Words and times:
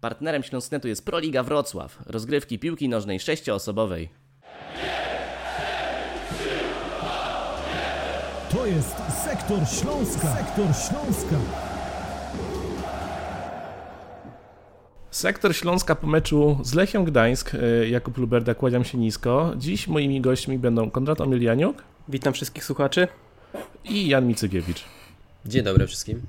Partnerem 0.00 0.42
Śląsknetu 0.42 0.88
jest 0.88 1.04
Proliga 1.04 1.42
Wrocław, 1.42 1.98
rozgrywki 2.06 2.58
piłki 2.58 2.88
nożnej 2.88 3.20
sześcioosobowej. 3.20 4.08
To 8.50 8.66
jest 8.66 8.96
Sektor 9.24 9.58
Śląska. 9.68 10.36
Sektor 10.36 10.66
Śląska. 10.66 11.36
Sektor 15.10 15.56
Śląska 15.56 15.94
po 15.94 16.06
meczu 16.06 16.58
z 16.62 16.74
Lechią 16.74 17.04
Gdańsk. 17.04 17.54
E, 17.54 17.88
Jakub 17.88 18.18
Luberda, 18.18 18.54
kładziam 18.54 18.84
się 18.84 18.98
nisko. 18.98 19.52
Dziś 19.56 19.88
moimi 19.88 20.20
gośćmi 20.20 20.58
będą 20.58 20.90
Konrad 20.90 21.20
Omilianiuk 21.20 21.82
Witam 22.08 22.32
wszystkich 22.32 22.64
słuchaczy. 22.64 23.08
i 23.84 24.08
Jan 24.08 24.26
Micygiewicz. 24.26 24.84
Dzień 25.46 25.64
dobry 25.64 25.86
wszystkim. 25.86 26.22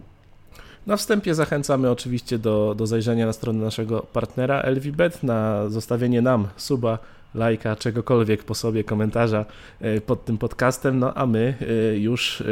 Na 0.87 0.97
wstępie 0.97 1.35
zachęcamy 1.35 1.91
oczywiście 1.91 2.39
do, 2.39 2.75
do 2.77 2.87
zajrzenia 2.87 3.25
na 3.25 3.33
stronę 3.33 3.63
naszego 3.63 3.99
partnera 4.13 4.61
LVBet, 4.61 5.23
na 5.23 5.69
zostawienie 5.69 6.21
nam 6.21 6.47
suba, 6.57 6.99
lajka, 7.35 7.75
czegokolwiek 7.75 8.43
po 8.43 8.55
sobie, 8.55 8.83
komentarza 8.83 9.45
e, 9.81 10.01
pod 10.01 10.25
tym 10.25 10.37
podcastem, 10.37 10.99
no 10.99 11.13
a 11.13 11.25
my 11.25 11.53
e, 11.61 11.97
już 11.97 12.41
e, 12.41 12.45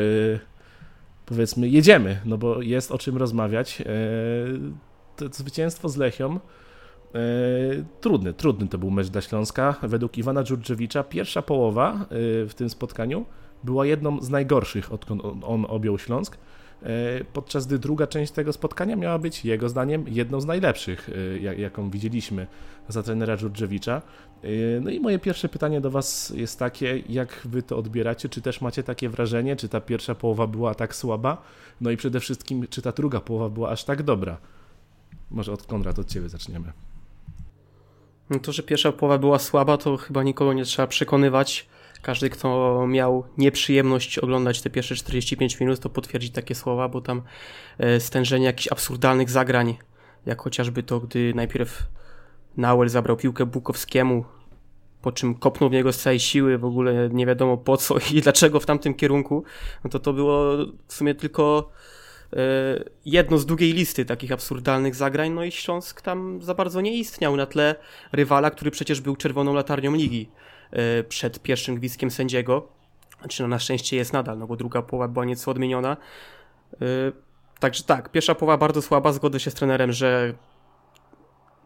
powiedzmy 1.26 1.70
jedziemy, 1.70 2.22
no 2.26 2.38
bo 2.38 2.62
jest 2.62 2.92
o 2.92 2.98
czym 2.98 3.18
rozmawiać. 3.18 3.84
To 5.16 5.26
zwycięstwo 5.32 5.90
z 5.90 5.98
Lechią 5.98 6.40
trudny, 8.02 8.34
trudny 8.34 8.68
to 8.68 8.78
był 8.78 8.92
mecz 8.92 9.08
dla 9.08 9.22
Śląska. 9.22 9.76
Według 9.84 10.18
Iwana 10.18 10.44
Dżurdżewicza 10.44 11.04
pierwsza 11.04 11.42
połowa 11.42 12.06
w 12.48 12.52
tym 12.56 12.70
spotkaniu 12.70 13.26
była 13.64 13.86
jedną 13.86 14.22
z 14.22 14.30
najgorszych, 14.30 14.94
odkąd 14.94 15.22
on 15.44 15.66
objął 15.70 16.00
Śląsk. 16.00 16.38
E, 16.84 17.24
podczas 17.34 17.68
gdy 17.68 17.80
druga 17.80 18.08
część 18.08 18.32
tego 18.32 18.54
spotkania 18.54 18.96
miała 18.96 19.20
być 19.20 19.46
jego 19.46 19.70
zdaniem 19.70 20.06
jedną 20.08 20.42
z 20.42 20.46
najlepszych, 20.46 21.10
e, 21.40 21.54
jaką 21.54 21.90
widzieliśmy 21.90 22.48
za 22.88 23.04
trenera 23.04 23.38
Dżurdżewicza. 23.38 24.02
E, 24.44 24.48
no 24.82 24.90
i 24.90 25.00
moje 25.00 25.20
pierwsze 25.20 25.50
pytanie 25.50 25.82
do 25.82 25.92
Was 25.92 26.34
jest 26.36 26.60
takie, 26.60 27.04
jak 27.10 27.42
Wy 27.46 27.64
to 27.64 27.78
odbieracie? 27.78 28.30
Czy 28.30 28.42
też 28.42 28.62
macie 28.62 28.84
takie 28.84 29.10
wrażenie, 29.10 29.56
czy 29.56 29.70
ta 29.70 29.82
pierwsza 29.82 30.16
połowa 30.16 30.48
była 30.48 30.76
tak 30.76 30.96
słaba? 30.96 31.42
No 31.82 31.92
i 31.92 31.98
przede 31.98 32.20
wszystkim, 32.20 32.68
czy 32.70 32.82
ta 32.82 32.92
druga 32.92 33.20
połowa 33.20 33.50
była 33.50 33.70
aż 33.70 33.84
tak 33.84 34.04
dobra? 34.04 34.38
Może 35.32 35.54
od 35.54 35.64
Konrad, 35.64 36.00
od 36.00 36.08
Ciebie 36.08 36.30
zaczniemy. 36.30 36.72
No 38.30 38.40
to, 38.40 38.52
że 38.52 38.64
pierwsza 38.64 38.92
połowa 38.92 39.18
była 39.18 39.40
słaba, 39.40 39.78
to 39.78 39.98
chyba 39.98 40.24
nikogo 40.24 40.54
nie 40.54 40.66
trzeba 40.66 40.88
przekonywać. 40.88 41.68
Każdy, 42.02 42.30
kto 42.30 42.88
miał 42.88 43.24
nieprzyjemność 43.38 44.20
oglądać 44.20 44.62
te 44.62 44.70
pierwsze 44.70 44.96
45 44.96 45.60
minut, 45.60 45.80
to 45.80 45.90
potwierdzi 45.90 46.32
takie 46.32 46.56
słowa, 46.56 46.90
bo 46.90 47.02
tam 47.02 47.22
e, 47.78 48.00
stężenie 48.00 48.46
jakichś 48.46 48.72
absurdalnych 48.72 49.30
zagrań, 49.30 49.78
jak 50.26 50.42
chociażby 50.42 50.84
to, 50.84 51.00
gdy 51.00 51.34
najpierw 51.34 51.84
Nauel 52.58 52.90
zabrał 52.90 53.18
piłkę 53.18 53.46
Bukowskiemu, 53.46 54.26
po 55.02 55.12
czym 55.12 55.36
kopnął 55.36 55.70
w 55.70 55.74
niego 55.74 55.94
z 55.94 55.98
całej 55.98 56.20
siły, 56.20 56.58
w 56.58 56.66
ogóle 56.66 57.10
nie 57.12 57.26
wiadomo 57.26 57.58
po 57.58 57.78
co 57.78 57.96
i 58.14 58.22
dlaczego 58.22 58.60
w 58.60 58.66
tamtym 58.66 58.94
kierunku, 58.94 59.44
no 59.84 59.90
to 59.90 60.00
to 60.00 60.14
było 60.14 60.58
w 60.88 60.94
sumie 60.94 61.16
tylko 61.16 61.70
e, 62.34 62.38
jedno 63.06 63.38
z 63.38 63.46
długiej 63.46 63.74
listy 63.74 64.06
takich 64.06 64.32
absurdalnych 64.32 64.96
zagrań, 64.96 65.32
no 65.32 65.44
i 65.44 65.52
Śląsk 65.52 66.02
tam 66.02 66.42
za 66.42 66.54
bardzo 66.54 66.82
nie 66.82 66.98
istniał 66.98 67.36
na 67.36 67.46
tle 67.46 67.76
rywala, 68.12 68.52
który 68.52 68.72
przecież 68.72 69.02
był 69.02 69.16
czerwoną 69.16 69.54
latarnią 69.54 69.96
ligi. 69.96 70.30
E, 70.72 71.04
przed 71.04 71.40
pierwszym 71.40 71.76
gwizdkiem 71.76 72.12
sędziego. 72.12 72.68
Znaczy, 73.20 73.44
no 73.44 73.48
na 73.50 73.60
szczęście 73.60 73.98
jest 73.98 74.14
nadal, 74.14 74.38
no 74.38 74.48
bo 74.48 74.56
druga 74.56 74.82
połowa 74.82 75.08
była 75.08 75.26
nieco 75.26 75.52
odmieniona. 75.52 75.98
E, 76.74 76.86
także 77.60 77.84
tak, 77.84 78.12
pierwsza 78.12 78.36
połowa 78.36 78.58
bardzo 78.58 78.82
słaba, 78.82 79.12
zgodzę 79.12 79.40
się 79.40 79.52
z 79.52 79.54
trenerem, 79.54 79.92
że 79.92 80.34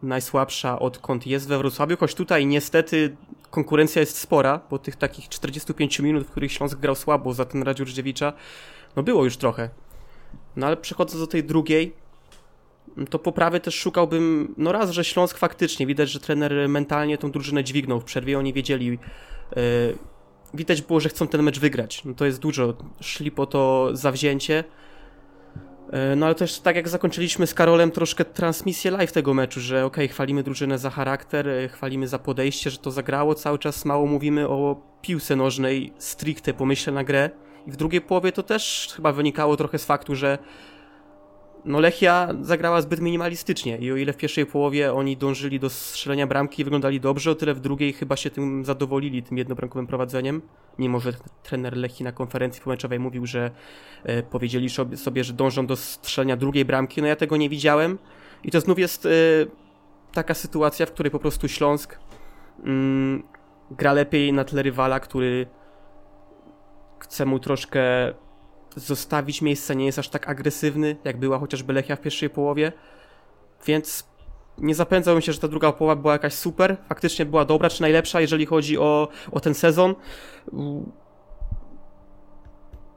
najsłabsza 0.02 0.78
odkąd 0.78 1.26
jest 1.26 1.48
we 1.48 1.58
Wrocławiu, 1.58 1.96
choć 1.96 2.14
tutaj 2.14 2.46
niestety 2.46 3.16
konkurencja 3.50 4.00
jest 4.00 4.18
spora, 4.18 4.60
bo 4.70 4.78
tych 4.78 4.96
takich 4.96 5.28
45 5.28 5.98
minut, 5.98 6.26
w 6.26 6.30
których 6.30 6.52
Śląsk 6.52 6.78
grał 6.78 6.94
słabo 6.94 7.34
za 7.34 7.44
ten 7.44 7.62
Radziurdziewicza, 7.62 8.32
no 8.96 9.02
było 9.02 9.24
już 9.24 9.36
trochę. 9.36 9.70
No 10.56 10.66
ale 10.66 10.76
przechodząc 10.76 11.20
do 11.20 11.26
tej 11.26 11.44
drugiej, 11.44 11.94
to 13.10 13.18
poprawy 13.18 13.60
też 13.60 13.74
szukałbym, 13.74 14.54
no 14.56 14.72
raz, 14.72 14.90
że 14.90 15.04
Śląsk 15.04 15.38
faktycznie, 15.38 15.86
widać, 15.86 16.10
że 16.10 16.20
trener 16.20 16.68
mentalnie 16.68 17.18
tą 17.18 17.30
drużynę 17.30 17.64
dźwignął 17.64 18.00
w 18.00 18.04
przerwie, 18.04 18.38
oni 18.38 18.52
wiedzieli, 18.52 18.86
yy, 18.86 19.58
widać 20.54 20.82
było, 20.82 21.00
że 21.00 21.08
chcą 21.08 21.28
ten 21.28 21.42
mecz 21.42 21.60
wygrać, 21.60 22.04
no 22.04 22.14
to 22.14 22.26
jest 22.26 22.40
dużo, 22.40 22.74
szli 23.00 23.30
po 23.30 23.46
to 23.46 23.90
zawzięcie, 23.92 24.64
yy, 25.92 26.16
no 26.16 26.26
ale 26.26 26.34
też 26.34 26.60
tak 26.60 26.76
jak 26.76 26.88
zakończyliśmy 26.88 27.46
z 27.46 27.54
Karolem 27.54 27.90
troszkę 27.90 28.24
transmisję 28.24 28.90
live 28.90 29.12
tego 29.12 29.34
meczu, 29.34 29.60
że 29.60 29.84
okay, 29.84 30.08
chwalimy 30.08 30.42
drużynę 30.42 30.78
za 30.78 30.90
charakter, 30.90 31.46
yy, 31.46 31.68
chwalimy 31.68 32.08
za 32.08 32.18
podejście, 32.18 32.70
że 32.70 32.78
to 32.78 32.90
zagrało, 32.90 33.34
cały 33.34 33.58
czas. 33.58 33.84
Mało 33.84 34.06
mówimy 34.06 34.48
o 34.48 34.82
piłce 35.02 35.36
nożnej, 35.36 35.92
stricte 35.98 36.54
pomyśle 36.54 36.92
na 36.92 37.04
grę. 37.04 37.30
I 37.66 37.70
w 37.70 37.76
drugiej 37.76 38.00
połowie 38.00 38.32
to 38.32 38.42
też 38.42 38.92
chyba 38.96 39.12
wynikało 39.12 39.56
trochę 39.56 39.78
z 39.78 39.84
faktu, 39.84 40.14
że 40.14 40.38
no 41.64 41.80
Lechia 41.80 42.28
zagrała 42.40 42.82
zbyt 42.82 43.00
minimalistycznie 43.00 43.78
i 43.78 43.92
o 43.92 43.96
ile 43.96 44.12
w 44.12 44.16
pierwszej 44.16 44.46
połowie 44.46 44.92
oni 44.92 45.16
dążyli 45.16 45.60
do 45.60 45.70
strzelenia 45.70 46.26
bramki 46.26 46.62
i 46.62 46.64
wyglądali 46.64 47.00
dobrze, 47.00 47.30
o 47.30 47.34
tyle 47.34 47.54
w 47.54 47.60
drugiej 47.60 47.92
chyba 47.92 48.16
się 48.16 48.30
tym 48.30 48.64
zadowolili, 48.64 49.22
tym 49.22 49.38
jednobramkowym 49.38 49.86
prowadzeniem, 49.86 50.42
mimo 50.78 51.00
że 51.00 51.12
trener 51.42 51.76
Lechii 51.76 52.04
na 52.04 52.12
konferencji 52.12 52.62
pomeczowej 52.62 52.98
mówił, 52.98 53.26
że 53.26 53.50
e, 54.04 54.22
powiedzieli 54.22 54.68
sobie, 54.96 55.24
że 55.24 55.32
dążą 55.32 55.66
do 55.66 55.76
strzelenia 55.76 56.36
drugiej 56.36 56.64
bramki, 56.64 57.02
no 57.02 57.08
ja 57.08 57.16
tego 57.16 57.36
nie 57.36 57.48
widziałem. 57.48 57.98
I 58.44 58.50
to 58.50 58.60
znów 58.60 58.78
jest 58.78 59.06
e, 59.06 59.10
taka 60.12 60.34
sytuacja, 60.34 60.86
w 60.86 60.92
której 60.92 61.10
po 61.10 61.18
prostu 61.18 61.48
Śląsk 61.48 61.98
mm, 62.64 63.22
gra 63.70 63.92
lepiej 63.92 64.32
na 64.32 64.44
tle 64.44 64.62
rywala, 64.62 65.00
który 65.00 65.46
chce 66.98 67.26
mu 67.26 67.38
troszkę 67.38 68.14
zostawić 68.76 69.42
miejsce, 69.42 69.76
nie 69.76 69.86
jest 69.86 69.98
aż 69.98 70.08
tak 70.08 70.28
agresywny, 70.28 70.96
jak 71.04 71.16
była 71.16 71.38
chociażby 71.38 71.72
Lechia 71.72 71.96
w 71.96 72.00
pierwszej 72.00 72.30
połowie, 72.30 72.72
więc 73.66 74.14
nie 74.58 74.74
zapędzałbym 74.74 75.22
się, 75.22 75.32
że 75.32 75.38
ta 75.38 75.48
druga 75.48 75.72
połowa 75.72 75.96
była 75.96 76.12
jakaś 76.12 76.34
super, 76.34 76.76
faktycznie 76.88 77.26
była 77.26 77.44
dobra, 77.44 77.70
czy 77.70 77.82
najlepsza, 77.82 78.20
jeżeli 78.20 78.46
chodzi 78.46 78.78
o, 78.78 79.08
o 79.32 79.40
ten 79.40 79.54
sezon. 79.54 79.94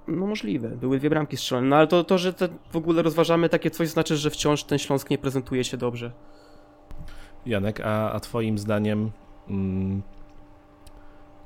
No 0.07 0.25
możliwe, 0.27 0.69
były 0.69 0.99
dwie 0.99 1.09
bramki 1.09 1.37
strzelone, 1.37 1.67
no 1.67 1.75
ale 1.75 1.87
to, 1.87 2.03
to 2.03 2.17
że 2.17 2.33
te 2.33 2.49
w 2.71 2.75
ogóle 2.75 3.01
rozważamy 3.01 3.49
takie 3.49 3.71
coś, 3.71 3.89
znaczy, 3.89 4.17
że 4.17 4.29
wciąż 4.29 4.63
ten 4.63 4.79
Śląsk 4.79 5.09
nie 5.09 5.17
prezentuje 5.17 5.63
się 5.63 5.77
dobrze. 5.77 6.11
Janek, 7.45 7.81
a, 7.83 8.11
a 8.11 8.19
twoim 8.19 8.57
zdaniem 8.57 9.11
mm, 9.49 10.01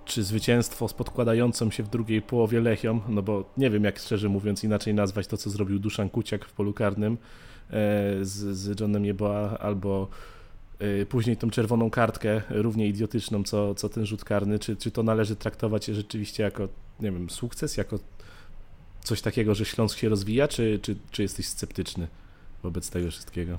czy 0.05 0.23
zwycięstwo 0.23 0.87
z 0.87 0.93
podkładającą 0.93 1.71
się 1.71 1.83
w 1.83 1.89
drugiej 1.89 2.21
połowie 2.21 2.61
Lechią, 2.61 3.01
no 3.09 3.21
bo 3.21 3.53
nie 3.57 3.69
wiem 3.69 3.83
jak 3.83 3.99
szczerze 3.99 4.29
mówiąc 4.29 4.63
inaczej 4.63 4.93
nazwać 4.93 5.27
to, 5.27 5.37
co 5.37 5.49
zrobił 5.49 5.79
Duszan 5.79 6.09
Kuciak 6.09 6.45
w 6.45 6.51
polu 6.51 6.73
karnym 6.73 7.13
e, 7.13 7.17
z, 8.21 8.57
z 8.57 8.79
Johnem 8.79 9.05
Jeboa, 9.05 9.57
albo 9.59 10.07
e, 10.79 11.05
później 11.05 11.37
tą 11.37 11.49
czerwoną 11.49 11.89
kartkę, 11.89 12.41
równie 12.49 12.87
idiotyczną, 12.87 13.43
co, 13.43 13.75
co 13.75 13.89
ten 13.89 14.05
rzut 14.05 14.23
karny, 14.23 14.59
czy, 14.59 14.75
czy 14.75 14.91
to 14.91 15.03
należy 15.03 15.35
traktować 15.35 15.85
rzeczywiście 15.85 16.43
jako, 16.43 16.67
nie 16.99 17.11
wiem, 17.11 17.29
sukces, 17.29 17.77
jako 17.77 17.99
coś 19.03 19.21
takiego, 19.21 19.55
że 19.55 19.65
Śląsk 19.65 19.97
się 19.97 20.09
rozwija, 20.09 20.47
czy, 20.47 20.79
czy, 20.81 20.95
czy 21.11 21.21
jesteś 21.21 21.47
sceptyczny 21.47 22.07
wobec 22.63 22.89
tego 22.89 23.11
wszystkiego? 23.11 23.57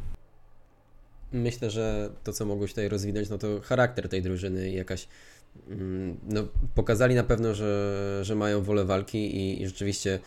Myślę, 1.33 1.71
że 1.71 2.11
to, 2.25 2.33
co 2.33 2.47
mogło 2.47 2.67
się 2.67 2.73
tutaj 2.73 2.89
rozwinąć, 2.89 3.31
no 3.31 3.39
to 3.39 3.61
charakter 3.61 4.09
tej 4.09 4.23
drużyny 4.23 4.71
jakaś 4.71 5.09
no, 6.23 6.45
pokazali 6.75 7.15
na 7.15 7.25
pewno, 7.25 7.55
że, 7.55 8.21
że 8.23 8.35
mają 8.35 8.63
wolę 8.63 8.85
walki 8.85 9.37
i, 9.37 9.63
i 9.63 9.67
rzeczywiście 9.67 10.19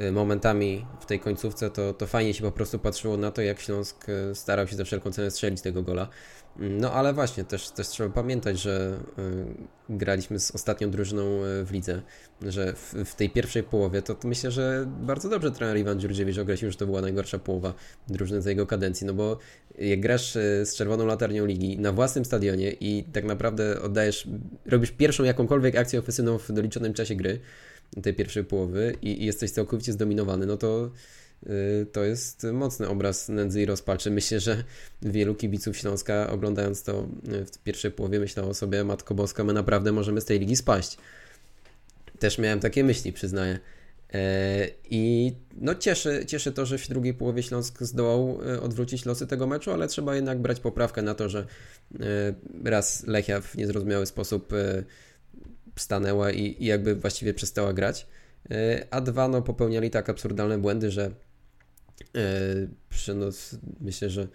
y, 0.00 0.12
momentami 0.12 0.86
w 1.00 1.06
tej 1.06 1.20
końcówce 1.20 1.70
to, 1.70 1.94
to 1.94 2.06
fajnie 2.06 2.34
się 2.34 2.42
po 2.42 2.52
prostu 2.52 2.78
patrzyło 2.78 3.16
na 3.16 3.30
to, 3.30 3.42
jak 3.42 3.60
Śląsk 3.60 4.08
y, 4.08 4.34
starał 4.34 4.66
się 4.66 4.76
za 4.76 4.84
wszelką 4.84 5.12
cenę 5.12 5.30
strzelić 5.30 5.60
tego 5.60 5.82
gola. 5.82 6.08
No 6.58 6.92
ale 6.92 7.12
właśnie, 7.14 7.44
też, 7.44 7.70
też 7.70 7.88
trzeba 7.88 8.10
pamiętać, 8.10 8.60
że 8.60 8.98
y, 9.18 9.96
graliśmy 9.96 10.40
z 10.40 10.50
ostatnią 10.50 10.90
drużyną 10.90 11.24
w 11.64 11.68
lidze, 11.72 12.02
że 12.42 12.72
w, 12.72 12.94
w 13.04 13.14
tej 13.14 13.30
pierwszej 13.30 13.62
połowie 13.62 14.02
to, 14.02 14.14
to, 14.14 14.28
myślę, 14.28 14.50
że 14.50 14.86
bardzo 15.00 15.28
dobrze 15.28 15.50
trener 15.50 15.76
Iwan 15.76 16.00
Dziurdziewicz 16.00 16.38
określił, 16.38 16.70
że 16.70 16.76
to 16.76 16.86
była 16.86 17.00
najgorsza 17.00 17.38
połowa 17.38 17.74
drużyny 18.08 18.42
za 18.42 18.50
jego 18.50 18.66
kadencji, 18.66 19.06
no 19.06 19.14
bo 19.14 19.38
jak 19.78 20.00
grasz 20.00 20.32
z 20.64 20.74
czerwoną 20.76 21.06
latarnią 21.06 21.46
ligi 21.46 21.78
na 21.78 21.92
własnym 21.92 22.24
stadionie 22.24 22.72
i 22.72 23.04
tak 23.12 23.24
naprawdę 23.24 23.82
oddajesz, 23.82 24.28
robisz 24.66 24.90
pierwszą 24.90 25.24
jakąkolwiek 25.24 25.76
akcję 25.76 25.98
ofensywną 25.98 26.38
w 26.38 26.52
doliczonym 26.52 26.92
czasie 26.94 27.14
gry, 27.14 27.40
tej 28.02 28.14
pierwszej 28.14 28.44
połowy 28.44 28.94
i, 29.02 29.22
i 29.22 29.26
jesteś 29.26 29.50
całkowicie 29.50 29.92
zdominowany, 29.92 30.46
no 30.46 30.56
to 30.56 30.86
y, 30.86 30.90
to 31.92 32.04
jest 32.04 32.46
mocny 32.52 32.88
obraz 32.88 33.28
nędzy 33.28 33.62
i 33.62 33.66
rozpaczy. 33.66 34.10
Myślę, 34.10 34.40
że 34.40 34.64
wielu 35.02 35.34
kibiców 35.34 35.76
Śląska 35.76 36.30
oglądając 36.30 36.82
to 36.82 37.08
y, 37.32 37.44
w 37.44 37.58
pierwszej 37.58 37.90
połowie 37.90 38.20
myślało 38.20 38.54
sobie, 38.54 38.84
Matko 38.84 39.14
Boska, 39.14 39.44
my 39.44 39.52
naprawdę 39.52 39.92
możemy 39.92 40.20
z 40.20 40.24
tej 40.24 40.38
ligi 40.38 40.56
spaść. 40.56 40.96
Też 42.18 42.38
miałem 42.38 42.60
takie 42.60 42.84
myśli, 42.84 43.12
przyznaję. 43.12 43.58
I 44.90 45.32
no 45.56 45.74
cieszy, 45.74 46.24
cieszy 46.26 46.52
to, 46.52 46.66
że 46.66 46.78
w 46.78 46.88
drugiej 46.88 47.14
połowie 47.14 47.42
Śląsk 47.42 47.82
zdołał 47.82 48.38
odwrócić 48.62 49.04
losy 49.04 49.26
tego 49.26 49.46
meczu, 49.46 49.72
ale 49.72 49.88
trzeba 49.88 50.14
jednak 50.14 50.38
brać 50.38 50.60
poprawkę 50.60 51.02
na 51.02 51.14
to, 51.14 51.28
że 51.28 51.46
raz 52.64 53.06
Lechia 53.06 53.40
w 53.40 53.56
niezrozumiały 53.56 54.06
sposób 54.06 54.52
stanęła 55.76 56.30
i, 56.30 56.56
i 56.62 56.66
jakby 56.66 56.94
właściwie 56.94 57.34
przestała 57.34 57.72
grać, 57.72 58.06
a 58.90 59.00
dwa 59.00 59.28
no 59.28 59.42
popełniali 59.42 59.90
tak 59.90 60.10
absurdalne 60.10 60.58
błędy, 60.58 60.90
że 60.90 61.10
no, 63.14 63.26
myślę, 63.80 64.10
że 64.10 64.28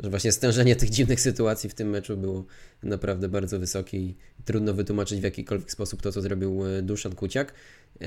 że 0.00 0.10
właśnie 0.10 0.32
stężenie 0.32 0.76
tych 0.76 0.90
dziwnych 0.90 1.20
sytuacji 1.20 1.70
w 1.70 1.74
tym 1.74 1.90
meczu 1.90 2.16
było 2.16 2.44
naprawdę 2.82 3.28
bardzo 3.28 3.58
wysokie 3.58 3.98
i 3.98 4.16
trudno 4.44 4.74
wytłumaczyć 4.74 5.20
w 5.20 5.22
jakikolwiek 5.22 5.70
sposób 5.70 6.02
to, 6.02 6.12
co 6.12 6.20
zrobił 6.22 6.66
e, 6.66 6.82
Duszan 6.82 7.14
Kuciak, 7.14 7.52
e, 8.00 8.06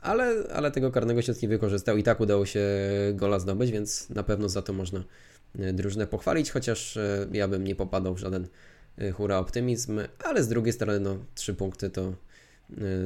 ale, 0.00 0.34
ale 0.52 0.70
tego 0.70 0.90
karnego 0.90 1.22
środki 1.22 1.48
wykorzystał. 1.48 1.96
I 1.96 2.02
tak 2.02 2.20
udało 2.20 2.46
się 2.46 2.60
gola 3.14 3.38
zdobyć, 3.38 3.70
więc 3.70 4.10
na 4.10 4.22
pewno 4.22 4.48
za 4.48 4.62
to 4.62 4.72
można 4.72 5.04
e, 5.58 5.72
drużynę 5.72 6.06
pochwalić, 6.06 6.50
chociaż 6.50 6.98
ja 7.32 7.48
bym 7.48 7.64
nie 7.64 7.74
popadał 7.74 8.14
w 8.14 8.18
żaden 8.18 8.48
hura 9.14 9.38
optymizm, 9.38 10.00
ale 10.24 10.42
z 10.42 10.48
drugiej 10.48 10.72
strony 10.72 11.00
no, 11.00 11.18
trzy 11.34 11.54
punkty 11.54 11.90
to, 11.90 12.12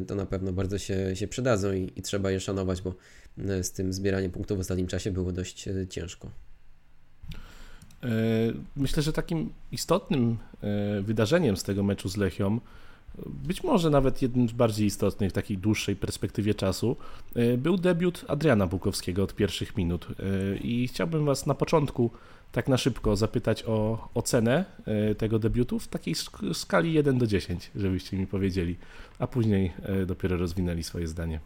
to 0.07 0.15
na 0.15 0.27
pewno 0.27 0.53
bardzo 0.53 0.79
się, 0.79 1.17
się 1.17 1.29
przydadzą 1.29 1.73
i, 1.73 1.93
i 1.97 2.03
trzeba 2.03 2.31
je 2.31 2.41
szanować, 2.41 2.83
bo 2.83 2.95
z 3.63 3.73
tym 3.73 3.93
zbieraniem 3.93 4.31
punktów 4.31 4.59
w 4.59 4.61
ostatnim 4.61 4.87
czasie 4.87 5.11
było 5.11 5.33
dość 5.33 5.69
ciężko. 5.91 6.31
E, 8.05 8.09
myślę, 8.77 9.03
że 9.03 9.13
takim 9.13 9.53
istotnym 9.73 10.37
e, 10.63 11.03
wydarzeniem 11.03 11.57
z 11.57 11.63
tego 11.63 11.83
meczu 11.83 12.09
z 12.09 12.17
Lechią, 12.17 12.61
być 13.27 13.65
może 13.65 13.91
nawet 13.91 14.23
jednym 14.23 14.49
z 14.49 14.53
bardziej 14.53 14.87
istotnych 14.87 15.31
w 15.31 15.33
takiej 15.33 15.59
dłuższej 15.59 15.97
perspektywie 15.97 16.55
czasu, 16.55 16.97
e, 17.35 17.57
był 17.57 17.77
debiut 17.77 18.25
Adriana 18.29 18.67
Bukowskiego 18.67 19.23
od 19.23 19.35
pierwszych 19.35 19.77
minut. 19.77 20.07
I 20.61 20.89
chciałbym 20.89 21.25
Was 21.25 21.47
na 21.47 21.55
początku 21.55 22.11
tak 22.55 22.69
na 22.69 22.77
szybko 22.77 23.17
zapytać 23.17 23.65
o 23.67 24.09
ocenę 24.15 24.65
tego 25.19 25.39
debiutu 25.39 25.79
w 25.79 25.89
takiej 25.89 26.15
skali 26.53 26.93
1 26.93 27.19
do 27.19 27.27
10, 27.27 27.71
żebyście 27.77 28.17
mi 28.17 28.27
powiedzieli, 28.27 28.77
a 29.19 29.27
później 29.27 29.73
dopiero 30.07 30.37
rozwinęli 30.37 30.83
swoje 30.83 31.07
zdanie. 31.07 31.41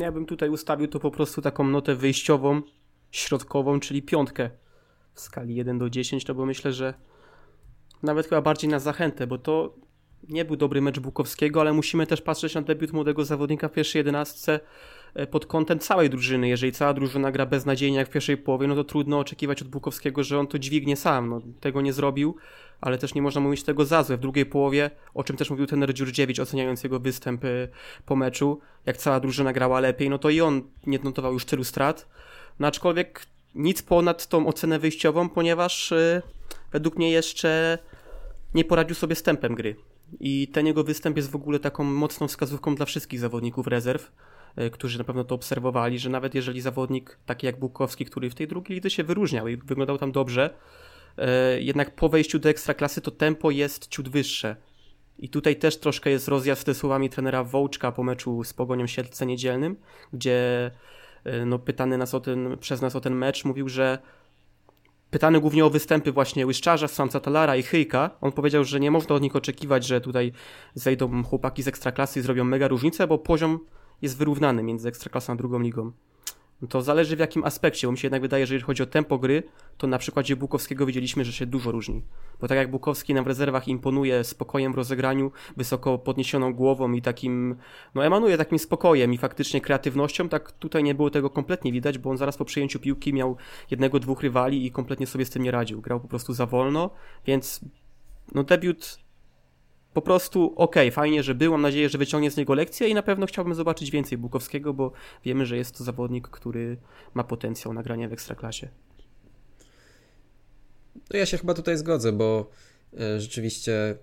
Ja 0.00 0.12
bym 0.12 0.26
tutaj 0.26 0.48
ustawił 0.48 0.88
to 0.88 1.00
po 1.00 1.10
prostu 1.10 1.42
taką 1.42 1.64
notę 1.64 1.94
wyjściową 1.94 2.62
środkową, 3.10 3.80
czyli 3.80 4.02
piątkę 4.02 4.50
w 5.14 5.20
skali 5.20 5.54
1 5.54 5.78
do 5.78 5.90
10, 5.90 6.26
no 6.26 6.34
bo 6.34 6.46
myślę, 6.46 6.72
że 6.72 6.94
nawet 8.02 8.26
chyba 8.26 8.42
bardziej 8.42 8.70
na 8.70 8.78
zachętę, 8.78 9.26
bo 9.26 9.38
to 9.38 9.74
nie 10.28 10.44
był 10.44 10.56
dobry 10.56 10.80
mecz 10.80 11.00
Bukowskiego, 11.00 11.60
ale 11.60 11.72
musimy 11.72 12.06
też 12.06 12.22
patrzeć 12.22 12.54
na 12.54 12.62
debiut 12.62 12.92
młodego 12.92 13.24
zawodnika 13.24 13.68
w 13.68 13.72
pierwszej 13.72 14.00
jedenastce 14.00 14.54
e, 14.54 14.60
pod 15.30 15.46
kątem 15.46 15.78
całej 15.78 16.10
drużyny. 16.10 16.48
Jeżeli 16.48 16.72
cała 16.72 16.94
drużyna 16.94 17.32
gra 17.32 17.46
beznadziejnie 17.46 17.98
jak 17.98 18.08
w 18.08 18.10
pierwszej 18.10 18.36
połowie, 18.36 18.66
no 18.66 18.74
to 18.74 18.84
trudno 18.84 19.18
oczekiwać 19.18 19.62
od 19.62 19.68
Bukowskiego, 19.68 20.22
że 20.22 20.38
on 20.38 20.46
to 20.46 20.58
dźwignie 20.58 20.96
sam. 20.96 21.28
No, 21.28 21.40
tego 21.60 21.80
nie 21.80 21.92
zrobił, 21.92 22.36
ale 22.80 22.98
też 22.98 23.14
nie 23.14 23.22
można 23.22 23.40
mówić 23.40 23.62
tego 23.62 23.84
za 23.84 24.02
złe. 24.02 24.16
W 24.16 24.20
drugiej 24.20 24.46
połowie, 24.46 24.90
o 25.14 25.24
czym 25.24 25.36
też 25.36 25.50
mówił 25.50 25.66
ten 25.66 25.86
Dziurdziewicz, 25.94 26.38
oceniając 26.38 26.84
jego 26.84 27.00
występ 27.00 27.44
e, 27.44 27.68
po 28.06 28.16
meczu, 28.16 28.60
jak 28.86 28.96
cała 28.96 29.20
drużyna 29.20 29.52
grała 29.52 29.80
lepiej, 29.80 30.10
no 30.10 30.18
to 30.18 30.30
i 30.30 30.40
on 30.40 30.62
nie 30.86 30.98
notował 30.98 31.32
już 31.32 31.44
tylu 31.44 31.64
strat. 31.64 32.08
No 32.58 32.66
aczkolwiek 32.66 33.26
nic 33.54 33.82
ponad 33.82 34.26
tą 34.26 34.46
ocenę 34.46 34.78
wyjściową, 34.78 35.28
ponieważ 35.28 35.90
yy, 35.90 36.22
według 36.72 36.96
mnie 36.96 37.10
jeszcze 37.10 37.78
nie 38.54 38.64
poradził 38.64 38.94
sobie 38.94 39.14
z 39.14 39.22
tempem 39.22 39.54
gry. 39.54 39.76
I 40.20 40.48
ten 40.48 40.66
jego 40.66 40.84
występ 40.84 41.16
jest 41.16 41.30
w 41.30 41.36
ogóle 41.36 41.58
taką 41.58 41.84
mocną 41.84 42.28
wskazówką 42.28 42.74
dla 42.74 42.86
wszystkich 42.86 43.20
zawodników 43.20 43.66
rezerw, 43.66 44.12
którzy 44.72 44.98
na 44.98 45.04
pewno 45.04 45.24
to 45.24 45.34
obserwowali, 45.34 45.98
że 45.98 46.10
nawet 46.10 46.34
jeżeli 46.34 46.60
zawodnik 46.60 47.18
taki 47.26 47.46
jak 47.46 47.58
Bukowski, 47.58 48.04
który 48.04 48.30
w 48.30 48.34
tej 48.34 48.48
drugiej 48.48 48.74
lidze 48.74 48.90
się 48.90 49.04
wyróżniał 49.04 49.48
i 49.48 49.56
wyglądał 49.56 49.98
tam 49.98 50.12
dobrze, 50.12 50.54
yy, 51.16 51.24
jednak 51.62 51.94
po 51.94 52.08
wejściu 52.08 52.38
do 52.38 52.48
ekstraklasy 52.48 53.00
to 53.00 53.10
tempo 53.10 53.50
jest 53.50 53.86
ciut 53.86 54.08
wyższe. 54.08 54.56
I 55.18 55.28
tutaj 55.28 55.56
też 55.56 55.76
troszkę 55.76 56.10
jest 56.10 56.28
rozjazd 56.28 56.66
ze 56.66 56.74
słowami 56.74 57.10
trenera 57.10 57.44
Wołczka 57.44 57.92
po 57.92 58.02
meczu 58.02 58.44
z 58.44 58.52
Pogonią 58.52 58.86
Siedlce 58.86 59.26
niedzielnym, 59.26 59.76
gdzie 60.12 60.70
E, 61.24 61.46
no, 61.46 61.58
pytany 61.58 61.98
nas 61.98 62.14
o 62.14 62.20
ten, 62.20 62.58
przez 62.60 62.82
nas 62.82 62.96
o 62.96 63.00
ten 63.00 63.14
mecz, 63.14 63.44
mówił, 63.44 63.68
że 63.68 63.98
pytany 65.10 65.40
głównie 65.40 65.64
o 65.64 65.70
występy 65.70 66.12
właśnie 66.12 66.46
Łyszczarza, 66.46 66.88
Samca 66.88 67.20
Talara 67.20 67.56
i 67.56 67.62
Hyjka, 67.62 68.10
on 68.20 68.32
powiedział, 68.32 68.64
że 68.64 68.80
nie 68.80 68.90
można 68.90 69.14
od 69.14 69.22
nich 69.22 69.36
oczekiwać, 69.36 69.86
że 69.86 70.00
tutaj 70.00 70.32
zejdą 70.74 71.24
chłopaki 71.24 71.62
z 71.62 71.68
ekstraklasy 71.68 72.20
i 72.20 72.22
zrobią 72.22 72.44
mega 72.44 72.68
różnicę, 72.68 73.06
bo 73.06 73.18
poziom 73.18 73.60
jest 74.04 74.16
wyrównany 74.18 74.62
między 74.62 74.88
ekstraklasą 74.88 75.32
a 75.32 75.36
drugą 75.36 75.60
ligą. 75.60 75.92
To 76.68 76.82
zależy 76.82 77.16
w 77.16 77.18
jakim 77.18 77.44
aspekcie, 77.44 77.86
bo 77.86 77.92
mi 77.92 77.98
się 77.98 78.06
jednak 78.06 78.22
wydaje, 78.22 78.46
że 78.46 78.54
jeżeli 78.54 78.66
chodzi 78.66 78.82
o 78.82 78.86
tempo 78.86 79.18
gry, 79.18 79.42
to 79.78 79.86
na 79.86 79.98
przykładzie 79.98 80.36
Bukowskiego 80.36 80.86
widzieliśmy, 80.86 81.24
że 81.24 81.32
się 81.32 81.46
dużo 81.46 81.72
różni. 81.72 82.02
Bo 82.40 82.48
tak 82.48 82.58
jak 82.58 82.70
Bukowski 82.70 83.14
nam 83.14 83.24
w 83.24 83.26
rezerwach 83.26 83.68
imponuje 83.68 84.24
spokojem 84.24 84.72
w 84.72 84.76
rozegraniu, 84.76 85.32
wysoko 85.56 85.98
podniesioną 85.98 86.54
głową 86.54 86.92
i 86.92 87.02
takim, 87.02 87.56
no 87.94 88.04
emanuje 88.04 88.36
takim 88.36 88.58
spokojem 88.58 89.14
i 89.14 89.18
faktycznie 89.18 89.60
kreatywnością, 89.60 90.28
tak 90.28 90.52
tutaj 90.52 90.84
nie 90.84 90.94
było 90.94 91.10
tego 91.10 91.30
kompletnie 91.30 91.72
widać, 91.72 91.98
bo 91.98 92.10
on 92.10 92.16
zaraz 92.16 92.36
po 92.36 92.44
przejęciu 92.44 92.80
piłki 92.80 93.12
miał 93.12 93.36
jednego, 93.70 94.00
dwóch 94.00 94.22
rywali 94.22 94.66
i 94.66 94.70
kompletnie 94.70 95.06
sobie 95.06 95.24
z 95.24 95.30
tym 95.30 95.42
nie 95.42 95.50
radził. 95.50 95.80
Grał 95.80 96.00
po 96.00 96.08
prostu 96.08 96.32
za 96.32 96.46
wolno, 96.46 96.90
więc 97.26 97.60
no 98.34 98.42
debiut 98.42 99.03
po 99.94 100.02
prostu 100.02 100.44
okej, 100.56 100.88
okay, 100.88 100.90
fajnie, 100.90 101.22
że 101.22 101.34
był, 101.34 101.52
mam 101.52 101.62
nadzieję, 101.62 101.88
że 101.88 101.98
wyciągnie 101.98 102.30
z 102.30 102.36
niego 102.36 102.54
lekcję 102.54 102.88
i 102.88 102.94
na 102.94 103.02
pewno 103.02 103.26
chciałbym 103.26 103.54
zobaczyć 103.54 103.90
więcej 103.90 104.18
Bukowskiego, 104.18 104.74
bo 104.74 104.92
wiemy, 105.24 105.46
że 105.46 105.56
jest 105.56 105.78
to 105.78 105.84
zawodnik, 105.84 106.28
który 106.28 106.76
ma 107.14 107.24
potencjał 107.24 107.74
nagrania 107.74 108.08
w 108.08 108.12
Ekstraklasie. 108.12 108.68
No 111.10 111.18
ja 111.18 111.26
się 111.26 111.38
chyba 111.38 111.54
tutaj 111.54 111.78
zgodzę, 111.78 112.12
bo 112.12 112.50
e, 113.00 113.20
rzeczywiście 113.20 113.96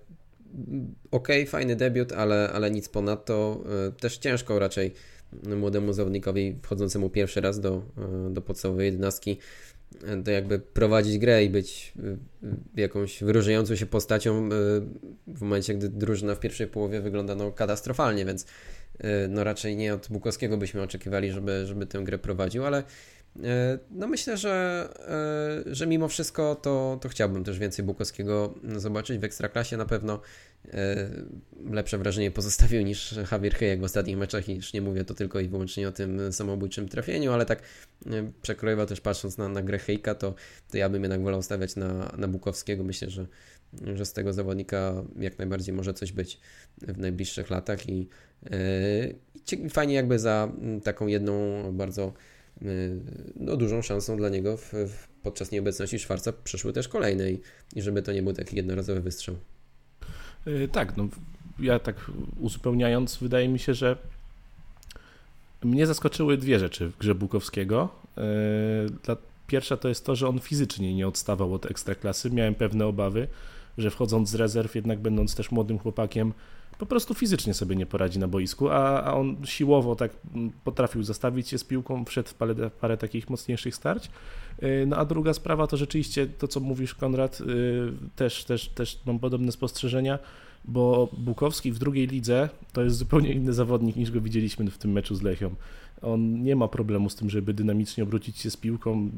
okej, 1.10 1.42
okay, 1.42 1.46
fajny 1.46 1.76
debiut, 1.76 2.12
ale, 2.12 2.50
ale 2.52 2.70
nic 2.70 2.88
ponadto. 2.88 3.64
E, 3.88 3.92
też 3.92 4.18
ciężko 4.18 4.58
raczej 4.58 4.92
młodemu 5.56 5.92
zawodnikowi 5.92 6.58
wchodzącemu 6.62 7.10
pierwszy 7.10 7.40
raz 7.40 7.60
do, 7.60 7.82
e, 8.28 8.30
do 8.30 8.42
podstawowej 8.42 8.86
jedenastki 8.86 9.38
to 10.24 10.30
jakby 10.30 10.58
prowadzić 10.58 11.18
grę 11.18 11.44
i 11.44 11.50
być 11.50 11.92
y, 12.44 12.80
jakąś 12.80 13.22
wyróżniającą 13.22 13.76
się 13.76 13.86
postacią 13.86 14.46
y, 14.46 14.50
w 15.26 15.42
momencie, 15.42 15.74
gdy 15.74 15.88
drużyna 15.88 16.34
w 16.34 16.40
pierwszej 16.40 16.66
połowie 16.66 17.00
wygląda 17.00 17.34
no, 17.34 17.52
katastrofalnie, 17.52 18.24
więc 18.24 18.42
y, 18.42 18.48
no 19.28 19.44
raczej 19.44 19.76
nie 19.76 19.94
od 19.94 20.08
Bukowskiego 20.10 20.56
byśmy 20.56 20.82
oczekiwali, 20.82 21.32
żeby, 21.32 21.66
żeby 21.66 21.86
tę 21.86 21.98
grę 21.98 22.18
prowadził, 22.18 22.66
ale 22.66 22.82
no 23.90 24.06
myślę, 24.08 24.36
że, 24.36 24.88
e, 25.68 25.74
że 25.74 25.86
mimo 25.86 26.08
wszystko 26.08 26.54
to, 26.54 26.98
to 27.00 27.08
chciałbym 27.08 27.44
też 27.44 27.58
więcej 27.58 27.84
Bukowskiego 27.84 28.54
zobaczyć 28.76 29.18
w 29.18 29.24
Ekstraklasie. 29.24 29.76
Na 29.76 29.84
pewno 29.84 30.20
e, 30.68 31.08
lepsze 31.70 31.98
wrażenie 31.98 32.30
pozostawił 32.30 32.82
niż 32.82 33.14
Javier 33.32 33.54
Hejek 33.54 33.80
w 33.80 33.84
ostatnich 33.84 34.16
meczach 34.16 34.48
i 34.48 34.54
już 34.54 34.72
nie 34.72 34.82
mówię 34.82 35.04
to 35.04 35.14
tylko 35.14 35.40
i 35.40 35.48
wyłącznie 35.48 35.88
o 35.88 35.92
tym 35.92 36.32
samobójczym 36.32 36.88
trafieniu, 36.88 37.32
ale 37.32 37.46
tak 37.46 37.62
przekrojowo 38.42 38.86
też 38.86 39.00
patrząc 39.00 39.38
na, 39.38 39.48
na 39.48 39.62
grę 39.62 39.78
Hejka, 39.78 40.14
to, 40.14 40.34
to 40.70 40.78
ja 40.78 40.88
bym 40.88 41.02
jednak 41.02 41.22
wolał 41.22 41.42
stawiać 41.42 41.76
na, 41.76 42.12
na 42.18 42.28
Bukowskiego. 42.28 42.84
Myślę, 42.84 43.10
że, 43.10 43.26
że 43.94 44.06
z 44.06 44.12
tego 44.12 44.32
zawodnika 44.32 45.04
jak 45.18 45.38
najbardziej 45.38 45.74
może 45.74 45.94
coś 45.94 46.12
być 46.12 46.40
w 46.82 46.98
najbliższych 46.98 47.50
latach 47.50 47.88
i, 47.88 48.08
i 49.52 49.70
fajnie 49.70 49.94
jakby 49.94 50.18
za 50.18 50.52
taką 50.84 51.06
jedną 51.06 51.62
bardzo 51.72 52.12
no, 53.36 53.56
dużą 53.56 53.82
szansą 53.82 54.16
dla 54.16 54.28
niego 54.28 54.56
w, 54.56 54.72
w, 54.72 55.08
podczas 55.22 55.50
nieobecności 55.50 55.98
Szwarca 55.98 56.32
przyszły 56.44 56.72
też 56.72 56.88
kolejne 56.88 57.30
i, 57.30 57.40
i 57.76 57.82
żeby 57.82 58.02
to 58.02 58.12
nie 58.12 58.22
był 58.22 58.32
taki 58.32 58.56
jednorazowy 58.56 59.00
wystrzał. 59.00 59.36
Yy, 60.46 60.68
tak, 60.68 60.96
no 60.96 61.08
ja 61.58 61.78
tak 61.78 62.10
uzupełniając, 62.40 63.16
wydaje 63.16 63.48
mi 63.48 63.58
się, 63.58 63.74
że 63.74 63.96
mnie 65.62 65.86
zaskoczyły 65.86 66.36
dwie 66.36 66.58
rzeczy 66.58 66.88
w 66.88 66.98
grze 66.98 67.14
Bukowskiego. 67.14 67.88
Yy, 68.16 69.16
pierwsza 69.46 69.76
to 69.76 69.88
jest 69.88 70.06
to, 70.06 70.16
że 70.16 70.28
on 70.28 70.38
fizycznie 70.38 70.94
nie 70.94 71.08
odstawał 71.08 71.54
od 71.54 71.70
ekstraklasy. 71.70 72.30
Miałem 72.30 72.54
pewne 72.54 72.86
obawy, 72.86 73.28
że 73.78 73.90
wchodząc 73.90 74.28
z 74.28 74.34
rezerw, 74.34 74.74
jednak 74.74 74.98
będąc 74.98 75.34
też 75.34 75.50
młodym 75.50 75.78
chłopakiem, 75.78 76.32
po 76.82 76.86
prostu 76.86 77.14
fizycznie 77.14 77.54
sobie 77.54 77.76
nie 77.76 77.86
poradzi 77.86 78.18
na 78.18 78.28
boisku, 78.28 78.68
a, 78.68 79.02
a 79.02 79.14
on 79.14 79.36
siłowo 79.44 79.96
tak 79.96 80.12
potrafił 80.64 81.02
zastawić 81.02 81.48
się 81.48 81.58
z 81.58 81.64
piłką, 81.64 82.04
wszedł 82.04 82.28
w 82.28 82.34
parę, 82.34 82.70
parę 82.80 82.96
takich 82.96 83.30
mocniejszych 83.30 83.74
starć. 83.74 84.10
Y, 84.62 84.84
no 84.86 84.96
a 84.96 85.04
druga 85.04 85.34
sprawa 85.34 85.66
to 85.66 85.76
rzeczywiście 85.76 86.26
to, 86.26 86.48
co 86.48 86.60
mówisz, 86.60 86.94
Konrad, 86.94 87.40
y, 87.40 87.44
też, 88.16 88.44
też, 88.44 88.68
też 88.68 89.00
mam 89.06 89.18
podobne 89.18 89.52
spostrzeżenia, 89.52 90.18
bo 90.64 91.08
Bukowski 91.18 91.72
w 91.72 91.78
drugiej 91.78 92.06
lidze 92.06 92.48
to 92.72 92.82
jest 92.82 92.96
zupełnie 92.96 93.32
inny 93.32 93.52
zawodnik 93.52 93.96
niż 93.96 94.10
go 94.10 94.20
widzieliśmy 94.20 94.70
w 94.70 94.78
tym 94.78 94.92
meczu 94.92 95.14
z 95.14 95.22
Lechią. 95.22 95.54
On 96.02 96.42
nie 96.42 96.56
ma 96.56 96.68
problemu 96.68 97.10
z 97.10 97.14
tym, 97.14 97.30
żeby 97.30 97.54
dynamicznie 97.54 98.04
obrócić 98.04 98.38
się 98.38 98.50
z 98.50 98.56
piłką. 98.56 99.10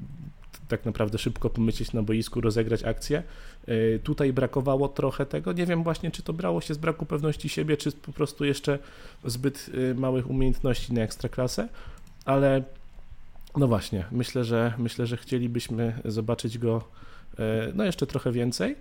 tak 0.68 0.84
naprawdę 0.84 1.18
szybko 1.18 1.50
pomyśleć 1.50 1.92
na 1.92 2.02
boisku, 2.02 2.40
rozegrać 2.40 2.84
akcję. 2.84 3.22
Tutaj 4.02 4.32
brakowało 4.32 4.88
trochę 4.88 5.26
tego. 5.26 5.52
Nie 5.52 5.66
wiem 5.66 5.82
właśnie, 5.82 6.10
czy 6.10 6.22
to 6.22 6.32
brało 6.32 6.60
się 6.60 6.74
z 6.74 6.78
braku 6.78 7.06
pewności 7.06 7.48
siebie, 7.48 7.76
czy 7.76 7.92
po 7.92 8.12
prostu 8.12 8.44
jeszcze 8.44 8.78
zbyt 9.24 9.70
małych 9.94 10.30
umiejętności 10.30 10.92
na 10.92 11.02
ekstraklasę, 11.02 11.68
ale 12.24 12.62
no 13.56 13.68
właśnie, 13.68 14.04
myślę, 14.12 14.44
że 14.44 14.72
myślę, 14.78 15.06
że 15.06 15.16
chcielibyśmy 15.16 16.00
zobaczyć 16.04 16.58
go 16.58 16.84
no 17.74 17.84
jeszcze 17.84 18.06
trochę 18.06 18.32
więcej. 18.32 18.76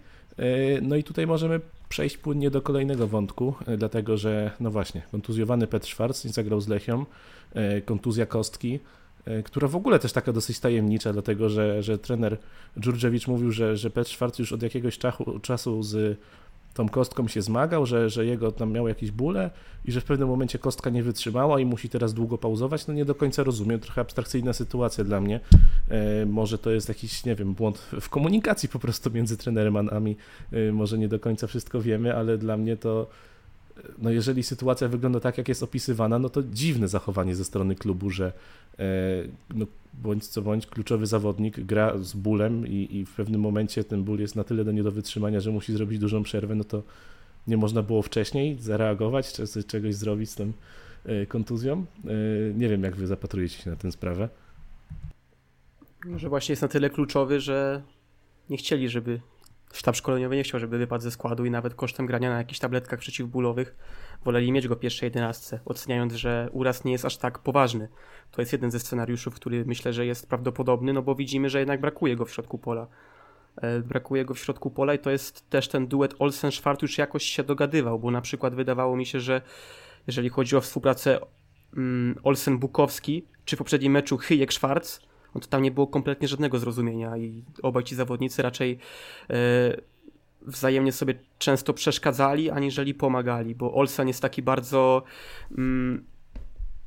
No 0.82 0.96
i 0.96 1.04
tutaj 1.04 1.28
możemy 1.28 1.60
przejść 1.90 2.18
płynnie 2.18 2.52
do 2.52 2.62
kolejnego 2.62 3.08
wątku, 3.08 3.56
dlatego 3.78 4.18
że, 4.18 4.52
no 4.60 4.72
właśnie, 4.72 5.02
kontuzjowany 5.12 5.68
Petr 5.68 5.88
Schwarz 5.88 6.24
nie 6.24 6.32
zagrał 6.32 6.62
z 6.62 6.68
Lechią, 6.68 7.06
kontuzja 7.86 8.26
kostki, 8.26 8.80
E, 8.80 9.03
która 9.46 9.68
w 9.68 9.76
ogóle 9.76 10.00
też 10.00 10.14
taka 10.14 10.34
dosyć 10.34 10.60
tajemnicza, 10.60 11.14
dlatego 11.14 11.50
że, 11.50 11.84
że 11.84 11.98
trener 11.98 12.38
Dżurdziewicz 12.80 13.28
mówił, 13.28 13.52
że, 13.52 13.78
że 13.78 13.90
Petr 13.90 14.12
Schwarz 14.12 14.40
już 14.40 14.54
od 14.54 14.64
jakiegoś 14.64 14.98
czasu, 14.98 15.40
czasu 15.40 15.84
z 15.84 16.20
tą 16.74 16.90
kostką 16.90 17.28
się 17.28 17.42
zmagał, 17.42 17.86
że, 17.86 18.10
że 18.10 18.26
jego 18.26 18.52
tam 18.52 18.72
miał 18.72 18.88
jakieś 18.88 19.12
bóle 19.12 19.52
i 19.86 19.92
że 19.92 20.02
w 20.02 20.04
pewnym 20.04 20.28
momencie 20.28 20.60
kostka 20.60 20.90
nie 20.90 21.04
wytrzymała 21.04 21.60
i 21.60 21.66
musi 21.66 21.90
teraz 21.90 22.14
długo 22.14 22.38
pauzować. 22.38 22.88
No 22.88 22.94
nie 22.94 23.06
do 23.06 23.16
końca 23.16 23.44
rozumiem, 23.44 23.80
trochę 23.80 24.02
abstrakcyjna 24.02 24.54
sytuacja 24.54 25.04
dla 25.04 25.22
mnie. 25.22 25.40
E, 25.90 26.26
może 26.26 26.58
to 26.58 26.72
jest 26.72 26.90
jakiś, 26.90 27.26
nie 27.26 27.36
wiem, 27.36 27.54
błąd 27.54 27.78
w 27.78 28.10
komunikacji 28.10 28.70
po 28.70 28.80
prostu 28.80 29.12
między 29.12 29.38
trenerem 29.38 29.76
a 29.76 29.84
nami. 29.84 30.18
E, 30.52 30.72
może 30.72 30.98
nie 30.98 31.08
do 31.08 31.20
końca 31.20 31.48
wszystko 31.48 31.82
wiemy, 31.82 32.16
ale 32.16 32.38
dla 32.38 32.58
mnie 32.58 32.78
to 32.78 33.10
no 33.98 34.12
jeżeli 34.12 34.44
sytuacja 34.44 34.88
wygląda 34.88 35.20
tak, 35.20 35.38
jak 35.38 35.48
jest 35.50 35.64
opisywana, 35.64 36.20
no 36.20 36.30
to 36.30 36.44
dziwne 36.44 36.88
zachowanie 36.88 37.36
ze 37.36 37.46
strony 37.46 37.76
klubu, 37.76 38.10
że 38.10 38.34
e, 38.80 38.84
no, 39.56 39.66
bądź 39.94 40.28
co 40.28 40.42
bądź 40.42 40.68
kluczowy 40.68 41.06
zawodnik 41.06 41.60
gra 41.60 41.98
z 41.98 42.14
bólem 42.14 42.68
i, 42.68 42.88
i 42.92 43.06
w 43.06 43.16
pewnym 43.16 43.42
momencie 43.42 43.84
ten 43.84 44.04
ból 44.04 44.20
jest 44.20 44.36
na 44.36 44.44
tyle 44.44 44.66
do 44.66 44.72
nie 44.72 44.84
do 44.84 44.92
wytrzymania, 44.92 45.40
że 45.40 45.52
musi 45.52 45.74
zrobić 45.74 46.00
dużą 46.00 46.24
przerwę, 46.24 46.56
no 46.56 46.64
to 46.64 46.84
nie 47.48 47.58
można 47.58 47.84
było 47.84 48.02
wcześniej 48.02 48.58
zareagować, 48.60 49.34
czy 49.34 49.64
czegoś 49.64 49.96
zrobić 49.96 50.30
z 50.30 50.36
tą 50.36 50.52
e, 51.06 51.26
kontuzją. 51.26 51.86
E, 52.06 52.54
nie 52.54 52.70
wiem, 52.70 52.84
jak 52.84 52.96
wy 52.96 53.08
zapatrujecie 53.08 53.64
się 53.64 53.70
na 53.70 53.76
tę 53.76 53.92
sprawę. 53.92 54.30
Że 56.16 56.30
właśnie 56.30 56.54
jest 56.54 56.62
na 56.62 56.68
tyle 56.68 56.90
kluczowy, 56.90 57.40
że 57.40 57.82
nie 58.50 58.58
chcieli, 58.58 58.90
żeby 58.90 59.20
sztab 59.74 59.96
szkoleniowy 59.96 60.36
nie 60.36 60.44
chciał, 60.44 60.60
żeby 60.60 60.78
wypadł 60.78 61.04
ze 61.04 61.12
składu 61.12 61.46
i 61.46 61.52
nawet 61.52 61.76
kosztem 61.76 62.06
grania 62.06 62.30
na 62.30 62.38
jakichś 62.38 62.60
tabletkach 62.60 63.00
przeciwbólowych 63.00 63.76
woleli 64.26 64.52
mieć 64.52 64.68
go 64.68 64.76
w 64.76 64.80
pierwszej 64.80 65.08
jedenastce, 65.08 65.60
oceniając, 65.66 66.14
że 66.14 66.50
uraz 66.52 66.84
nie 66.84 66.92
jest 66.92 67.06
aż 67.06 67.18
tak 67.18 67.40
poważny. 67.40 67.88
To 68.32 68.42
jest 68.42 68.54
jeden 68.54 68.72
ze 68.72 68.80
scenariuszów, 68.80 69.36
który 69.36 69.66
myślę, 69.66 69.94
że 69.94 70.06
jest 70.06 70.30
prawdopodobny, 70.30 70.94
no 70.94 71.02
bo 71.02 71.16
widzimy, 71.16 71.50
że 71.50 71.60
jednak 71.60 71.82
brakuje 71.82 72.16
go 72.16 72.26
w 72.26 72.32
środku 72.32 72.58
pola. 72.58 72.88
E, 73.56 73.80
brakuje 73.80 74.26
go 74.26 74.34
w 74.34 74.40
środku 74.40 74.72
pola 74.72 74.94
i 74.94 75.00
to 75.00 75.12
jest 75.12 75.50
też 75.50 75.68
ten 75.68 75.88
duet 75.88 76.16
Olsen-Schwarz 76.20 76.82
już 76.82 76.98
jakoś 76.98 77.24
się 77.24 77.44
dogadywał, 77.44 78.00
bo 78.00 78.12
na 78.12 78.22
przykład 78.22 78.56
wydawało 78.56 78.96
mi 78.96 79.06
się, 79.06 79.20
że 79.20 79.42
jeżeli 80.08 80.30
chodzi 80.30 80.56
o 80.56 80.62
współpracę 80.62 81.20
mm, 81.78 82.16
Olsen-Bukowski, 82.24 83.22
czy 83.46 83.56
w 83.56 83.60
poprzednim 83.60 83.92
meczu 83.92 84.18
Chyjek-Schwarz, 84.18 85.00
no 85.36 85.42
to 85.42 85.48
tam 85.48 85.62
nie 85.62 85.72
było 85.72 85.88
kompletnie 85.88 86.28
żadnego 86.28 86.60
zrozumienia 86.60 87.18
i 87.18 87.44
obaj 87.64 87.84
ci 87.84 87.96
zawodnicy 87.96 88.42
raczej 88.42 88.80
e, 89.30 89.34
wzajemnie 90.42 90.92
sobie 90.92 91.14
często 91.38 91.74
przeszkadzali, 91.74 92.50
aniżeli 92.50 92.94
pomagali, 92.94 93.56
bo 93.56 93.74
Olsen 93.74 94.08
jest 94.08 94.22
taki 94.22 94.42
bardzo 94.42 95.04
mm, 95.58 96.06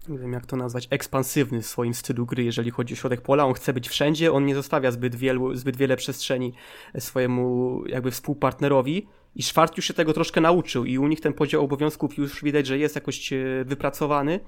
nie 0.09 0.19
wiem 0.19 0.33
jak 0.33 0.47
to 0.47 0.57
nazwać, 0.57 0.89
ekspansywny 0.91 1.63
w 1.63 1.67
swoim 1.67 1.95
stylu 1.95 2.27
gry, 2.27 2.45
jeżeli 2.45 2.71
chodzi 2.71 2.95
o 2.95 2.97
środek 2.97 3.21
pola. 3.21 3.45
On 3.45 3.55
chce 3.55 3.73
być 3.73 3.89
wszędzie, 3.89 4.33
on 4.33 4.47
nie 4.47 4.55
zostawia 4.55 4.91
zbyt, 4.91 5.15
wielu, 5.15 5.55
zbyt 5.55 5.77
wiele 5.77 5.97
przestrzeni 5.97 6.53
swojemu 6.99 7.83
jakby 7.87 8.11
współpartnerowi 8.11 9.07
i 9.35 9.43
Szwart 9.43 9.77
już 9.77 9.87
się 9.87 9.95
tego 9.95 10.13
troszkę 10.13 10.41
nauczył 10.41 10.85
i 10.85 10.99
u 10.99 11.07
nich 11.07 11.21
ten 11.21 11.33
podział 11.33 11.65
obowiązków 11.65 12.19
już 12.19 12.45
widać, 12.45 12.67
że 12.67 12.79
jest 12.79 12.95
jakoś 12.95 13.33
e, 13.33 13.37
wypracowany 13.65 14.41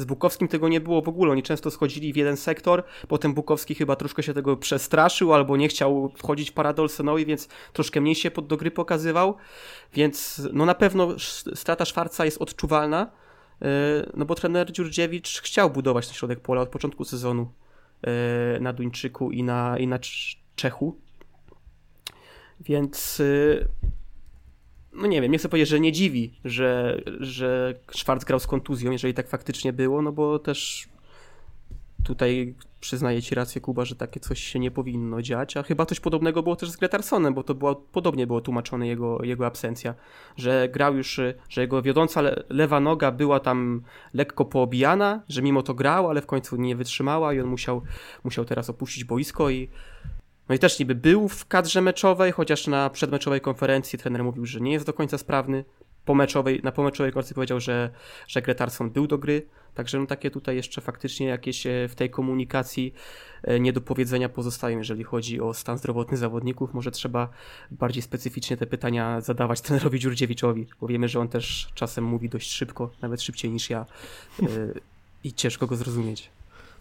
z 0.00 0.04
Bukowskim 0.04 0.48
tego 0.48 0.68
nie 0.68 0.80
było 0.80 1.02
w 1.02 1.08
ogóle. 1.08 1.32
Oni 1.32 1.42
często 1.42 1.70
schodzili 1.70 2.12
w 2.12 2.16
jeden 2.16 2.36
sektor, 2.36 2.84
potem 3.08 3.34
Bukowski 3.34 3.74
chyba 3.74 3.96
troszkę 3.96 4.22
się 4.22 4.34
tego 4.34 4.56
przestraszył 4.56 5.34
albo 5.34 5.56
nie 5.56 5.68
chciał 5.68 6.12
wchodzić 6.16 6.50
Paradolsonowi, 6.50 7.26
więc 7.26 7.48
troszkę 7.72 8.00
mniej 8.00 8.14
się 8.14 8.30
pod 8.30 8.46
do 8.46 8.56
gry 8.56 8.70
pokazywał. 8.70 9.36
Więc 9.94 10.42
no 10.52 10.64
na 10.64 10.74
pewno 10.74 11.08
strata 11.54 11.84
Szwarca 11.84 12.24
jest 12.24 12.42
odczuwalna, 12.42 13.10
e, 13.62 13.66
no 14.14 14.24
bo 14.24 14.34
trener 14.34 14.72
Dziurdziewicz 14.72 15.40
chciał 15.42 15.70
budować 15.70 16.06
ten 16.06 16.14
środek 16.14 16.40
pola 16.40 16.60
od 16.60 16.68
początku 16.68 17.04
sezonu 17.04 17.52
e, 18.02 18.60
na 18.60 18.72
Duńczyku 18.72 19.30
i 19.30 19.42
na, 19.42 19.78
i 19.78 19.86
na 19.86 19.98
Czechu. 20.56 21.00
Więc 22.60 23.20
e, 23.20 23.90
no 24.92 25.06
nie 25.06 25.20
wiem, 25.20 25.32
nie 25.32 25.38
chcę 25.38 25.48
powiedzieć, 25.48 25.68
że 25.68 25.80
nie 25.80 25.92
dziwi, 25.92 26.34
że, 26.44 27.00
że 27.20 27.74
Schwarz 27.92 28.24
grał 28.24 28.40
z 28.40 28.46
kontuzją, 28.46 28.90
jeżeli 28.90 29.14
tak 29.14 29.28
faktycznie 29.28 29.72
było, 29.72 30.02
no 30.02 30.12
bo 30.12 30.38
też 30.38 30.88
tutaj 32.04 32.54
przyznaję 32.80 33.22
ci 33.22 33.34
rację, 33.34 33.60
Kuba, 33.60 33.84
że 33.84 33.94
takie 33.94 34.20
coś 34.20 34.40
się 34.40 34.58
nie 34.58 34.70
powinno 34.70 35.22
dziać, 35.22 35.56
a 35.56 35.62
chyba 35.62 35.86
coś 35.86 36.00
podobnego 36.00 36.42
było 36.42 36.56
też 36.56 36.70
z 36.70 36.76
Gretarsonem, 36.76 37.34
bo 37.34 37.42
to 37.42 37.54
podobnie 37.92 38.26
było 38.26 38.40
tłumaczone 38.40 38.86
jego, 38.86 39.24
jego 39.24 39.46
absencja, 39.46 39.94
że 40.36 40.68
grał 40.72 40.96
już, 40.96 41.20
że 41.48 41.60
jego 41.60 41.82
wiodąca 41.82 42.20
le, 42.20 42.42
lewa 42.48 42.80
noga 42.80 43.12
była 43.12 43.40
tam 43.40 43.82
lekko 44.14 44.44
poobijana, 44.44 45.22
że 45.28 45.42
mimo 45.42 45.62
to 45.62 45.74
grał, 45.74 46.10
ale 46.10 46.22
w 46.22 46.26
końcu 46.26 46.56
nie 46.56 46.76
wytrzymała 46.76 47.34
i 47.34 47.40
on 47.40 47.46
musiał, 47.46 47.82
musiał 48.24 48.44
teraz 48.44 48.70
opuścić 48.70 49.04
boisko 49.04 49.50
i 49.50 49.68
no 50.50 50.56
i 50.56 50.58
też 50.58 50.78
niby 50.78 50.94
był 50.94 51.28
w 51.28 51.46
kadrze 51.46 51.82
meczowej, 51.82 52.32
chociaż 52.32 52.66
na 52.66 52.90
przedmeczowej 52.90 53.40
konferencji 53.40 53.98
trener 53.98 54.24
mówił, 54.24 54.46
że 54.46 54.60
nie 54.60 54.72
jest 54.72 54.86
do 54.86 54.92
końca 54.92 55.18
sprawny. 55.18 55.64
Po 56.04 56.14
meczowej, 56.14 56.60
na 56.64 56.72
pomeczowej 56.72 57.12
konferencji 57.12 57.34
powiedział, 57.34 57.60
że, 57.60 57.90
że 58.28 58.42
Gretarson 58.42 58.90
był 58.90 59.06
do 59.06 59.18
gry. 59.18 59.46
Także 59.74 59.98
no 59.98 60.06
takie 60.06 60.30
tutaj 60.30 60.56
jeszcze 60.56 60.80
faktycznie 60.80 61.26
jakieś 61.26 61.66
e, 61.66 61.88
w 61.88 61.94
tej 61.94 62.10
komunikacji 62.10 62.94
e, 63.42 63.60
niedopowiedzenia 63.60 64.28
pozostają, 64.28 64.78
jeżeli 64.78 65.04
chodzi 65.04 65.40
o 65.40 65.54
stan 65.54 65.78
zdrowotny 65.78 66.16
zawodników. 66.16 66.74
Może 66.74 66.90
trzeba 66.90 67.28
bardziej 67.70 68.02
specyficznie 68.02 68.56
te 68.56 68.66
pytania 68.66 69.20
zadawać 69.20 69.60
trenerowi 69.60 70.00
Dziurdziewiczowi, 70.00 70.66
bo 70.80 70.86
wiemy, 70.86 71.08
że 71.08 71.20
on 71.20 71.28
też 71.28 71.68
czasem 71.74 72.04
mówi 72.04 72.28
dość 72.28 72.52
szybko, 72.52 72.90
nawet 73.02 73.22
szybciej 73.22 73.50
niż 73.50 73.70
ja 73.70 73.86
e, 74.42 74.46
i 75.24 75.32
ciężko 75.32 75.66
go 75.66 75.76
zrozumieć. 75.76 76.30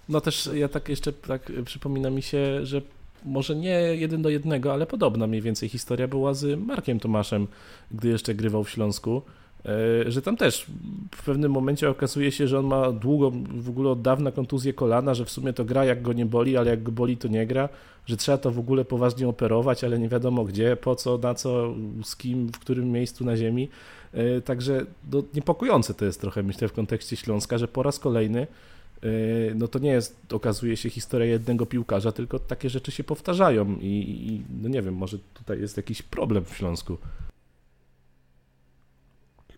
No 0.10 0.22
też 0.22 0.50
ja 0.54 0.68
tak 0.68 0.90
jeszcze 0.90 1.14
tak 1.14 1.52
przypomina 1.66 2.10
mi 2.10 2.22
się, 2.22 2.66
że 2.66 2.82
może 3.26 3.56
nie 3.56 3.72
jeden 3.96 4.22
do 4.22 4.30
jednego, 4.30 4.74
ale 4.74 4.86
podobna 4.86 5.28
mniej 5.28 5.42
więcej 5.42 5.70
historia 5.70 6.08
była 6.08 6.34
z 6.34 6.60
Markiem 6.60 7.00
Tomaszem, 7.00 7.48
gdy 7.92 8.08
jeszcze 8.08 8.36
grywał 8.36 8.64
w 8.64 8.70
Śląsku, 8.70 9.22
e, 9.66 10.12
że 10.12 10.22
tam 10.22 10.38
też 10.38 10.66
w 11.16 11.24
pewnym 11.24 11.52
momencie 11.52 11.90
okazuje 11.90 12.32
się, 12.32 12.48
że 12.48 12.60
on 12.60 12.66
ma 12.66 12.92
długo, 12.92 13.32
w 13.50 13.70
ogóle 13.70 13.90
od 13.90 14.02
dawna 14.02 14.32
kontuzję 14.32 14.74
kolana, 14.74 15.14
że 15.14 15.26
w 15.26 15.30
sumie 15.30 15.54
to 15.54 15.66
gra 15.66 15.86
jak 15.86 16.02
go 16.02 16.14
nie 16.14 16.26
boli, 16.26 16.58
ale 16.58 16.70
jak 16.70 16.84
go 16.84 16.92
boli 16.92 17.18
to 17.18 17.28
nie 17.28 17.48
gra, 17.48 17.70
że 18.06 18.18
trzeba 18.18 18.38
to 18.38 18.52
w 18.52 18.60
ogóle 18.60 18.86
poważnie 18.86 19.28
operować, 19.28 19.84
ale 19.84 20.00
nie 20.00 20.10
wiadomo 20.10 20.44
gdzie, 20.44 20.76
po 20.76 20.96
co, 20.96 21.18
na 21.18 21.34
co, 21.34 21.76
z 22.04 22.16
kim, 22.16 22.48
w 22.48 22.60
którym 22.60 22.92
miejscu 22.92 23.26
na 23.26 23.38
ziemi. 23.38 23.70
E, 24.14 24.42
także 24.42 24.86
no, 25.12 25.24
niepokojące 25.34 25.94
to 25.94 26.06
jest 26.06 26.22
trochę, 26.22 26.44
myślę, 26.44 26.68
w 26.68 26.74
kontekście 26.74 27.16
Śląska, 27.16 27.58
że 27.58 27.68
po 27.68 27.84
raz 27.84 28.00
kolejny 28.00 28.48
no 29.56 29.68
to 29.68 29.80
nie 29.80 29.92
jest, 29.92 30.34
okazuje 30.34 30.78
się, 30.78 30.90
historia 30.90 31.28
jednego 31.28 31.66
piłkarza, 31.66 32.12
tylko 32.12 32.40
takie 32.40 32.70
rzeczy 32.70 32.92
się 32.92 33.04
powtarzają 33.04 33.78
i, 33.82 33.86
i 34.28 34.42
no 34.62 34.70
nie 34.70 34.82
wiem, 34.82 34.94
może 34.94 35.18
tutaj 35.34 35.62
jest 35.62 35.78
jakiś 35.78 36.02
problem 36.02 36.46
w 36.46 36.56
Śląsku. 36.56 36.98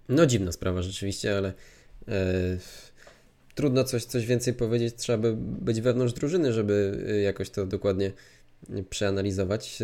No 0.10 0.26
dziwna 0.26 0.52
sprawa 0.52 0.82
rzeczywiście, 0.82 1.38
ale 1.38 1.54
e, 2.08 2.58
trudno 3.56 3.84
coś, 3.84 4.06
coś 4.06 4.26
więcej 4.26 4.54
powiedzieć. 4.54 4.96
Trzeba 4.96 5.18
by 5.18 5.34
być 5.38 5.82
wewnątrz 5.82 6.14
drużyny, 6.14 6.54
żeby 6.54 7.06
e, 7.10 7.22
jakoś 7.22 7.50
to 7.50 7.66
dokładnie 7.66 8.12
przeanalizować. 8.90 9.80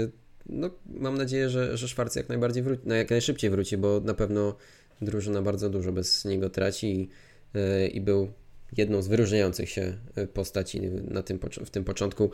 No, 0.49 0.69
mam 0.85 1.17
nadzieję, 1.17 1.49
że, 1.49 1.77
że 1.77 1.87
Szwarc 1.87 2.15
jak 2.15 2.29
najbardziej 2.29 2.63
wróci, 2.63 2.81
no, 2.85 2.95
jak 2.95 3.09
najszybciej 3.09 3.49
wróci, 3.49 3.77
bo 3.77 3.99
na 3.99 4.13
pewno 4.13 4.55
drużyna 5.01 5.41
bardzo 5.41 5.69
dużo 5.69 5.91
bez 5.91 6.25
niego 6.25 6.49
traci 6.49 6.87
i, 7.01 7.09
e, 7.55 7.87
i 7.87 8.01
był 8.01 8.31
jedną 8.77 9.01
z 9.01 9.07
wyróżniających 9.07 9.69
się 9.69 9.97
e, 10.15 10.27
postaci 10.27 10.81
na 11.07 11.23
tym, 11.23 11.39
w 11.65 11.69
tym 11.69 11.83
początku 11.83 12.31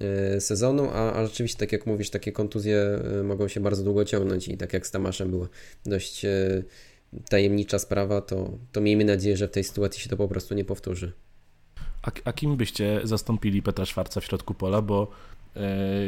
e, 0.00 0.40
sezonu, 0.40 0.90
a, 0.92 1.12
a 1.12 1.26
rzeczywiście, 1.26 1.58
tak 1.58 1.72
jak 1.72 1.86
mówisz, 1.86 2.10
takie 2.10 2.32
kontuzje 2.32 2.78
e, 3.20 3.22
mogą 3.22 3.48
się 3.48 3.60
bardzo 3.60 3.82
długo 3.82 4.04
ciągnąć 4.04 4.48
i 4.48 4.56
tak 4.56 4.72
jak 4.72 4.86
z 4.86 4.90
Tamaszem 4.90 5.30
była 5.30 5.48
dość 5.86 6.26
tajemnicza 7.28 7.78
sprawa, 7.78 8.20
to, 8.20 8.58
to 8.72 8.80
miejmy 8.80 9.04
nadzieję, 9.04 9.36
że 9.36 9.48
w 9.48 9.50
tej 9.50 9.64
sytuacji 9.64 10.02
się 10.02 10.08
to 10.08 10.16
po 10.16 10.28
prostu 10.28 10.54
nie 10.54 10.64
powtórzy. 10.64 11.12
A, 12.02 12.10
a 12.24 12.32
kim 12.32 12.56
byście 12.56 13.00
zastąpili 13.04 13.62
Petra 13.62 13.84
Szwarca 13.84 14.20
w 14.20 14.24
środku 14.24 14.54
pola, 14.54 14.82
bo 14.82 15.10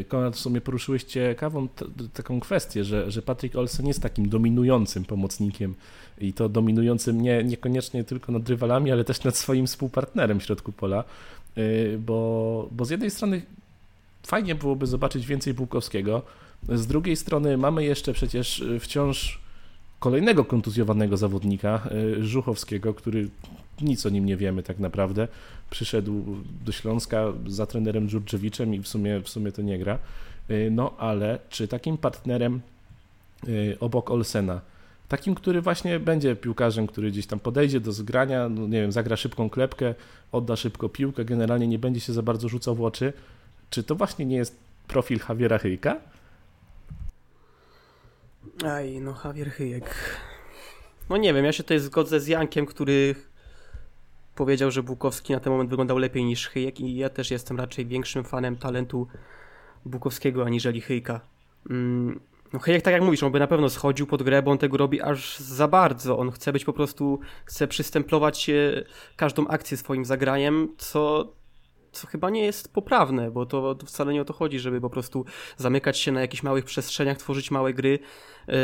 Konrad, 0.08 0.36
w 0.36 0.38
sumie 0.38 0.60
poruszyłeś 0.60 1.04
ciekawą 1.04 1.68
taką 2.14 2.40
kwestię, 2.40 2.84
że, 2.84 3.10
że 3.10 3.22
Patrick 3.22 3.56
Olsen 3.56 3.86
jest 3.86 4.02
takim 4.02 4.28
dominującym 4.28 5.04
pomocnikiem 5.04 5.74
i 6.18 6.32
to 6.32 6.48
dominującym 6.48 7.20
nie, 7.20 7.44
niekoniecznie 7.44 8.04
tylko 8.04 8.32
nad 8.32 8.48
rywalami, 8.48 8.92
ale 8.92 9.04
też 9.04 9.24
nad 9.24 9.36
swoim 9.36 9.66
współpartnerem 9.66 10.40
w 10.40 10.42
środku 10.42 10.72
pola, 10.72 11.04
y, 11.58 11.98
bo, 12.06 12.68
bo 12.72 12.84
z 12.84 12.90
jednej 12.90 13.10
strony 13.10 13.42
fajnie 14.26 14.54
byłoby 14.54 14.86
zobaczyć 14.86 15.26
więcej 15.26 15.54
Bułkowskiego. 15.54 16.22
Z 16.68 16.86
drugiej 16.86 17.16
strony 17.16 17.56
mamy 17.56 17.84
jeszcze 17.84 18.12
przecież 18.12 18.64
wciąż 18.80 19.45
kolejnego 20.00 20.44
kontuzjowanego 20.44 21.16
zawodnika, 21.16 21.88
Żuchowskiego, 22.20 22.94
który 22.94 23.28
nic 23.80 24.06
o 24.06 24.08
nim 24.08 24.26
nie 24.26 24.36
wiemy 24.36 24.62
tak 24.62 24.78
naprawdę. 24.78 25.28
Przyszedł 25.70 26.24
do 26.64 26.72
Śląska 26.72 27.32
za 27.46 27.66
trenerem 27.66 28.08
Dżurczewiczem 28.08 28.74
i 28.74 28.78
w 28.80 28.88
sumie, 28.88 29.20
w 29.20 29.28
sumie 29.28 29.52
to 29.52 29.62
nie 29.62 29.78
gra. 29.78 29.98
No 30.70 30.94
ale 30.98 31.38
czy 31.50 31.68
takim 31.68 31.98
partnerem 31.98 32.60
obok 33.80 34.10
Olsena 34.10 34.60
takim, 35.08 35.34
który 35.34 35.60
właśnie 35.60 36.00
będzie 36.00 36.36
piłkarzem, 36.36 36.86
który 36.86 37.10
gdzieś 37.10 37.26
tam 37.26 37.40
podejdzie 37.40 37.80
do 37.80 37.92
zgrania, 37.92 38.48
no 38.48 38.66
nie 38.66 38.80
wiem, 38.80 38.92
zagra 38.92 39.16
szybką 39.16 39.50
klepkę, 39.50 39.94
odda 40.32 40.56
szybko 40.56 40.88
piłkę, 40.88 41.24
generalnie 41.24 41.66
nie 41.66 41.78
będzie 41.78 42.00
się 42.00 42.12
za 42.12 42.22
bardzo 42.22 42.48
rzucał 42.48 42.74
w 42.74 42.82
oczy. 42.82 43.12
Czy 43.70 43.82
to 43.82 43.94
właśnie 43.94 44.26
nie 44.26 44.36
jest 44.36 44.56
profil 44.88 45.20
Javiera 45.28 45.58
Hyjka? 45.58 45.96
Aj, 48.64 49.00
no 49.00 49.14
Javier 49.24 49.50
Hyjek. 49.50 49.94
No 51.10 51.16
nie 51.16 51.34
wiem, 51.34 51.44
ja 51.44 51.52
się 51.52 51.62
tutaj 51.62 51.78
zgodzę 51.78 52.20
z 52.20 52.26
Jankiem, 52.26 52.66
który 52.66 53.14
powiedział, 54.34 54.70
że 54.70 54.82
Bukowski 54.82 55.32
na 55.32 55.40
ten 55.40 55.52
moment 55.52 55.70
wyglądał 55.70 55.98
lepiej 55.98 56.24
niż 56.24 56.48
Hyjek 56.48 56.80
i 56.80 56.96
ja 56.96 57.08
też 57.08 57.30
jestem 57.30 57.56
raczej 57.56 57.86
większym 57.86 58.24
fanem 58.24 58.56
talentu 58.56 59.06
Bukowskiego 59.84 60.44
aniżeli 60.44 60.80
Hyjka. 60.80 61.20
Mm, 61.70 62.20
no 62.52 62.58
Hyjek, 62.58 62.82
tak 62.82 62.92
jak 62.92 63.02
mówisz, 63.02 63.22
on 63.22 63.32
by 63.32 63.38
na 63.38 63.46
pewno 63.46 63.70
schodził 63.70 64.06
pod 64.06 64.22
grę, 64.22 64.42
bo 64.42 64.50
on 64.50 64.58
tego 64.58 64.76
robi 64.76 65.02
aż 65.02 65.38
za 65.38 65.68
bardzo. 65.68 66.18
On 66.18 66.30
chce 66.30 66.52
być 66.52 66.64
po 66.64 66.72
prostu, 66.72 67.20
chce 67.44 67.68
przystemplować 67.68 68.50
każdą 69.16 69.48
akcję 69.48 69.76
swoim 69.76 70.04
zagraniem, 70.04 70.68
co, 70.78 71.32
co 71.96 72.06
chyba 72.06 72.30
nie 72.30 72.44
jest 72.44 72.72
poprawne, 72.72 73.30
bo 73.30 73.46
to, 73.46 73.74
to 73.74 73.86
wcale 73.86 74.12
nie 74.12 74.22
o 74.22 74.24
to 74.24 74.32
chodzi, 74.32 74.58
żeby 74.58 74.80
po 74.80 74.90
prostu 74.90 75.24
zamykać 75.56 75.98
się 75.98 76.12
na 76.12 76.20
jakichś 76.20 76.42
małych 76.42 76.64
przestrzeniach, 76.64 77.18
tworzyć 77.18 77.50
małe 77.50 77.74
gry. 77.74 77.98
Yy, 78.48 78.56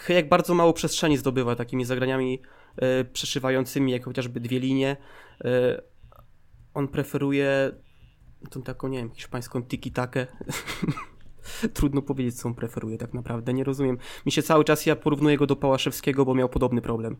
Hyjek 0.00 0.28
bardzo 0.28 0.54
mało 0.54 0.72
przestrzeni 0.72 1.16
zdobywa 1.16 1.56
takimi 1.56 1.84
zagraniami 1.84 2.42
yy, 2.80 3.04
przeszywającymi, 3.04 3.92
jak 3.92 4.04
chociażby 4.04 4.40
dwie 4.40 4.60
linie. 4.60 4.96
Yy, 5.44 5.50
on 6.74 6.88
preferuje 6.88 7.72
tą 8.50 8.62
taką, 8.62 8.88
nie 8.88 8.98
wiem, 8.98 9.10
hiszpańską 9.10 9.62
tiki-takę. 9.62 10.26
Trudno 11.74 12.02
powiedzieć, 12.02 12.34
co 12.34 12.48
on 12.48 12.54
preferuje 12.54 12.98
tak 12.98 13.14
naprawdę. 13.14 13.54
Nie 13.54 13.64
rozumiem. 13.64 13.98
Mi 14.26 14.32
się 14.32 14.42
cały 14.42 14.64
czas, 14.64 14.86
ja 14.86 14.96
porównuję 14.96 15.36
go 15.36 15.46
do 15.46 15.56
Pałaszewskiego, 15.56 16.24
bo 16.24 16.34
miał 16.34 16.48
podobny 16.48 16.80
problem. 16.80 17.16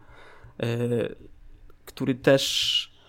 Który 1.85 2.14
też 2.14 3.00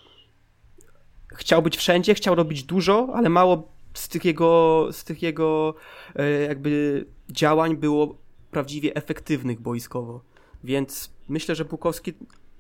chciał 1.33 1.61
być 1.61 1.77
wszędzie, 1.77 2.13
chciał 2.13 2.35
robić 2.35 2.63
dużo, 2.63 3.09
ale 3.13 3.29
mało 3.29 3.67
z 3.93 4.07
tych 4.07 4.25
jego, 4.25 4.87
z 4.91 5.03
tych 5.03 5.21
jego 5.21 5.75
yy, 6.15 6.45
jakby 6.47 7.05
działań 7.29 7.77
było 7.77 8.15
prawdziwie 8.51 8.95
efektywnych 8.95 9.59
boiskowo. 9.59 10.21
Więc 10.63 11.13
myślę, 11.29 11.55
że 11.55 11.65
Bukowski 11.65 12.13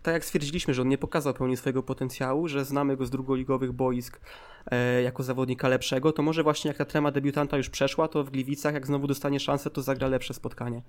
tak 0.03 0.13
jak 0.13 0.25
stwierdziliśmy, 0.25 0.73
że 0.73 0.81
on 0.81 0.87
nie 0.87 0.97
pokazał 0.97 1.33
pełni 1.33 1.57
swojego 1.57 1.83
potencjału, 1.83 2.47
że 2.47 2.65
znamy 2.65 2.97
go 2.97 3.05
z 3.05 3.09
drugoligowych 3.09 3.71
boisk 3.71 4.19
e, 4.71 5.01
jako 5.01 5.23
zawodnika 5.23 5.67
lepszego, 5.67 6.11
to 6.11 6.23
może 6.23 6.43
właśnie 6.43 6.67
jak 6.67 6.77
ta 6.77 6.85
trema 6.85 7.11
debiutanta 7.11 7.57
już 7.57 7.69
przeszła, 7.69 8.07
to 8.07 8.23
w 8.23 8.29
Gliwicach 8.29 8.73
jak 8.73 8.87
znowu 8.87 9.07
dostanie 9.07 9.39
szansę, 9.39 9.69
to 9.69 9.81
zagra 9.81 10.07
lepsze 10.07 10.33
spotkanie. 10.33 10.81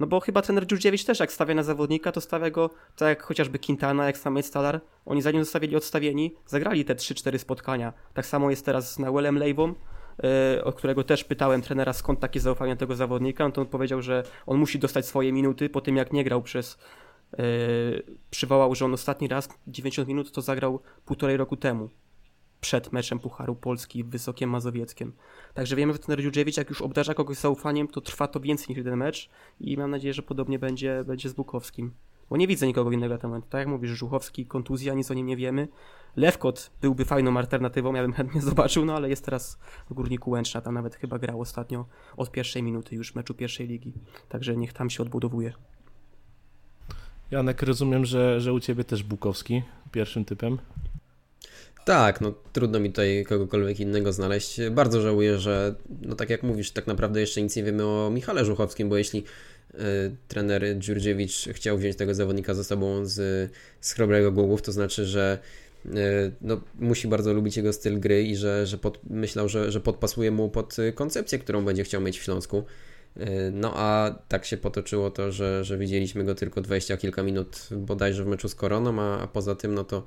No 0.00 0.06
bo 0.06 0.20
chyba 0.20 0.42
ten 0.42 0.60
Dziurdziewicz 0.66 1.04
też 1.04 1.20
jak 1.20 1.32
stawia 1.32 1.54
na 1.54 1.62
zawodnika, 1.62 2.12
to 2.12 2.20
stawia 2.20 2.50
go 2.50 2.70
tak 2.96 3.08
jak 3.08 3.22
chociażby 3.22 3.58
Quintana, 3.58 4.06
jak 4.06 4.18
sam 4.18 4.42
Stalar. 4.42 4.80
Oni 5.06 5.22
zanim 5.22 5.44
zostawili 5.44 5.76
odstawieni, 5.76 6.34
zagrali 6.46 6.84
te 6.84 6.94
3-4 6.94 7.38
spotkania. 7.38 7.92
Tak 8.14 8.26
samo 8.26 8.50
jest 8.50 8.64
teraz 8.64 8.94
z 8.94 8.98
Nauelem 8.98 9.38
Lejwą, 9.38 9.74
e, 10.54 10.64
o 10.64 10.72
którego 10.72 11.04
też 11.04 11.24
pytałem 11.24 11.62
trenera 11.62 11.92
skąd 11.92 12.20
takie 12.20 12.40
zaufanie 12.40 12.76
tego 12.76 12.96
zawodnika, 12.96 13.44
no 13.44 13.50
to 13.50 13.60
on 13.60 13.66
powiedział, 13.66 14.02
że 14.02 14.22
on 14.46 14.58
musi 14.58 14.78
dostać 14.78 15.06
swoje 15.06 15.32
minuty 15.32 15.68
po 15.68 15.80
tym 15.80 15.96
jak 15.96 16.12
nie 16.12 16.24
grał 16.24 16.42
przez 16.42 16.78
Yy, 17.38 18.02
przywołał, 18.30 18.74
że 18.74 18.84
on 18.84 18.94
ostatni 18.94 19.28
raz 19.28 19.48
90 19.66 20.08
minut 20.08 20.32
to 20.32 20.40
zagrał 20.40 20.80
półtorej 21.04 21.36
roku 21.36 21.56
temu. 21.56 21.88
Przed 22.62 22.92
meczem 22.92 23.18
Pucharu 23.18 23.54
Polski 23.54 24.04
w 24.04 24.08
Wysokiem 24.08 24.50
Mazowieckiem. 24.50 25.12
Także 25.54 25.76
wiemy, 25.76 25.92
że 25.92 25.98
ten 25.98 26.16
Rdziudziewicz, 26.16 26.56
jak 26.56 26.68
już 26.68 26.82
obdarza 26.82 27.14
kogoś 27.14 27.36
zaufaniem, 27.36 27.88
to 27.88 28.00
trwa 28.00 28.28
to 28.28 28.40
więcej 28.40 28.66
niż 28.68 28.78
jeden 28.78 28.96
mecz 28.96 29.30
i 29.60 29.76
mam 29.76 29.90
nadzieję, 29.90 30.14
że 30.14 30.22
podobnie 30.22 30.58
będzie, 30.58 31.04
będzie 31.06 31.28
z 31.28 31.32
Bukowskim. 31.32 31.92
Bo 32.30 32.36
nie 32.36 32.46
widzę 32.46 32.66
nikogo 32.66 32.90
innego 32.92 33.14
na 33.14 33.18
ten 33.18 33.30
moment. 33.30 33.48
Tak 33.48 33.58
jak 33.58 33.68
mówisz, 33.68 33.90
Żuchowski, 33.90 34.46
kontuzja, 34.46 34.94
nic 34.94 35.10
o 35.10 35.14
nim 35.14 35.26
nie 35.26 35.36
wiemy. 35.36 35.68
Lewkot 36.16 36.70
byłby 36.80 37.04
fajną 37.04 37.36
alternatywą, 37.36 37.94
ja 37.94 38.02
bym 38.02 38.12
chętnie 38.18 38.42
zobaczył, 38.42 38.84
no 38.84 38.94
ale 38.94 39.08
jest 39.08 39.24
teraz 39.24 39.58
w 39.90 39.94
Górniku 39.94 40.30
Łęczna, 40.30 40.60
tam 40.60 40.74
nawet 40.74 40.94
chyba 40.94 41.18
grał 41.18 41.40
ostatnio 41.40 41.86
od 42.16 42.30
pierwszej 42.30 42.62
minuty 42.62 42.96
już 42.96 43.14
meczu 43.14 43.34
pierwszej 43.34 43.66
ligi. 43.66 43.92
Także 44.28 44.56
niech 44.56 44.72
tam 44.72 44.90
się 44.90 45.02
odbudowuje. 45.02 45.52
Janek, 47.30 47.62
rozumiem, 47.62 48.04
że, 48.04 48.40
że 48.40 48.52
u 48.52 48.60
ciebie 48.60 48.84
też 48.84 49.02
Bukowski 49.02 49.62
pierwszym 49.92 50.24
typem. 50.24 50.58
Tak, 51.84 52.20
no 52.20 52.34
trudno 52.52 52.80
mi 52.80 52.90
tutaj 52.90 53.24
kogokolwiek 53.28 53.80
innego 53.80 54.12
znaleźć. 54.12 54.60
Bardzo 54.70 55.00
żałuję, 55.00 55.38
że, 55.38 55.74
no 56.02 56.16
tak 56.16 56.30
jak 56.30 56.42
mówisz, 56.42 56.70
tak 56.70 56.86
naprawdę 56.86 57.20
jeszcze 57.20 57.42
nic 57.42 57.56
nie 57.56 57.62
wiemy 57.62 57.86
o 57.86 58.10
Michale 58.10 58.44
Żuchowskim, 58.44 58.88
bo 58.88 58.96
jeśli 58.96 59.24
y, 59.74 59.78
trener 60.28 60.78
Dziurdziewicz 60.78 61.48
chciał 61.52 61.78
wziąć 61.78 61.96
tego 61.96 62.14
zawodnika 62.14 62.54
ze 62.54 62.64
sobą 62.64 63.06
z, 63.06 63.50
z 63.80 63.92
Chrobrego 63.92 64.32
Głogów, 64.32 64.62
to 64.62 64.72
znaczy, 64.72 65.06
że 65.06 65.38
y, 65.86 65.90
no, 66.40 66.60
musi 66.78 67.08
bardzo 67.08 67.32
lubić 67.32 67.56
jego 67.56 67.72
styl 67.72 68.00
gry 68.00 68.22
i 68.22 68.36
że, 68.36 68.66
że 68.66 68.78
pod, 68.78 69.00
myślał, 69.10 69.48
że, 69.48 69.72
że 69.72 69.80
podpasuje 69.80 70.30
mu 70.30 70.50
pod 70.50 70.76
koncepcję, 70.94 71.38
którą 71.38 71.64
będzie 71.64 71.84
chciał 71.84 72.00
mieć 72.00 72.18
w 72.18 72.22
Śląsku. 72.22 72.64
E, 73.16 73.50
no 73.50 73.72
a 73.76 74.14
tak 74.28 74.44
się 74.44 74.56
potoczyło 74.56 75.10
to, 75.10 75.32
że, 75.32 75.64
że 75.64 75.78
widzieliśmy 75.78 76.24
go 76.24 76.34
tylko 76.34 76.60
20 76.60 76.96
kilka 76.96 77.22
minut 77.22 77.68
bodajże 77.70 78.24
w 78.24 78.26
meczu 78.26 78.48
z 78.48 78.54
Koroną, 78.54 79.02
a, 79.02 79.20
a 79.20 79.26
poza 79.26 79.54
tym 79.54 79.74
no 79.74 79.84
to, 79.84 79.96
e, 79.98 80.02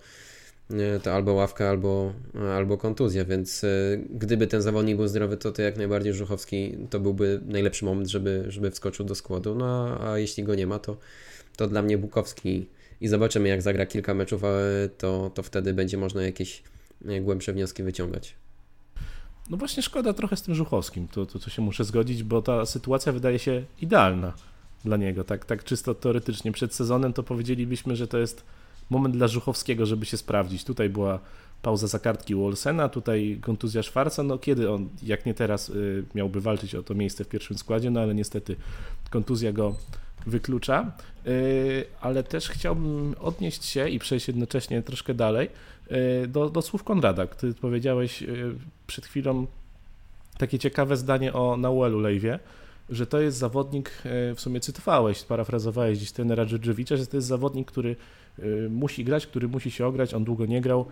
to 1.04 1.14
albo 1.14 1.34
ławka, 1.34 1.70
albo, 1.70 2.14
albo 2.56 2.78
kontuzja, 2.78 3.26
więc 3.26 3.64
e, 3.64 3.68
gdyby 4.10 4.48
ten 4.48 4.62
zawodnik 4.62 4.98
był 4.98 5.08
zdrowy, 5.08 5.38
to, 5.38 5.52
to 5.52 5.62
jak 5.62 5.78
najbardziej 5.78 6.14
Żuchowski 6.14 6.78
to 6.90 7.00
byłby 7.00 7.42
najlepszy 7.46 7.86
moment, 7.86 8.08
żeby, 8.08 8.46
żeby 8.48 8.72
wskoczył 8.72 9.06
do 9.06 9.16
składu, 9.16 9.56
no 9.56 9.98
a, 10.02 10.18
jeśli 10.18 10.44
go 10.44 10.56
nie 10.56 10.68
ma, 10.68 10.80
to, 10.80 10.98
to 11.58 11.68
dla 11.68 11.82
mnie 11.82 11.98
Bukowski 11.98 12.68
i 13.02 13.08
zobaczymy 13.08 13.50
jak 13.50 13.62
zagra 13.62 13.86
kilka 13.86 14.14
meczów, 14.14 14.42
to, 14.98 15.32
to 15.34 15.44
wtedy 15.44 15.74
będzie 15.74 15.98
można 15.98 16.24
jakieś 16.24 16.64
głębsze 17.22 17.54
wnioski 17.54 17.84
wyciągać. 17.84 18.36
No 19.50 19.58
właśnie 19.58 19.84
szkoda 19.84 20.14
trochę 20.14 20.36
z 20.36 20.42
tym 20.42 20.56
Żuchowskim, 20.56 21.08
to, 21.08 21.26
to, 21.26 21.40
to 21.40 21.50
się 21.50 21.62
muszę 21.62 21.84
zgodzić, 21.84 22.24
bo 22.24 22.42
ta 22.42 22.66
sytuacja 22.66 23.12
wydaje 23.12 23.40
się 23.40 23.64
idealna 23.82 24.34
dla 24.86 24.98
niego. 24.98 25.24
Tak, 25.24 25.46
tak 25.46 25.64
czysto 25.64 25.96
teoretycznie 25.96 26.52
przed 26.52 26.74
sezonem 26.74 27.14
to 27.14 27.24
powiedzielibyśmy, 27.24 27.96
że 27.96 28.08
to 28.08 28.18
jest 28.18 28.44
moment 28.90 29.16
dla 29.16 29.28
Żuchowskiego, 29.28 29.86
żeby 29.86 30.06
się 30.06 30.18
sprawdzić. 30.18 30.64
Tutaj 30.64 30.90
była 30.90 31.20
pauza 31.62 31.88
za 31.88 32.00
kartki 32.00 32.36
Wolsena, 32.36 32.90
tutaj 32.90 33.40
kontuzja 33.42 33.84
Szwarca, 33.84 34.24
no 34.24 34.38
kiedy 34.38 34.72
on, 34.72 34.90
jak 35.04 35.26
nie 35.26 35.34
teraz, 35.34 35.70
y, 35.70 36.04
miałby 36.16 36.42
walczyć 36.42 36.76
o 36.76 36.84
to 36.84 36.94
miejsce 36.94 37.24
w 37.24 37.28
pierwszym 37.28 37.58
składzie, 37.58 37.90
no 37.90 38.00
ale 38.00 38.16
niestety 38.16 38.56
kontuzja 39.10 39.54
go 39.54 39.76
wyklucza, 40.28 40.92
y, 41.28 41.86
ale 42.02 42.24
też 42.24 42.50
chciałbym 42.50 43.16
odnieść 43.20 43.66
się 43.66 43.90
i 43.90 44.00
przejść 44.00 44.28
jednocześnie 44.28 44.82
troszkę 44.82 45.14
dalej 45.14 45.50
y, 46.24 46.28
do, 46.28 46.50
do 46.50 46.62
słów 46.62 46.84
Konrada. 46.84 47.28
Ty 47.28 47.54
powiedziałeś 47.54 48.24
przed 48.88 49.06
chwilą 49.06 49.48
takie 50.38 50.60
ciekawe 50.60 50.98
zdanie 50.98 51.34
o 51.34 51.58
Nauelu 51.58 52.00
Lejwie, 52.00 52.40
że 52.90 53.08
to 53.08 53.22
jest 53.22 53.38
zawodnik, 53.38 53.92
w 54.06 54.36
sumie 54.38 54.60
cytowałeś, 54.60 55.24
parafrazowałeś 55.24 56.00
dziś 56.00 56.12
trenera 56.12 56.46
Dżedżewicza, 56.46 56.98
że 56.98 57.08
to 57.08 57.18
jest 57.18 57.28
zawodnik, 57.28 57.72
który 57.72 57.96
musi 58.70 59.04
grać, 59.04 59.28
który 59.28 59.48
musi 59.48 59.72
się 59.72 59.86
ograć, 59.86 60.14
on 60.14 60.24
długo 60.24 60.46
nie 60.46 60.62
grał 60.62 60.86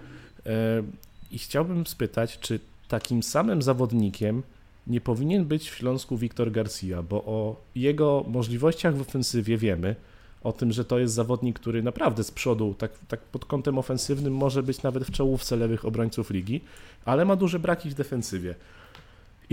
i 1.31 1.37
chciałbym 1.37 1.87
spytać, 1.87 2.39
czy 2.39 2.59
takim 2.87 3.23
samym 3.23 3.61
zawodnikiem 3.61 4.43
nie 4.87 5.01
powinien 5.01 5.45
być 5.45 5.69
w 5.69 5.75
Śląsku 5.75 6.17
Wiktor 6.17 6.51
Garcia, 6.51 7.03
bo 7.03 7.23
o 7.23 7.61
jego 7.75 8.25
możliwościach 8.27 8.95
w 8.95 9.01
ofensywie 9.01 9.57
wiemy, 9.57 9.95
o 10.43 10.53
tym, 10.53 10.71
że 10.71 10.85
to 10.85 10.99
jest 10.99 11.13
zawodnik, 11.13 11.59
który 11.59 11.83
naprawdę 11.83 12.23
z 12.23 12.31
przodu, 12.31 12.75
tak, 12.77 12.91
tak 13.07 13.19
pod 13.19 13.45
kątem 13.45 13.77
ofensywnym, 13.77 14.35
może 14.35 14.63
być 14.63 14.83
nawet 14.83 15.03
w 15.03 15.11
czołówce 15.11 15.55
lewych 15.55 15.85
obrońców 15.85 16.29
ligi, 16.29 16.61
ale 17.05 17.25
ma 17.25 17.35
duże 17.35 17.59
braki 17.59 17.89
w 17.89 17.93
defensywie. 17.93 18.55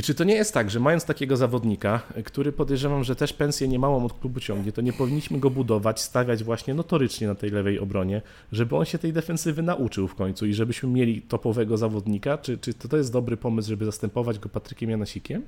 I 0.00 0.02
czy 0.02 0.14
to 0.14 0.24
nie 0.24 0.34
jest 0.34 0.54
tak, 0.54 0.70
że 0.70 0.80
mając 0.80 1.04
takiego 1.04 1.36
zawodnika, 1.36 2.02
który 2.24 2.52
podejrzewam, 2.52 3.04
że 3.04 3.16
też 3.16 3.32
pensję 3.32 3.68
niemałą 3.68 4.04
od 4.04 4.12
klubu 4.12 4.40
ciągnie, 4.40 4.72
to 4.72 4.80
nie 4.80 4.92
powinniśmy 4.92 5.38
go 5.38 5.50
budować, 5.50 6.00
stawiać 6.00 6.44
właśnie 6.44 6.74
notorycznie 6.74 7.26
na 7.26 7.34
tej 7.34 7.50
lewej 7.50 7.78
obronie, 7.78 8.22
żeby 8.52 8.76
on 8.76 8.84
się 8.84 8.98
tej 8.98 9.12
defensywy 9.12 9.62
nauczył 9.62 10.08
w 10.08 10.14
końcu 10.14 10.46
i 10.46 10.54
żebyśmy 10.54 10.88
mieli 10.88 11.22
topowego 11.22 11.76
zawodnika? 11.76 12.38
Czy, 12.38 12.58
czy 12.58 12.74
to, 12.74 12.88
to 12.88 12.96
jest 12.96 13.12
dobry 13.12 13.36
pomysł, 13.36 13.68
żeby 13.68 13.84
zastępować 13.84 14.38
go 14.38 14.48
Patrykiem 14.48 14.90
Janasikiem? 14.90 15.42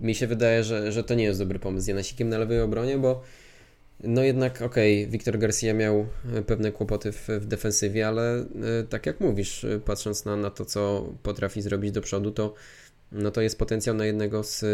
Mi 0.00 0.14
się 0.14 0.26
wydaje, 0.26 0.64
że, 0.64 0.92
że 0.92 1.04
to 1.04 1.14
nie 1.14 1.24
jest 1.24 1.40
dobry 1.40 1.58
pomysł 1.58 1.84
z 1.84 1.88
Janasikiem 1.88 2.28
na 2.28 2.38
lewej 2.38 2.60
obronie, 2.60 2.98
bo 2.98 3.22
no 4.06 4.22
jednak 4.22 4.62
okej, 4.62 5.00
okay, 5.00 5.12
Wiktor 5.12 5.38
Garcia 5.38 5.74
miał 5.74 6.06
pewne 6.46 6.72
kłopoty 6.72 7.12
w, 7.12 7.28
w 7.28 7.46
defensywie, 7.46 8.08
ale 8.08 8.44
tak 8.88 9.06
jak 9.06 9.20
mówisz, 9.20 9.66
patrząc 9.84 10.24
na, 10.24 10.36
na 10.36 10.50
to, 10.50 10.64
co 10.64 11.12
potrafi 11.22 11.62
zrobić 11.62 11.92
do 11.92 12.00
przodu, 12.00 12.30
to 12.30 12.54
no 13.12 13.30
to 13.30 13.40
jest 13.40 13.58
potencjał 13.58 13.96
na 13.96 14.06
jednego 14.06 14.42
z 14.42 14.64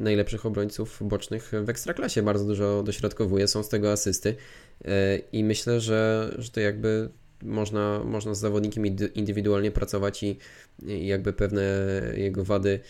najlepszych 0.00 0.46
obrońców 0.46 0.98
bocznych 1.02 1.52
w 1.64 1.68
Ekstraklasie. 1.68 2.22
Bardzo 2.22 2.44
dużo 2.44 2.82
dośrodkowuje, 2.82 3.48
są 3.48 3.62
z 3.62 3.68
tego 3.68 3.92
asysty 3.92 4.36
i 5.32 5.44
myślę, 5.44 5.80
że, 5.80 6.34
że 6.38 6.50
to 6.50 6.60
jakby 6.60 7.08
można, 7.42 8.04
można 8.04 8.34
z 8.34 8.38
zawodnikiem 8.38 8.84
indywidualnie 9.14 9.70
pracować 9.70 10.22
i, 10.22 10.38
jakby 10.82 11.32
pewne 11.32 11.62
jego 12.16 12.44
wady 12.44 12.80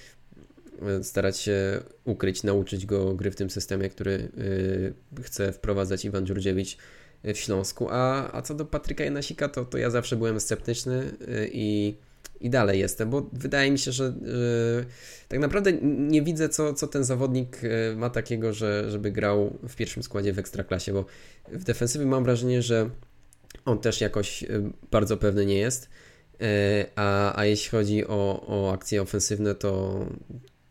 starać 1.03 1.39
się 1.39 1.81
ukryć, 2.05 2.43
nauczyć 2.43 2.87
go 2.87 3.15
gry 3.15 3.31
w 3.31 3.37
tym 3.37 3.51
systemie, 3.51 3.89
który 3.89 4.29
chce 5.23 5.53
wprowadzać 5.53 6.05
Iwan 6.05 6.27
Dziurdziewicz 6.27 6.77
w 7.25 7.37
Śląsku. 7.37 7.89
A, 7.91 8.33
a 8.33 8.43
co 8.43 8.55
do 8.55 8.65
Patryka 8.65 9.05
Janasika, 9.05 9.49
to, 9.49 9.65
to 9.65 9.79
ja 9.79 9.91
zawsze 9.91 10.17
byłem 10.17 10.41
sceptyczny 10.41 11.17
i 11.53 11.95
i 12.41 12.51
dalej 12.51 12.81
jestem, 12.81 13.11
bo 13.11 13.31
wydaje 13.33 13.71
mi 13.71 13.79
się, 13.79 13.93
że, 13.93 14.15
tak 15.29 15.41
naprawdę 15.41 15.73
nie 15.83 16.23
widzę, 16.23 16.49
co, 16.49 16.75
co 16.75 16.87
ten 16.87 17.05
zawodnik 17.05 17.61
ma 17.97 18.11
takiego, 18.11 18.53
że, 18.53 18.91
żeby 18.91 19.11
grał 19.11 19.59
w 19.69 19.77
pierwszym 19.77 20.03
składzie 20.03 20.33
w 20.33 20.39
ekstraklasie, 20.39 20.93
bo 20.93 21.05
w 21.49 21.65
defensywie 21.65 22.07
mam 22.07 22.25
wrażenie, 22.25 22.63
że 22.63 22.91
on 23.65 23.79
też 23.79 24.01
jakoś 24.01 24.45
bardzo 24.91 25.17
pewny 25.17 25.47
nie 25.47 25.59
jest. 25.59 25.89
A, 26.97 27.39
a 27.39 27.45
jeśli 27.45 27.71
chodzi 27.71 28.07
o, 28.07 28.45
o 28.47 28.73
akcje 28.73 29.03
ofensywne, 29.03 29.55
to, 29.55 30.07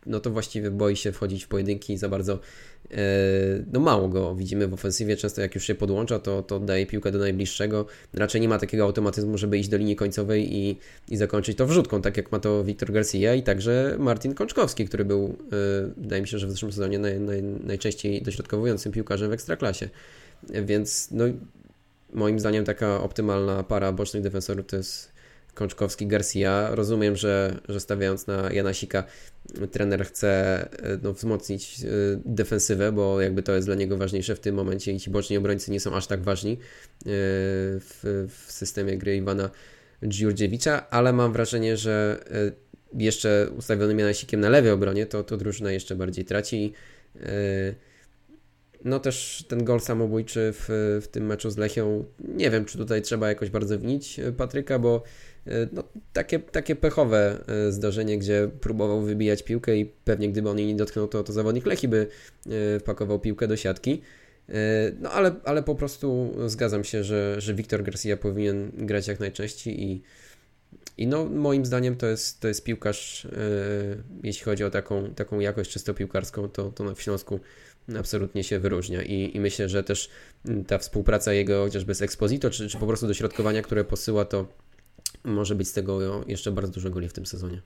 no 0.06 0.20
to 0.20 0.30
właściwie 0.30 0.70
boi 0.70 0.96
się 0.96 1.12
wchodzić 1.12 1.44
w 1.44 1.48
pojedynki 1.48 1.92
i 1.92 1.98
za 1.98 2.08
bardzo 2.08 2.38
e, 2.90 2.96
no 3.72 3.80
mało 3.80 4.08
go 4.08 4.34
widzimy 4.34 4.68
w 4.68 4.74
ofensywie, 4.74 5.16
często 5.16 5.40
jak 5.40 5.54
już 5.54 5.64
się 5.64 5.74
podłącza, 5.74 6.18
to, 6.18 6.42
to 6.42 6.60
daje 6.60 6.86
piłkę 6.86 7.12
do 7.12 7.18
najbliższego. 7.18 7.86
Raczej 8.14 8.40
nie 8.40 8.48
ma 8.48 8.58
takiego 8.58 8.84
automatyzmu, 8.84 9.38
żeby 9.38 9.58
iść 9.58 9.68
do 9.68 9.76
linii 9.76 9.96
końcowej 9.96 10.56
i, 10.56 10.78
i 11.08 11.16
zakończyć 11.16 11.58
to 11.58 11.66
wrzutką, 11.66 12.02
tak 12.02 12.16
jak 12.16 12.32
ma 12.32 12.38
to 12.38 12.64
Wiktor 12.64 12.92
Garcia 12.92 13.34
i 13.34 13.42
także 13.42 13.96
Martin 13.98 14.34
Kączkowski, 14.34 14.84
który 14.88 15.04
był, 15.04 15.24
e, 15.24 15.90
wydaje 15.96 16.22
mi 16.22 16.28
się, 16.28 16.38
że 16.38 16.46
w 16.46 16.50
zeszłym 16.50 16.72
sezonie 16.72 16.98
naj, 16.98 17.20
naj, 17.20 17.42
najczęściej 17.42 18.22
dośrodkowującym 18.22 18.92
piłkarzem 18.92 19.30
w 19.30 19.32
Ekstraklasie. 19.32 19.88
Więc 20.64 21.08
no, 21.10 21.24
moim 22.12 22.40
zdaniem 22.40 22.64
taka 22.64 23.00
optymalna 23.00 23.62
para 23.62 23.92
bocznych 23.92 24.22
defensorów 24.22 24.66
to 24.66 24.76
jest 24.76 25.13
Kączkowski, 25.54 26.06
Garcia. 26.06 26.68
Rozumiem, 26.74 27.16
że, 27.16 27.60
że 27.68 27.80
stawiając 27.80 28.26
na 28.26 28.52
Janasika, 28.52 29.04
trener 29.70 30.06
chce 30.06 30.60
e, 30.72 30.98
no, 31.02 31.12
wzmocnić 31.12 31.80
e, 31.80 31.86
defensywę, 32.24 32.92
bo 32.92 33.20
jakby 33.20 33.42
to 33.42 33.52
jest 33.52 33.68
dla 33.68 33.74
niego 33.74 33.96
ważniejsze 33.96 34.36
w 34.36 34.40
tym 34.40 34.54
momencie 34.54 34.92
i 34.92 35.00
ci 35.00 35.10
boczni 35.10 35.36
obrońcy 35.36 35.70
nie 35.70 35.80
są 35.80 35.96
aż 35.96 36.06
tak 36.06 36.22
ważni 36.22 36.52
e, 36.52 36.58
w, 37.80 38.26
w 38.28 38.52
systemie 38.52 38.98
gry 38.98 39.16
Iwana 39.16 39.50
Dziurdziewicza, 40.02 40.90
ale 40.90 41.12
mam 41.12 41.32
wrażenie, 41.32 41.76
że 41.76 42.24
jeszcze 42.94 43.48
ustawionym 43.58 43.98
Janasikiem 43.98 44.40
na 44.40 44.48
lewej 44.48 44.70
obronie, 44.70 45.06
to, 45.06 45.24
to 45.24 45.36
drużyna 45.36 45.72
jeszcze 45.72 45.96
bardziej 45.96 46.24
traci. 46.24 46.72
No 48.84 49.00
też 49.00 49.44
ten 49.48 49.64
gol 49.64 49.80
samobójczy 49.80 50.52
w, 50.54 50.66
w 51.02 51.08
tym 51.08 51.26
meczu 51.26 51.50
z 51.50 51.56
Lechią, 51.56 52.04
nie 52.18 52.50
wiem, 52.50 52.64
czy 52.64 52.78
tutaj 52.78 53.02
trzeba 53.02 53.28
jakoś 53.28 53.50
bardzo 53.50 53.78
winić 53.78 54.20
Patryka, 54.36 54.78
bo 54.78 55.02
no, 55.72 55.84
takie, 56.12 56.38
takie 56.38 56.76
pechowe 56.76 57.44
e, 57.46 57.72
zdarzenie, 57.72 58.18
gdzie 58.18 58.50
próbował 58.60 59.00
wybijać 59.00 59.42
piłkę 59.42 59.76
i 59.76 59.86
pewnie 60.04 60.28
gdyby 60.28 60.50
on 60.50 60.58
jej 60.58 60.66
nie 60.66 60.76
dotknął, 60.76 61.08
to, 61.08 61.24
to 61.24 61.32
zawodnik 61.32 61.66
Lechi 61.66 61.88
by 61.88 62.06
e, 62.46 62.80
wpakował 62.80 63.20
piłkę 63.20 63.48
do 63.48 63.56
siatki. 63.56 64.02
No 65.00 65.10
ale, 65.10 65.34
ale 65.44 65.62
po 65.62 65.74
prostu 65.74 66.36
zgadzam 66.46 66.84
się, 66.84 67.04
że, 67.04 67.40
że 67.40 67.54
Wiktor 67.54 67.82
Garcia 67.82 68.16
powinien 68.16 68.70
grać 68.74 69.08
jak 69.08 69.20
najczęściej 69.20 69.82
i, 69.82 70.02
i 70.98 71.06
no, 71.06 71.24
moim 71.24 71.66
zdaniem 71.66 71.96
to 71.96 72.06
jest, 72.06 72.40
to 72.40 72.48
jest 72.48 72.64
piłkarz, 72.64 73.26
jeśli 74.22 74.44
chodzi 74.44 74.64
o 74.64 74.70
taką, 74.70 75.14
taką 75.14 75.40
jakość 75.40 75.70
czysto 75.70 75.94
piłkarską, 75.94 76.48
to, 76.48 76.70
to 76.70 76.84
na 76.84 76.94
Śląsku 76.94 77.40
absolutnie 77.98 78.44
się 78.44 78.58
wyróżnia 78.58 79.02
I, 79.02 79.36
i 79.36 79.40
myślę, 79.40 79.68
że 79.68 79.84
też 79.84 80.10
ta 80.66 80.78
współpraca 80.78 81.32
jego 81.32 81.64
chociażby 81.64 81.94
z 81.94 82.02
Exposito, 82.02 82.50
czy, 82.50 82.68
czy 82.68 82.78
po 82.78 82.86
prostu 82.86 83.06
dośrodkowania, 83.06 83.62
które 83.62 83.84
posyła, 83.84 84.24
to, 84.24 84.46
może 85.24 85.54
być 85.54 85.68
z 85.68 85.72
tego 85.72 86.24
jeszcze 86.26 86.52
bardzo 86.52 86.72
dużo 86.72 86.90
goli 86.90 87.08
w 87.08 87.12
tym 87.12 87.26
sezonie. 87.26 87.62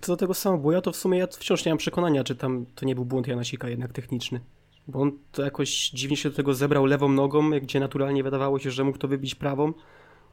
Co 0.00 0.12
do 0.12 0.16
tego 0.16 0.34
samobuja, 0.34 0.80
to 0.80 0.92
w 0.92 0.96
sumie 0.96 1.18
ja 1.18 1.26
wciąż 1.26 1.64
nie 1.64 1.72
mam 1.72 1.78
przekonania, 1.78 2.24
czy 2.24 2.34
tam 2.34 2.66
to 2.74 2.86
nie 2.86 2.94
był 2.94 3.04
błąd 3.04 3.28
Janasika 3.28 3.68
jednak 3.68 3.92
techniczny. 3.92 4.40
Bo 4.88 5.00
on 5.00 5.18
to 5.32 5.42
jakoś 5.42 5.90
dziwnie 5.90 6.16
się 6.16 6.30
do 6.30 6.36
tego 6.36 6.54
zebrał 6.54 6.86
lewą 6.86 7.08
nogą, 7.08 7.50
gdzie 7.50 7.80
naturalnie 7.80 8.22
wydawało 8.22 8.58
się, 8.58 8.70
że 8.70 8.84
mógł 8.84 8.98
to 8.98 9.08
wybić 9.08 9.34
prawą 9.34 9.72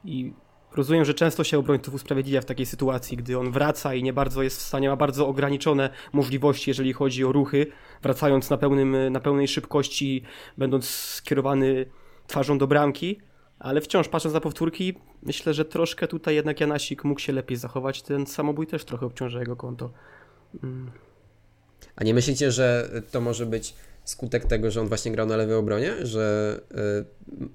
i 0.05 0.33
rozumiem, 0.75 1.05
że 1.05 1.13
często 1.13 1.43
się 1.43 1.57
obrońców 1.57 1.93
usprawiedliwia 1.93 2.41
w 2.41 2.45
takiej 2.45 2.65
sytuacji, 2.65 3.17
gdy 3.17 3.39
on 3.39 3.51
wraca 3.51 3.95
i 3.95 4.03
nie 4.03 4.13
bardzo 4.13 4.43
jest 4.43 4.57
w 4.57 4.61
stanie, 4.61 4.89
ma 4.89 4.95
bardzo 4.95 5.27
ograniczone 5.27 5.89
możliwości, 6.13 6.69
jeżeli 6.69 6.93
chodzi 6.93 7.25
o 7.25 7.31
ruchy, 7.31 7.67
wracając 8.01 8.49
na, 8.49 8.57
pełnym, 8.57 9.11
na 9.11 9.19
pełnej 9.19 9.47
szybkości, 9.47 10.23
będąc 10.57 10.89
skierowany 10.89 11.85
twarzą 12.27 12.57
do 12.57 12.67
bramki, 12.67 13.19
ale 13.59 13.81
wciąż 13.81 14.07
patrząc 14.07 14.33
na 14.33 14.41
powtórki, 14.41 14.93
myślę, 15.23 15.53
że 15.53 15.65
troszkę 15.65 16.07
tutaj 16.07 16.35
jednak 16.35 16.59
Janasik 16.59 17.03
mógł 17.03 17.19
się 17.19 17.33
lepiej 17.33 17.57
zachować. 17.57 18.01
Ten 18.01 18.27
samobój 18.27 18.67
też 18.67 18.85
trochę 18.85 19.05
obciąża 19.05 19.39
jego 19.39 19.55
konto. 19.55 19.91
Mm. 20.63 20.91
A 21.95 22.03
nie 22.03 22.13
myślicie, 22.13 22.51
że 22.51 22.89
to 23.11 23.21
może 23.21 23.45
być 23.45 23.75
skutek 24.03 24.45
tego, 24.45 24.71
że 24.71 24.81
on 24.81 24.87
właśnie 24.87 25.11
grał 25.11 25.27
na 25.27 25.37
lewej 25.37 25.55
obronie, 25.55 26.05
że 26.05 26.55
y, 26.71 27.49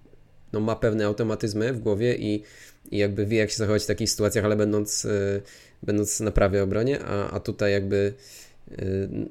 no, 0.53 0.61
ma 0.61 0.77
pewne 0.77 1.07
automatyzmy 1.07 1.73
w 1.73 1.81
głowie 1.81 2.17
i, 2.17 2.43
i 2.91 2.99
jakby 2.99 3.27
wie, 3.27 3.39
jak 3.39 3.51
się 3.51 3.57
zachować 3.57 3.83
w 3.83 3.87
takich 3.87 4.11
sytuacjach, 4.11 4.45
ale 4.45 4.57
będąc, 4.57 5.05
y, 5.05 5.43
będąc 5.83 6.21
na 6.21 6.31
prawej 6.31 6.61
obronie, 6.61 7.05
a, 7.05 7.31
a 7.31 7.41
tutaj 7.41 7.73
jakby 7.73 8.15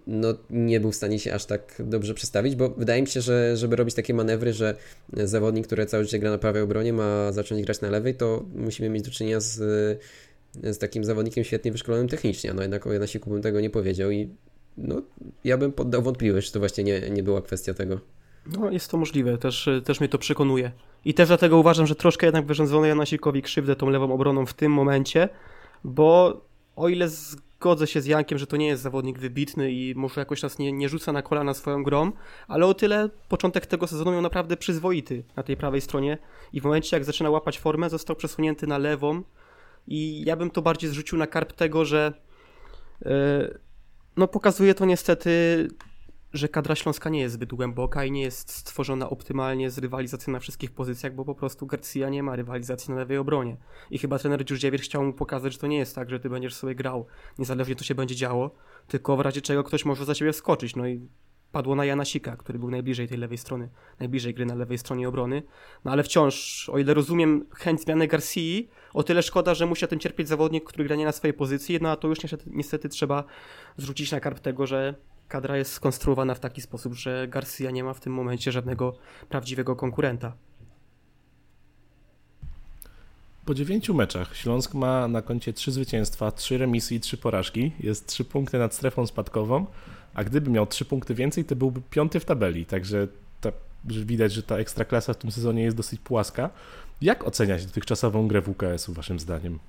no, 0.07 0.33
nie 0.49 0.79
był 0.79 0.91
w 0.91 0.95
stanie 0.95 1.19
się 1.19 1.33
aż 1.33 1.45
tak 1.45 1.81
dobrze 1.85 2.13
przestawić, 2.13 2.55
bo 2.55 2.69
wydaje 2.69 3.01
mi 3.01 3.07
się, 3.07 3.21
że 3.21 3.57
żeby 3.57 3.75
robić 3.75 3.95
takie 3.95 4.13
manewry, 4.13 4.53
że 4.53 4.75
zawodnik, 5.13 5.67
który 5.67 5.85
cały 5.85 6.03
życie 6.03 6.19
gra 6.19 6.31
na 6.31 6.37
prawej 6.37 6.61
obronie, 6.61 6.93
ma 6.93 7.31
zacząć 7.31 7.63
grać 7.63 7.81
na 7.81 7.89
lewej, 7.89 8.15
to 8.15 8.45
musimy 8.55 8.89
mieć 8.89 9.03
do 9.03 9.11
czynienia 9.11 9.39
z, 9.39 9.55
z 10.63 10.77
takim 10.77 11.03
zawodnikiem 11.03 11.43
świetnie 11.43 11.71
wyszkolonym 11.71 12.07
technicznie. 12.07 12.53
No 12.53 12.61
jednak 12.61 12.87
o 12.87 12.93
Janasiku 12.93 13.29
bym 13.29 13.41
tego 13.41 13.61
nie 13.61 13.69
powiedział 13.69 14.11
i 14.11 14.29
no, 14.77 15.01
ja 15.43 15.57
bym 15.57 15.71
poddał 15.71 16.01
wątpliwość, 16.01 16.47
czy 16.47 16.53
to 16.53 16.59
właśnie 16.59 16.83
nie, 16.83 17.09
nie 17.09 17.23
była 17.23 17.41
kwestia 17.41 17.73
tego. 17.73 17.99
No, 18.57 18.71
jest 18.71 18.91
to 18.91 18.97
możliwe, 18.97 19.37
też, 19.37 19.69
też 19.85 19.99
mnie 19.99 20.09
to 20.09 20.17
przekonuje. 20.17 20.71
I 21.05 21.13
też 21.13 21.27
dlatego 21.27 21.57
uważam, 21.57 21.87
że 21.87 21.95
troszkę 21.95 22.25
jednak 22.25 22.45
wyrządzono 22.45 22.85
Janasikowi 22.85 23.41
krzywdę 23.41 23.75
tą 23.75 23.89
lewą 23.89 24.13
obroną 24.13 24.45
w 24.45 24.53
tym 24.53 24.71
momencie, 24.71 25.29
bo 25.83 26.41
o 26.75 26.89
ile 26.89 27.09
z 27.09 27.35
zgodzę 27.63 27.88
się 27.88 28.02
z 28.02 28.06
Jankiem, 28.06 28.38
że 28.38 28.47
to 28.47 28.58
nie 28.58 28.67
jest 28.67 28.84
zawodnik 28.84 29.19
wybitny 29.19 29.71
i 29.71 29.93
może 29.95 30.21
jakoś 30.21 30.43
nas 30.43 30.60
nie, 30.60 30.71
nie 30.71 30.89
rzuca 30.89 31.12
na 31.12 31.21
kolana 31.21 31.54
swoją 31.54 31.84
grą, 31.84 32.12
ale 32.47 32.65
o 32.65 32.73
tyle 32.73 33.10
początek 33.30 33.65
tego 33.65 33.88
sezonu 33.88 34.12
miał 34.12 34.21
naprawdę 34.21 34.58
przyzwoity 34.58 35.23
na 35.36 35.43
tej 35.43 35.58
prawej 35.58 35.82
stronie 35.82 36.17
i 36.54 36.62
w 36.62 36.63
momencie 36.63 36.97
jak 36.97 37.06
zaczyna 37.06 37.30
łapać 37.30 37.60
formę 37.60 37.89
został 37.89 38.15
przesunięty 38.15 38.67
na 38.67 38.78
lewą 38.78 39.21
i 39.88 40.23
ja 40.26 40.36
bym 40.36 40.49
to 40.49 40.62
bardziej 40.62 40.89
zrzucił 40.89 41.17
na 41.17 41.28
karp 41.28 41.54
tego, 41.54 41.86
że 41.86 42.13
yy, 43.02 43.12
no 44.17 44.28
pokazuje 44.28 44.73
to 44.73 44.86
niestety 44.86 45.67
że 46.33 46.49
kadra 46.49 46.75
śląska 46.75 47.09
nie 47.09 47.19
jest 47.19 47.33
zbyt 47.35 47.53
głęboka 47.53 48.05
i 48.05 48.11
nie 48.11 48.21
jest 48.21 48.51
stworzona 48.51 49.09
optymalnie 49.09 49.71
z 49.71 49.77
rywalizacją 49.77 50.33
na 50.33 50.39
wszystkich 50.39 50.71
pozycjach, 50.71 51.15
bo 51.15 51.25
po 51.25 51.35
prostu 51.35 51.65
Garcia 51.65 52.09
nie 52.09 52.23
ma 52.23 52.35
rywalizacji 52.35 52.93
na 52.93 52.99
lewej 52.99 53.17
obronie. 53.17 53.57
I 53.91 53.97
chyba 53.97 54.19
trener 54.19 54.45
Dziurdziewicz 54.45 54.81
chciał 54.81 55.03
mu 55.03 55.13
pokazać, 55.13 55.53
że 55.53 55.59
to 55.59 55.67
nie 55.67 55.77
jest 55.77 55.95
tak, 55.95 56.09
że 56.09 56.19
ty 56.19 56.29
będziesz 56.29 56.55
sobie 56.55 56.75
grał, 56.75 57.05
niezależnie 57.39 57.75
co 57.75 57.83
się 57.83 57.95
będzie 57.95 58.15
działo, 58.15 58.55
tylko 58.87 59.17
w 59.17 59.19
razie 59.19 59.41
czego 59.41 59.63
ktoś 59.63 59.85
może 59.85 60.05
za 60.05 60.15
ciebie 60.15 60.33
wskoczyć. 60.33 60.75
No 60.75 60.87
i 60.87 61.07
padło 61.51 61.75
na 61.75 61.85
Janasika, 61.85 62.37
który 62.37 62.59
był 62.59 62.71
najbliżej 62.71 63.07
tej 63.07 63.17
lewej 63.17 63.37
strony, 63.37 63.69
najbliżej 63.99 64.33
gry 64.33 64.45
na 64.45 64.55
lewej 64.55 64.77
stronie 64.77 65.09
obrony. 65.09 65.43
No 65.85 65.91
ale 65.91 66.03
wciąż, 66.03 66.69
o 66.69 66.79
ile 66.79 66.93
rozumiem 66.93 67.45
chęć 67.55 67.81
zmiany 67.81 68.07
Garcii, 68.07 68.69
o 68.93 69.03
tyle 69.03 69.23
szkoda, 69.23 69.53
że 69.53 69.65
musi 69.65 69.87
tym 69.87 69.99
cierpieć 69.99 70.27
zawodnik, 70.27 70.63
który 70.63 70.83
gra 70.83 70.95
nie 70.95 71.05
na 71.05 71.11
swojej 71.11 71.33
pozycji, 71.33 71.79
no 71.81 71.89
a 71.91 71.95
to 71.95 72.07
już 72.07 72.23
niestety, 72.23 72.49
niestety 72.53 72.89
trzeba 72.89 73.23
zrzucić 73.77 74.11
na 74.11 74.19
karp 74.19 74.39
tego, 74.39 74.67
że 74.67 74.95
kadra 75.27 75.57
jest 75.57 75.73
skonstruowana 75.73 76.36
w 76.36 76.39
taki 76.39 76.62
sposób, 76.62 76.93
że 76.93 77.27
Garcia 77.27 77.71
nie 77.71 77.83
ma 77.83 77.93
w 77.93 77.99
tym 77.99 78.13
momencie 78.13 78.51
żadnego 78.51 78.95
prawdziwego 79.29 79.75
konkurenta. 79.75 80.33
Po 83.45 83.53
dziewięciu 83.53 83.93
meczach 83.93 84.36
Śląsk 84.36 84.73
ma 84.73 85.07
na 85.07 85.21
koncie 85.21 85.53
trzy 85.53 85.71
zwycięstwa, 85.71 86.31
trzy 86.31 86.57
remisy 86.57 86.95
i 86.95 86.99
trzy 86.99 87.17
porażki. 87.17 87.71
Jest 87.79 88.07
trzy 88.07 88.25
punkty 88.25 88.57
nad 88.57 88.73
strefą 88.73 89.07
spadkową, 89.07 89.65
a 90.13 90.23
gdyby 90.23 90.51
miał 90.51 90.67
trzy 90.67 90.86
punkty 90.86 91.15
więcej, 91.15 91.45
to 91.45 91.55
byłby 91.55 91.81
piąty 91.89 92.19
w 92.19 92.25
tabeli. 92.25 92.65
Także 92.65 93.07
ta, 93.41 93.51
widać, 93.86 94.33
że 94.33 94.43
ta 94.43 94.57
ekstraklasa 94.57 95.13
w 95.13 95.17
tym 95.17 95.31
sezonie 95.31 95.63
jest 95.63 95.77
dosyć 95.77 95.99
płaska. 95.99 96.49
Jak 97.01 97.27
oceniać 97.27 97.65
dotychczasową 97.65 98.27
grę 98.27 98.41
WKS-u 98.41 98.93
waszym 98.93 99.19
zdaniem? 99.19 99.59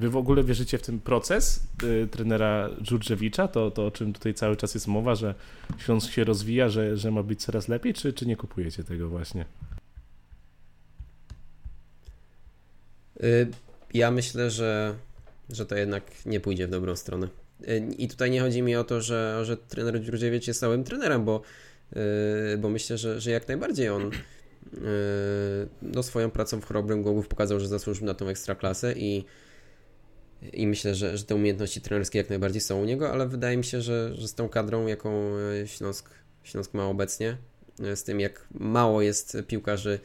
Wy 0.00 0.10
w 0.10 0.16
ogóle 0.16 0.44
wierzycie 0.44 0.78
w 0.78 0.82
ten 0.82 1.00
proces 1.00 1.60
y, 1.82 2.08
trenera 2.10 2.70
Dżurdżewicza, 2.82 3.48
to, 3.48 3.70
to 3.70 3.86
o 3.86 3.90
czym 3.90 4.12
tutaj 4.12 4.34
cały 4.34 4.56
czas 4.56 4.74
jest 4.74 4.86
mowa, 4.86 5.14
że 5.14 5.34
Śląsk 5.78 6.10
się 6.12 6.24
rozwija, 6.24 6.68
że, 6.68 6.96
że 6.96 7.10
ma 7.10 7.22
być 7.22 7.44
coraz 7.44 7.68
lepiej, 7.68 7.94
czy, 7.94 8.12
czy 8.12 8.26
nie 8.26 8.36
kupujecie 8.36 8.84
tego 8.84 9.08
właśnie? 9.08 9.44
Y, 13.22 13.50
ja 13.94 14.10
myślę, 14.10 14.50
że, 14.50 14.94
że 15.50 15.66
to 15.66 15.76
jednak 15.76 16.26
nie 16.26 16.40
pójdzie 16.40 16.66
w 16.66 16.70
dobrą 16.70 16.96
stronę. 16.96 17.28
Y, 17.68 17.88
I 17.98 18.08
tutaj 18.08 18.30
nie 18.30 18.40
chodzi 18.40 18.62
mi 18.62 18.76
o 18.76 18.84
to, 18.84 19.00
że, 19.00 19.44
że 19.44 19.56
trener 19.56 20.02
Dziurdziewicz 20.02 20.46
jest 20.46 20.60
całym 20.60 20.84
trenerem, 20.84 21.24
bo, 21.24 21.42
y, 22.54 22.58
bo 22.58 22.68
myślę, 22.68 22.98
że, 22.98 23.20
że 23.20 23.30
jak 23.30 23.48
najbardziej 23.48 23.88
on 23.88 24.10
no, 25.82 26.02
swoją 26.02 26.30
pracą 26.30 26.60
w 26.60 26.64
chorobrym 26.64 27.02
Głogów 27.02 27.28
pokazał, 27.28 27.60
że 27.60 27.68
zasłużył 27.68 28.06
na 28.06 28.14
tą 28.14 28.28
ekstraklasę 28.28 28.92
i, 28.92 29.24
i 30.52 30.66
myślę, 30.66 30.94
że, 30.94 31.18
że 31.18 31.24
te 31.24 31.34
umiejętności 31.34 31.80
trenerskie 31.80 32.18
jak 32.18 32.28
najbardziej 32.30 32.60
są 32.60 32.82
u 32.82 32.84
niego, 32.84 33.12
ale 33.12 33.28
wydaje 33.28 33.56
mi 33.56 33.64
się, 33.64 33.82
że, 33.82 34.16
że 34.16 34.28
z 34.28 34.34
tą 34.34 34.48
kadrą, 34.48 34.86
jaką 34.86 35.32
Śląsk, 35.66 36.10
Śląsk 36.42 36.74
ma 36.74 36.86
obecnie, 36.86 37.36
z 37.94 38.04
tym 38.04 38.20
jak 38.20 38.46
mało 38.54 39.02
jest 39.02 39.36
piłkarzy 39.46 40.00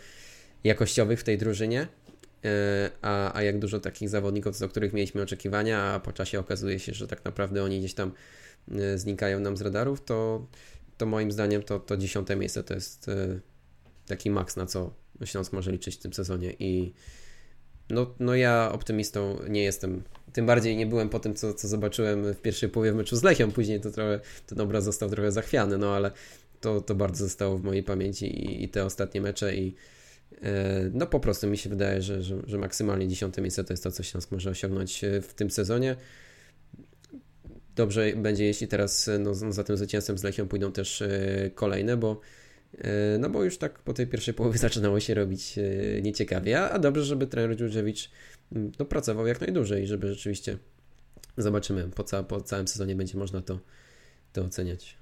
jakościowych 0.64 1.20
w 1.20 1.24
tej 1.24 1.38
drużynie, 1.38 1.88
E, 2.46 2.92
a, 3.02 3.38
a 3.38 3.44
jak 3.44 3.60
dużo 3.60 3.80
takich 3.80 4.10
zawodników, 4.10 4.60
do 4.60 4.70
których 4.70 4.94
mieliśmy 4.94 5.22
oczekiwania, 5.22 5.82
a 5.82 6.00
po 6.00 6.14
czasie 6.14 6.40
okazuje 6.40 6.80
się, 6.80 6.94
że 6.94 7.08
tak 7.08 7.26
naprawdę 7.26 7.64
oni 7.64 7.80
gdzieś 7.80 7.94
tam 7.94 8.12
e, 8.72 8.98
znikają 8.98 9.40
nam 9.40 9.58
z 9.58 9.62
radarów, 9.62 10.06
to, 10.06 10.48
to 10.98 11.06
moim 11.06 11.32
zdaniem 11.32 11.64
to, 11.64 11.80
to 11.80 11.98
dziesiąte 11.98 12.36
miejsce 12.36 12.64
to 12.64 12.74
jest 12.74 13.10
e, 13.10 13.40
taki 14.08 14.30
maks, 14.30 14.56
na 14.56 14.66
co 14.66 14.94
Śląsk 15.26 15.54
może 15.54 15.72
liczyć 15.72 15.96
w 15.96 16.00
tym 16.00 16.14
sezonie 16.14 16.54
i 16.60 16.94
no, 17.90 18.16
no 18.20 18.36
ja 18.36 18.72
optymistą 18.72 19.38
nie 19.50 19.64
jestem. 19.64 20.04
Tym 20.34 20.46
bardziej 20.46 20.78
nie 20.78 20.86
byłem 20.86 21.10
po 21.10 21.20
tym, 21.20 21.36
co, 21.36 21.54
co 21.54 21.68
zobaczyłem 21.68 22.34
w 22.34 22.42
pierwszej 22.42 22.70
połowie 22.70 22.92
w 22.92 22.96
meczu 22.96 23.16
z 23.16 23.24
Lechią. 23.24 23.52
Później 23.52 23.82
to 23.82 23.92
trochę, 23.92 24.20
ten 24.46 24.62
obraz 24.62 24.84
został 24.84 25.10
trochę 25.10 25.32
zachwiany, 25.32 25.78
no 25.78 25.96
ale 25.96 26.12
to, 26.62 26.82
to 26.82 26.96
bardzo 26.96 27.26
zostało 27.26 27.58
w 27.58 27.64
mojej 27.64 27.84
pamięci 27.84 28.26
i, 28.26 28.64
i 28.64 28.70
te 28.70 28.86
ostatnie 28.86 29.22
mecze 29.22 29.56
i, 29.56 29.76
E, 30.42 30.90
no 30.94 31.08
po 31.08 31.20
prostu 31.20 31.48
mi 31.48 31.58
się 31.58 31.70
wydaje, 31.70 32.02
że, 32.02 32.24
że, 32.24 32.42
że 32.48 32.58
maksymalnie 32.58 33.08
dziesiąte 33.08 33.42
miejsce 33.42 33.64
to 33.64 33.74
jest 33.74 33.84
to, 33.84 33.92
co 33.92 34.04
Śląsk 34.04 34.32
może 34.32 34.50
osiągnąć 34.50 35.04
e, 35.04 35.22
w 35.22 35.34
tym 35.34 35.52
sezonie. 35.52 35.96
Dobrze 37.76 38.14
będzie, 38.16 38.46
jeśli 38.46 38.68
teraz 38.68 39.08
e, 39.08 39.20
no, 39.20 39.34
za 39.34 39.64
tym 39.64 39.78
zwycięstwem 39.78 40.18
z 40.18 40.24
Lechią 40.24 40.48
pójdą 40.48 40.72
też 40.72 41.04
kolejne, 41.56 41.98
bo 41.98 42.22
no 43.20 43.30
bo 43.30 43.44
już 43.44 43.58
tak 43.58 43.80
po 43.80 43.94
tej 43.94 44.08
pierwszej 44.08 44.34
połowie 44.34 44.58
zaczynało 44.68 45.00
się 45.00 45.14
robić 45.14 45.60
nieciekawie, 46.02 46.62
a 46.62 46.80
dobrze, 46.80 47.04
żeby 47.04 47.28
trener 47.28 47.58
Dziurdziewicz 47.58 48.12
mm, 48.52 48.72
no, 48.80 48.86
pracował 48.86 49.28
jak 49.28 49.42
najdłużej, 49.42 49.88
żeby 49.88 50.08
rzeczywiście 50.08 50.58
zobaczymy, 51.38 51.90
po, 51.96 52.04
ca 52.04 52.24
po 52.24 52.42
całym 52.42 52.68
sezonie 52.68 52.96
będzie 52.96 53.18
można 53.18 53.42
to, 53.42 53.60
to 54.34 54.42
oceniać. 54.42 54.98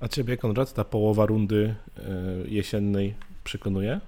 A 0.00 0.08
Ciebie, 0.08 0.36
Konrad, 0.36 0.72
ta 0.74 0.84
połowa 0.84 1.26
rundy 1.26 1.74
jesiennej 2.48 3.14
przekonuje? 3.44 4.00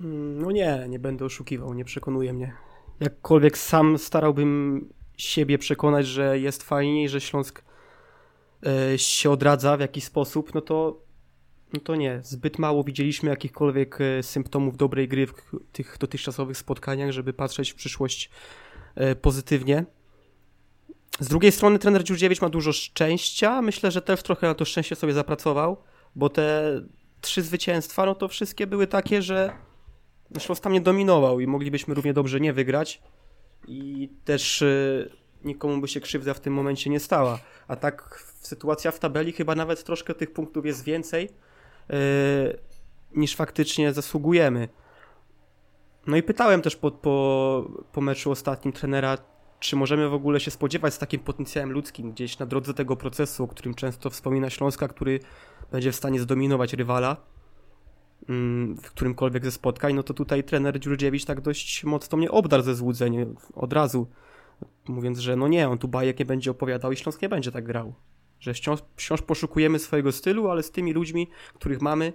Mm, 0.00 0.42
no 0.42 0.50
nie, 0.50 0.86
nie 0.88 0.98
będę 0.98 1.24
oszukiwał, 1.24 1.74
nie 1.74 1.84
przekonuje 1.84 2.32
mnie. 2.32 2.52
Jakkolwiek 3.00 3.58
sam 3.58 3.98
starałbym 3.98 4.88
siebie 5.16 5.58
przekonać, 5.58 6.06
że 6.06 6.38
jest 6.38 6.62
fajniej, 6.62 7.08
że 7.08 7.20
Śląsk 7.20 7.58
e, 7.58 7.62
się 8.96 9.30
odradza 9.30 9.76
w 9.76 9.80
jakiś 9.80 10.04
sposób, 10.04 10.54
no 10.54 10.60
to, 10.60 11.02
no 11.72 11.80
to 11.80 11.96
nie. 11.96 12.20
Zbyt 12.22 12.58
mało 12.58 12.84
widzieliśmy 12.84 13.30
jakichkolwiek 13.30 13.98
e, 14.00 14.22
symptomów 14.22 14.76
dobrej 14.76 15.08
gry 15.08 15.26
w 15.26 15.34
tych 15.72 15.96
dotychczasowych 16.00 16.56
spotkaniach, 16.56 17.10
żeby 17.10 17.32
patrzeć 17.32 17.70
w 17.70 17.74
przyszłość 17.74 18.30
e, 18.94 19.16
pozytywnie. 19.16 19.84
Z 21.20 21.28
drugiej 21.28 21.52
strony 21.52 21.78
trener 21.78 22.04
Dziurdziewicz 22.04 22.40
ma 22.40 22.48
dużo 22.48 22.72
szczęścia. 22.72 23.62
Myślę, 23.62 23.90
że 23.90 24.02
też 24.02 24.22
trochę 24.22 24.46
na 24.46 24.54
to 24.54 24.64
szczęście 24.64 24.96
sobie 24.96 25.12
zapracował 25.12 25.76
bo 26.16 26.28
te 26.28 26.80
trzy 27.20 27.42
zwycięstwa, 27.42 28.06
no 28.06 28.14
to 28.14 28.28
wszystkie 28.28 28.66
były 28.66 28.86
takie, 28.86 29.22
że 29.22 29.52
Śląsk 30.38 30.62
tam 30.62 30.72
nie 30.72 30.80
dominował 30.80 31.40
i 31.40 31.46
moglibyśmy 31.46 31.94
równie 31.94 32.12
dobrze 32.12 32.40
nie 32.40 32.52
wygrać 32.52 33.02
i 33.68 34.08
też 34.24 34.64
nikomu 35.44 35.80
by 35.80 35.88
się 35.88 36.00
krzywda 36.00 36.34
w 36.34 36.40
tym 36.40 36.54
momencie 36.54 36.90
nie 36.90 37.00
stała. 37.00 37.38
A 37.70 37.76
tak 37.76 38.24
sytuacja 38.40 38.90
w 38.90 38.98
tabeli 38.98 39.32
chyba 39.32 39.54
nawet 39.54 39.84
troszkę 39.84 40.14
tych 40.14 40.32
punktów 40.32 40.66
jest 40.66 40.84
więcej 40.84 41.28
y, 41.90 42.58
niż 43.14 43.36
faktycznie 43.36 43.92
zasługujemy. 43.92 44.68
No 46.06 46.16
i 46.16 46.22
pytałem 46.22 46.62
też 46.62 46.76
po, 46.76 46.90
po, 46.90 47.70
po 47.92 48.00
meczu 48.00 48.30
ostatnim 48.30 48.72
trenera, 48.72 49.18
czy 49.60 49.76
możemy 49.76 50.08
w 50.08 50.14
ogóle 50.14 50.40
się 50.40 50.50
spodziewać 50.50 50.94
z 50.94 50.98
takim 50.98 51.20
potencjałem 51.20 51.72
ludzkim 51.72 52.12
gdzieś 52.12 52.38
na 52.38 52.46
drodze 52.46 52.74
tego 52.74 52.96
procesu, 52.96 53.44
o 53.44 53.48
którym 53.48 53.74
często 53.74 54.10
wspomina 54.10 54.50
Śląska, 54.50 54.88
który 54.88 55.20
będzie 55.72 55.92
w 55.92 55.96
stanie 55.96 56.20
zdominować 56.20 56.72
rywala 56.72 57.16
mm, 58.28 58.76
w 58.76 58.90
którymkolwiek 58.90 59.44
ze 59.44 59.52
spotkań, 59.52 59.94
no 59.94 60.02
to 60.02 60.14
tutaj 60.14 60.44
trener 60.44 60.80
Dziurdziewicz 60.80 61.24
tak 61.24 61.40
dość 61.40 61.84
mocno 61.84 62.18
mnie 62.18 62.30
obdarł 62.30 62.62
ze 62.62 62.74
złudzeń 62.74 63.34
od 63.54 63.72
razu, 63.72 64.06
mówiąc, 64.88 65.18
że 65.18 65.36
no 65.36 65.48
nie, 65.48 65.68
on 65.68 65.78
tu 65.78 65.88
bajek 65.88 66.18
nie 66.18 66.24
będzie 66.24 66.50
opowiadał 66.50 66.92
i 66.92 66.96
Śląsk 66.96 67.22
nie 67.22 67.28
będzie 67.28 67.52
tak 67.52 67.64
grał. 67.64 67.94
Że 68.40 68.54
wciąż, 68.54 68.80
wciąż 68.96 69.22
poszukujemy 69.22 69.78
swojego 69.78 70.12
stylu, 70.12 70.50
ale 70.50 70.62
z 70.62 70.70
tymi 70.70 70.92
ludźmi, 70.92 71.28
których 71.54 71.80
mamy, 71.80 72.12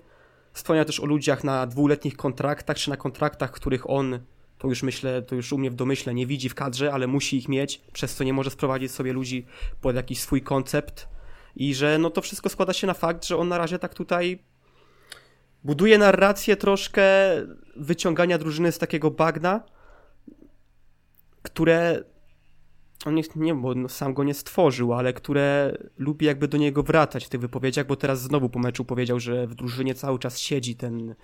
wspomniał 0.54 0.86
też 0.86 1.00
o 1.00 1.06
ludziach 1.06 1.44
na 1.44 1.68
dwuletnich 1.68 2.18
kontraktach, 2.18 2.78
czy 2.78 2.90
na 2.90 2.98
kontraktach, 2.98 3.52
których 3.52 3.90
on, 3.90 4.20
to 4.58 4.68
już 4.68 4.84
myślę, 4.84 5.22
to 5.22 5.36
już 5.36 5.54
u 5.54 5.58
mnie 5.58 5.72
w 5.72 5.76
domyśle, 5.76 6.14
nie 6.14 6.28
widzi 6.28 6.50
w 6.50 6.56
kadrze, 6.56 6.94
ale 6.94 7.08
musi 7.08 7.38
ich 7.38 7.50
mieć, 7.50 7.82
przez 7.94 8.16
co 8.16 8.24
nie 8.24 8.34
może 8.34 8.50
sprowadzić 8.50 8.92
sobie 8.92 9.14
ludzi 9.14 9.46
pod 9.82 9.96
jakiś 9.96 10.20
swój 10.20 10.42
koncept, 10.42 11.08
i 11.56 11.76
że 11.76 11.98
no 11.98 12.10
to 12.10 12.22
wszystko 12.22 12.50
składa 12.50 12.74
się 12.74 12.88
na 12.88 12.94
fakt, 12.94 13.26
że 13.26 13.38
on 13.38 13.48
na 13.48 13.58
razie 13.58 13.80
tak 13.80 13.94
tutaj 13.94 14.40
buduje 15.64 15.98
narrację 15.98 16.56
troszkę 16.56 17.04
wyciągania 17.76 18.38
drużyny 18.38 18.72
z 18.72 18.78
takiego 18.78 19.12
bagna, 19.12 19.64
które 21.42 22.04
on 23.06 23.16
nie, 23.16 23.24
nie 23.36 23.56
bo 23.56 23.76
no, 23.76 23.90
sam 23.90 24.14
go 24.14 24.24
nie 24.24 24.34
stworzył, 24.34 24.94
ale 24.94 25.14
które 25.14 25.78
lubi 25.98 26.26
jakby 26.26 26.48
do 26.48 26.58
niego 26.58 26.84
wracać 26.84 27.26
w 27.26 27.30
tych 27.30 27.42
wypowiedziach, 27.42 27.88
bo 27.88 27.96
teraz 27.96 28.22
znowu 28.22 28.50
po 28.50 28.60
meczu 28.60 28.86
powiedział, 28.86 29.20
że 29.20 29.48
w 29.48 29.56
drużynie 29.56 29.96
cały 29.96 30.20
czas 30.20 30.40
siedzi 30.40 30.76
ten, 30.76 31.16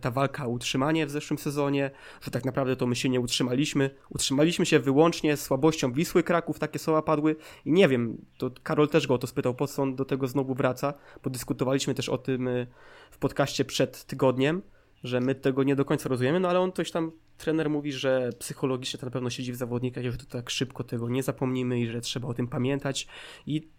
ta 0.00 0.10
walka 0.10 0.46
o 0.46 0.48
utrzymanie 0.48 1.06
w 1.06 1.10
zeszłym 1.10 1.38
sezonie, 1.38 1.90
że 2.20 2.30
tak 2.30 2.44
naprawdę 2.44 2.76
to 2.76 2.86
my 2.86 2.96
się 2.96 3.08
nie 3.08 3.20
utrzymaliśmy. 3.20 3.90
Utrzymaliśmy 4.10 4.66
się 4.66 4.78
wyłącznie 4.78 5.36
słabością 5.36 5.92
Wisły 5.92 6.22
Kraków, 6.22 6.58
takie 6.58 6.78
słowa 6.78 7.02
padły 7.02 7.36
i 7.64 7.72
nie 7.72 7.88
wiem, 7.88 8.26
to 8.38 8.50
Karol 8.62 8.88
też 8.88 9.06
go 9.06 9.14
o 9.14 9.18
to 9.18 9.26
spytał, 9.26 9.54
po 9.54 9.66
co 9.66 9.82
on 9.82 9.96
do 9.96 10.04
tego 10.04 10.28
znowu 10.28 10.54
wraca, 10.54 10.94
podyskutowaliśmy 11.22 11.94
też 11.94 12.08
o 12.08 12.18
tym 12.18 12.48
y, 12.48 12.66
w 13.10 13.18
podcaście 13.18 13.64
przed 13.64 14.04
tygodniem, 14.04 14.62
że 15.04 15.20
my 15.20 15.34
tego 15.34 15.62
nie 15.62 15.76
do 15.76 15.84
końca 15.84 16.08
rozumiemy, 16.08 16.40
no 16.40 16.48
ale 16.48 16.60
on 16.60 16.72
coś 16.72 16.90
tam, 16.90 17.12
trener 17.40 17.70
mówi, 17.70 17.92
że 17.92 18.30
psychologicznie 18.38 19.00
to 19.00 19.06
na 19.06 19.12
pewno 19.12 19.30
siedzi 19.30 19.52
w 19.52 19.56
zawodnikach 19.56 20.04
że 20.04 20.18
to 20.18 20.26
tak 20.26 20.50
szybko 20.50 20.84
tego 20.84 21.08
nie 21.08 21.22
zapomnimy 21.22 21.80
i 21.80 21.86
że 21.86 22.00
trzeba 22.00 22.28
o 22.28 22.34
tym 22.34 22.48
pamiętać 22.48 23.06
i 23.46 23.70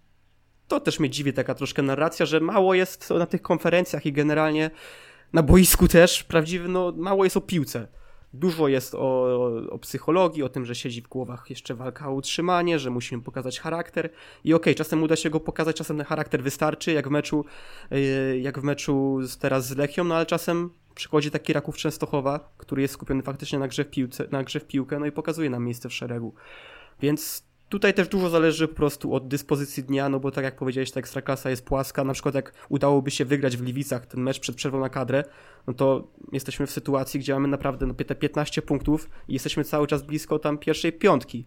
to 0.68 0.80
też 0.80 1.00
mnie 1.00 1.10
dziwi 1.10 1.34
taka 1.34 1.56
troszkę 1.56 1.82
narracja, 1.82 2.26
że 2.26 2.40
mało 2.40 2.74
jest 2.74 3.10
na 3.10 3.26
tych 3.26 3.42
konferencjach 3.42 4.06
i 4.06 4.14
generalnie 4.14 4.72
na 5.34 5.44
boisku 5.44 5.88
też 5.88 6.24
prawdziwy, 6.24 6.68
no 6.68 6.94
mało 6.98 7.24
jest 7.24 7.38
o 7.38 7.42
piłce. 7.42 7.88
Dużo 8.34 8.68
jest 8.68 8.96
o, 8.96 9.00
o, 9.70 9.78
psychologii, 9.78 10.44
o 10.44 10.50
tym, 10.50 10.66
że 10.66 10.76
siedzi 10.76 11.02
w 11.02 11.08
głowach 11.08 11.50
jeszcze 11.50 11.76
walka 11.76 12.10
o 12.10 12.14
utrzymanie, 12.14 12.80
że 12.80 12.90
musimy 12.90 13.24
pokazać 13.24 13.60
charakter. 13.60 14.10
I 14.44 14.54
okej, 14.54 14.74
okay, 14.74 14.76
czasem 14.76 15.04
uda 15.04 15.16
się 15.16 15.30
go 15.30 15.40
pokazać, 15.40 15.76
czasem 15.76 15.98
ten 15.98 16.06
charakter 16.06 16.44
wystarczy, 16.44 16.92
jak 16.92 17.08
w 17.08 17.12
meczu, 17.12 17.46
yy, 17.92 18.40
jak 18.40 18.60
w 18.60 18.64
meczu 18.64 19.20
teraz 19.40 19.68
z 19.68 19.78
Lechią, 19.78 20.04
no 20.04 20.16
ale 20.16 20.26
czasem 20.26 20.70
przychodzi 20.96 21.32
taki 21.32 21.54
Raków 21.54 21.78
Częstochowa, 21.78 22.54
który 22.58 22.82
jest 22.82 22.94
skupiony 22.94 23.24
faktycznie 23.24 23.60
na 23.60 23.68
grze 23.68 23.84
w, 23.84 23.90
piłce, 23.90 24.28
na 24.32 24.44
grze 24.44 24.60
w 24.60 24.68
piłkę, 24.68 25.00
no 25.00 25.06
i 25.06 25.12
pokazuje 25.12 25.50
nam 25.50 25.66
miejsce 25.66 25.90
w 25.90 25.94
szeregu. 25.94 26.34
Więc 27.02 27.51
tutaj 27.72 27.94
też 27.94 28.08
dużo 28.08 28.30
zależy 28.30 28.68
po 28.68 28.76
prostu 28.76 29.14
od 29.14 29.28
dyspozycji 29.28 29.84
dnia, 29.84 30.10
no 30.10 30.20
bo 30.20 30.32
tak 30.32 30.44
jak 30.44 30.56
powiedziałeś, 30.56 30.92
ta 30.92 31.00
ekstraklasa 31.00 31.50
jest 31.50 31.66
płaska. 31.66 32.04
Na 32.04 32.14
przykład 32.14 32.36
jak 32.36 32.54
udałoby 32.70 33.12
się 33.12 33.26
wygrać 33.26 33.58
w 33.58 33.62
Gliwicach 33.62 34.06
ten 34.06 34.22
mecz 34.22 34.40
przed 34.40 34.56
przerwą 34.56 34.80
na 34.80 34.90
kadrę, 34.90 35.24
no 35.68 35.74
to 35.74 36.08
jesteśmy 36.32 36.68
w 36.68 36.72
sytuacji, 36.72 37.20
gdzie 37.20 37.34
mamy 37.34 37.48
naprawdę 37.48 37.86
no, 37.86 37.94
te 37.94 38.16
15 38.16 38.62
punktów 38.62 39.10
i 39.28 39.34
jesteśmy 39.34 39.64
cały 39.64 39.88
czas 39.88 40.04
blisko 40.04 40.40
tam 40.40 40.58
pierwszej 40.58 40.94
piątki. 40.94 41.46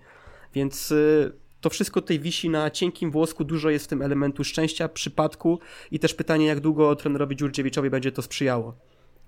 Więc 0.55 0.91
y, 0.91 1.33
to 1.61 1.71
wszystko 1.71 2.01
tutaj 2.01 2.21
wisi 2.21 2.51
na 2.51 2.71
cienkim 2.71 3.11
włosku, 3.11 3.45
dużo 3.45 3.71
jest 3.71 3.85
w 3.85 3.89
tym 3.89 4.03
elementu 4.03 4.45
szczęścia, 4.45 4.89
przypadku 4.89 5.59
i 5.91 5.99
też 5.99 6.15
pytanie, 6.15 6.47
jak 6.47 6.61
długo 6.61 6.97
trenerowi 6.97 7.37
Dziurdziewiczowi 7.37 7.91
będzie 7.91 8.13
to 8.13 8.23
sprzyjało 8.23 8.75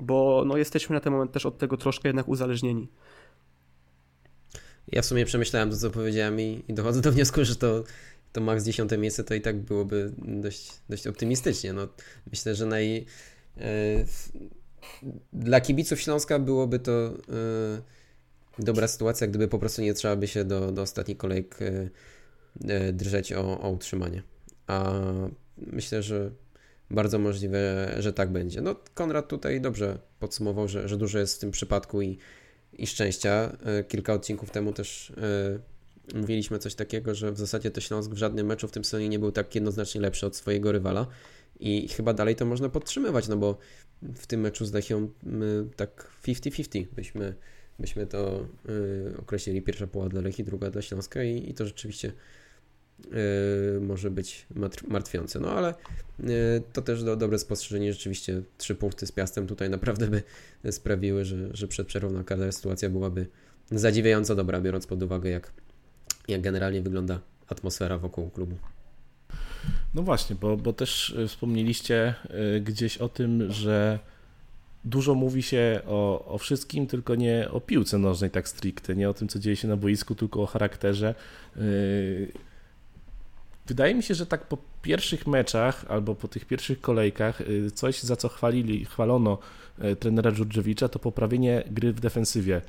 bo 0.01 0.43
no, 0.47 0.57
jesteśmy 0.57 0.95
na 0.95 1.01
ten 1.01 1.13
moment 1.13 1.33
też 1.33 1.47
od 1.47 1.59
tego 1.59 1.77
troszkę 1.77 2.09
jednak 2.09 2.29
uzależnieni. 2.29 2.89
Ja 4.89 5.03
w 5.03 5.07
sumie 5.07 5.25
przemyślałem 5.25 5.71
to, 5.71 5.77
co 5.77 5.91
powiedziałem 5.91 6.41
i, 6.41 6.65
i 6.69 6.75
dochodzę 6.75 7.01
do 7.01 7.13
wniosku, 7.13 7.45
że 7.45 7.57
to, 7.57 7.85
to 8.33 8.41
max 8.41 8.65
10 8.65 8.91
miejsce 8.99 9.25
to 9.25 9.35
i 9.35 9.41
tak 9.41 9.57
byłoby 9.57 10.13
dość, 10.19 10.73
dość 10.89 11.07
optymistycznie. 11.07 11.73
No, 11.73 11.89
myślę, 12.31 12.55
że 12.55 12.67
naj, 12.67 13.07
e, 13.57 13.63
dla 15.33 15.61
kibiców 15.61 16.01
Śląska 16.01 16.39
byłoby 16.39 16.79
to 16.79 16.93
e, 16.93 17.13
dobra 18.59 18.89
sytuacja, 18.89 19.27
gdyby 19.27 19.49
po 19.49 19.59
prostu 19.59 19.83
nie 19.83 19.95
trzeba 19.95 20.17
by 20.17 20.29
się 20.29 20.45
do, 20.45 20.73
do 20.73 20.83
ostatnich 20.83 21.17
kolejek 21.17 21.59
drżeć 22.93 23.33
o, 23.33 23.61
o 23.61 23.71
utrzymanie. 23.71 24.23
A 24.67 24.93
myślę, 25.57 26.03
że 26.03 26.31
bardzo 26.91 27.19
możliwe, 27.19 27.95
że 27.99 28.13
tak 28.13 28.33
będzie. 28.33 28.61
No, 28.61 28.77
Konrad 28.95 29.29
tutaj 29.29 29.61
dobrze 29.61 29.99
podsumował, 30.19 30.69
że, 30.69 30.89
że 30.89 30.97
dużo 30.97 31.19
jest 31.19 31.37
w 31.37 31.39
tym 31.39 31.51
przypadku 31.51 32.03
i, 32.03 32.19
i 32.79 32.87
szczęścia. 32.87 33.57
Kilka 33.89 34.13
odcinków 34.13 34.51
temu 34.51 34.73
też 34.73 35.13
mówiliśmy 36.15 36.59
coś 36.59 36.75
takiego, 36.75 37.15
że 37.15 37.33
w 37.33 37.39
zasadzie 37.39 37.71
to 37.71 37.81
Śląsk 37.81 38.11
w 38.11 38.17
żadnym 38.17 38.47
meczu 38.47 38.69
w 38.69 38.73
tym 38.73 38.85
sezonie 38.85 39.09
nie 39.09 39.19
był 39.19 39.33
tak 39.33 39.55
jednoznacznie 39.55 40.01
lepszy 40.01 40.27
od 40.27 40.37
swojego 40.37 40.73
rywala 40.73 41.07
i 41.61 41.89
chyba 41.89 42.13
dalej 42.13 42.37
to 42.37 42.45
można 42.45 42.69
podtrzymywać, 42.69 43.29
no 43.29 43.37
bo 43.37 43.59
w 44.03 44.27
tym 44.27 44.41
meczu 44.41 44.67
z 44.67 44.73
Lechią 44.73 45.09
tak 45.77 46.11
50-50 46.27 46.87
byśmy, 46.97 47.35
byśmy 47.79 48.07
to 48.07 48.47
y, 48.69 49.17
określili. 49.19 49.63
Pierwsza 49.63 49.87
połowa 49.87 50.11
dla 50.11 50.21
Lechii, 50.21 50.45
druga 50.45 50.71
dla 50.71 50.83
Śląska 50.83 51.25
i, 51.25 51.51
i 51.51 51.55
to 51.55 51.67
rzeczywiście 51.67 52.13
może 53.81 54.11
być 54.11 54.47
martwiące. 54.89 55.41
No 55.41 55.51
ale 55.51 55.75
y, 56.21 56.63
to 56.73 56.83
też 56.83 57.05
do, 57.05 57.17
dobre 57.17 57.39
spostrzeżenie. 57.39 57.93
Rzeczywiście 57.93 58.43
trzy 58.59 58.75
punkty 58.75 59.07
z 59.07 59.13
Piastem 59.13 59.47
tutaj 59.47 59.71
naprawdę 59.71 60.07
by 60.07 60.23
sprawiły, 60.73 61.25
że, 61.25 61.57
że 61.57 61.69
przed 61.69 61.87
przerwą 61.87 62.11
na 62.11 62.53
sytuacja 62.53 62.91
byłaby 62.91 63.27
zadziwiająco 63.71 64.35
dobra, 64.35 64.61
biorąc 64.61 64.87
pod 64.87 65.03
uwagę 65.03 65.31
jak 65.31 65.53
jak 66.29 66.41
generalnie 66.41 66.83
wygląda 66.83 67.21
atmosfera 67.49 67.99
wokół 67.99 68.31
klubu. 68.31 68.57
No 69.95 70.03
właśnie, 70.03 70.37
bo, 70.37 70.57
bo 70.57 70.73
też 70.73 71.17
e, 71.19 71.29
wspomnieliście 71.29 72.15
gdzieś 72.61 72.99
o 72.99 73.09
tym, 73.09 73.53
że 73.53 73.99
dużo 74.85 75.15
mówi 75.15 75.43
się 75.43 75.81
o, 75.87 76.25
o 76.27 76.39
wszystkim, 76.39 76.87
tylko 76.87 77.15
nie 77.15 77.49
o 77.51 77.61
piłce 77.61 77.99
nożnej 77.99 78.31
tak 78.31 78.49
stricte, 78.49 78.97
nie 78.97 79.11
o 79.11 79.15
tym, 79.15 79.29
co 79.29 79.39
dzieje 79.39 79.57
się 79.57 79.69
na 79.69 79.77
boisku, 79.77 80.15
tylko 80.15 80.43
o 80.43 80.47
charakterze. 80.47 81.15
Wydaje 83.67 83.95
mi 83.95 84.03
się, 84.03 84.15
że 84.15 84.27
tak 84.27 84.47
po 84.47 84.59
pierwszych 84.83 85.27
meczach 85.27 85.85
albo 85.89 86.15
po 86.15 86.29
tych 86.29 86.45
pierwszych 86.45 86.81
kolejkach 86.81 87.43
coś, 87.75 88.03
za 88.03 88.17
co 88.17 88.29
chwalili, 88.29 88.85
chwalono 88.85 89.39
trenera 90.01 90.33
Dżurdżewicza, 90.33 90.89
to 90.89 90.99
poprawienie 90.99 91.65
gry 91.71 91.93
w 91.93 92.01
defensywie 92.01 92.63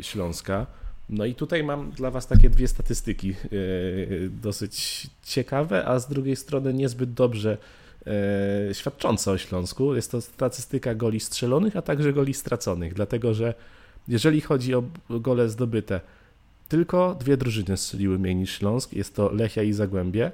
Śląska. 0.00 0.66
No 1.08 1.24
i 1.24 1.34
tutaj 1.34 1.64
mam 1.64 1.90
dla 1.90 2.10
Was 2.10 2.26
takie 2.26 2.50
dwie 2.50 2.68
statystyki 2.68 3.34
dosyć 4.42 5.06
ciekawe, 5.22 5.84
a 5.84 5.98
z 5.98 6.08
drugiej 6.08 6.36
strony 6.36 6.74
niezbyt 6.74 7.12
dobrze 7.12 7.58
świadczące 8.72 9.30
o 9.30 9.38
Śląsku. 9.38 9.94
Jest 9.94 10.10
to 10.10 10.20
statystyka 10.20 10.94
goli 10.94 11.20
strzelonych, 11.20 11.76
a 11.76 11.82
także 11.82 12.12
goli 12.12 12.34
straconych, 12.34 12.94
dlatego 12.94 13.34
że 13.34 13.54
jeżeli 14.08 14.40
chodzi 14.40 14.74
o 14.74 14.82
gole 15.10 15.48
zdobyte, 15.48 16.00
tylko 16.72 17.16
dwie 17.20 17.36
drużyny 17.36 17.76
strzeliły 17.76 18.18
mniej 18.18 18.36
niż 18.36 18.58
Śląsk, 18.58 18.92
jest 18.92 19.16
to 19.16 19.32
Lechia 19.32 19.62
i 19.62 19.72
Zagłębie, 19.72 20.32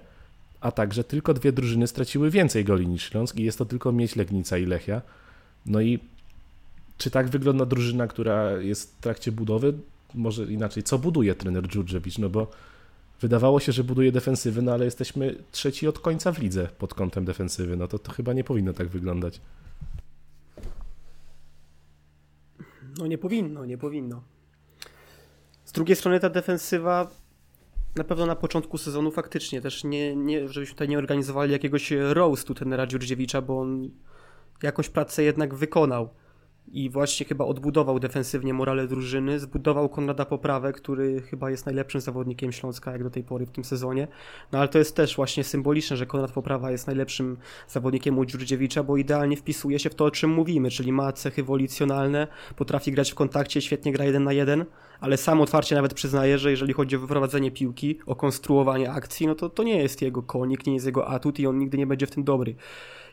a 0.61 0.73
także 0.73 1.05
tylko 1.05 1.35
dwie 1.35 1.53
drużyny 1.53 1.87
straciły 1.87 2.31
więcej 2.31 2.65
goli 2.65 2.87
niż 2.87 3.03
Śląsk 3.03 3.37
i 3.37 3.45
jest 3.45 3.59
to 3.59 3.65
tylko 3.65 3.93
Mieć 3.93 4.17
Legnica 4.17 4.59
i 4.59 4.67
Lechia. 4.67 5.03
No 5.67 5.81
i 5.81 5.99
czy 6.99 7.11
tak 7.11 7.29
wygląda 7.29 7.67
drużyna, 7.67 8.07
która 8.07 8.53
jest 8.53 8.97
w 8.97 9.01
trakcie 9.01 9.33
budowy? 9.33 9.75
może 10.15 10.45
inaczej, 10.45 10.83
co 10.83 10.99
buduje 10.99 11.35
trener 11.35 11.69
Dżurdżewicz, 11.69 12.19
no 12.19 12.29
bo 12.29 12.51
wydawało 13.21 13.61
się, 13.61 13.73
że 13.73 13.85
buduje 13.85 14.13
defensywy, 14.13 14.63
no 14.63 14.73
ale 14.73 14.85
jesteśmy 14.85 15.37
trzeci 15.53 15.89
od 15.89 15.99
końca 15.99 16.33
w 16.33 16.39
lidze 16.39 16.69
pod 16.79 16.95
kątem 16.95 17.25
defensywy, 17.25 17.77
no 17.77 17.89
to 17.89 17.99
to 17.99 18.13
chyba 18.13 18.33
nie 18.33 18.45
powinno 18.45 18.73
tak 18.73 18.89
wyglądać. 18.89 19.41
No 22.99 23.07
nie 23.07 23.19
powinno, 23.19 23.65
nie 23.65 23.79
powinno. 23.79 24.23
Z 25.69 25.73
drugiej 25.73 25.97
strony 25.97 26.21
ta 26.21 26.31
defensywa 26.31 27.11
na 27.97 28.05
pewno 28.05 28.27
na 28.27 28.37
początku 28.37 28.79
sezonu 28.79 29.11
faktycznie 29.11 29.61
też 29.61 29.85
nie, 29.85 30.17
nie 30.17 30.49
żebyśmy 30.49 30.75
tutaj 30.75 30.89
nie 30.89 30.99
organizowali 30.99 31.53
jakiegoś 31.53 31.91
roastu 31.91 32.55
trenera 32.55 32.87
Dziurdziewicza, 32.87 33.43
bo 33.43 33.61
on 33.61 33.91
jakąś 34.63 34.89
pracę 34.89 35.23
jednak 35.23 35.55
wykonał 35.55 36.09
i 36.73 36.91
właśnie 36.91 37.27
chyba 37.27 37.45
odbudował 37.45 37.99
defensywnie 37.99 38.55
morale 38.55 38.87
drużyny, 38.87 39.39
zbudował 39.39 39.89
Konrada 39.89 40.25
Poprawę, 40.25 40.73
który 40.73 41.21
chyba 41.21 41.51
jest 41.51 41.67
najlepszym 41.67 42.01
zawodnikiem 42.01 42.53
Śląska 42.53 42.93
jak 42.93 43.03
do 43.03 43.11
tej 43.11 43.25
pory 43.25 43.47
w 43.47 43.51
tym 43.51 43.65
sezonie. 43.65 44.09
No 44.53 44.59
ale 44.59 44.69
to 44.69 44.79
jest 44.79 44.97
też 44.97 45.17
właśnie 45.17 45.45
symboliczne, 45.45 45.97
że 45.97 46.07
Konrad 46.07 46.33
Poprawa 46.33 46.71
jest 46.71 46.87
najlepszym 46.87 47.37
zawodnikiem 47.69 48.19
u 48.19 48.25
Dziurdziewicza, 48.25 48.83
bo 48.83 48.97
idealnie 48.97 49.37
wpisuje 49.37 49.79
się 49.79 49.91
w 49.91 49.95
to, 49.95 50.05
o 50.05 50.11
czym 50.11 50.31
mówimy, 50.31 50.71
czyli 50.71 50.93
ma 50.93 51.13
cechy 51.13 51.43
wolicjonalne, 51.43 52.29
potrafi 52.57 52.93
grać 52.93 53.13
w 53.13 53.15
kontakcie, 53.15 53.61
świetnie 53.61 53.93
gra 53.93 54.05
jeden 54.05 54.25
na 54.25 54.33
jeden, 54.33 54.65
ale 55.01 55.17
sam 55.17 55.41
otwarcie 55.41 55.75
nawet 55.75 55.95
przyznaje, 55.95 56.39
że 56.39 56.51
jeżeli 56.51 56.73
chodzi 56.73 56.97
o 56.97 57.01
wyprowadzenie 57.01 57.51
piłki, 57.51 57.99
o 58.07 58.17
konstruowanie 58.17 58.93
akcji, 58.93 59.27
no 59.27 59.35
to 59.35 59.49
to 59.49 59.63
nie 59.63 59.83
jest 59.83 60.03
jego 60.03 60.23
konik, 60.23 60.67
nie 60.67 60.75
jest 60.75 60.87
jego 60.87 61.09
atut 61.09 61.39
i 61.39 61.47
on 61.47 61.59
nigdy 61.59 61.79
nie 61.79 61.87
będzie 61.87 62.07
w 62.07 62.11
tym 62.11 62.25
dobry 62.25 62.55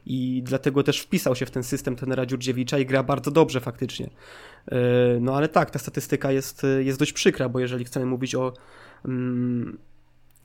i 0.05 0.41
dlatego 0.45 0.83
też 0.83 0.99
wpisał 0.99 1.35
się 1.35 1.45
w 1.45 1.51
ten 1.51 1.63
system 1.63 1.95
tenera 1.95 2.25
Dziurdziewicza 2.25 2.79
i 2.79 2.85
gra 2.85 3.03
bardzo 3.03 3.31
dobrze 3.31 3.61
faktycznie. 3.61 4.09
E, 4.71 4.77
no 5.21 5.35
ale 5.35 5.47
tak, 5.47 5.71
ta 5.71 5.79
statystyka 5.79 6.31
jest, 6.31 6.65
jest 6.79 6.99
dość 6.99 7.13
przykra, 7.13 7.49
bo 7.49 7.59
jeżeli 7.59 7.85
chcemy 7.85 8.05
mówić 8.05 8.35
o 8.35 8.53
mm, 9.05 9.77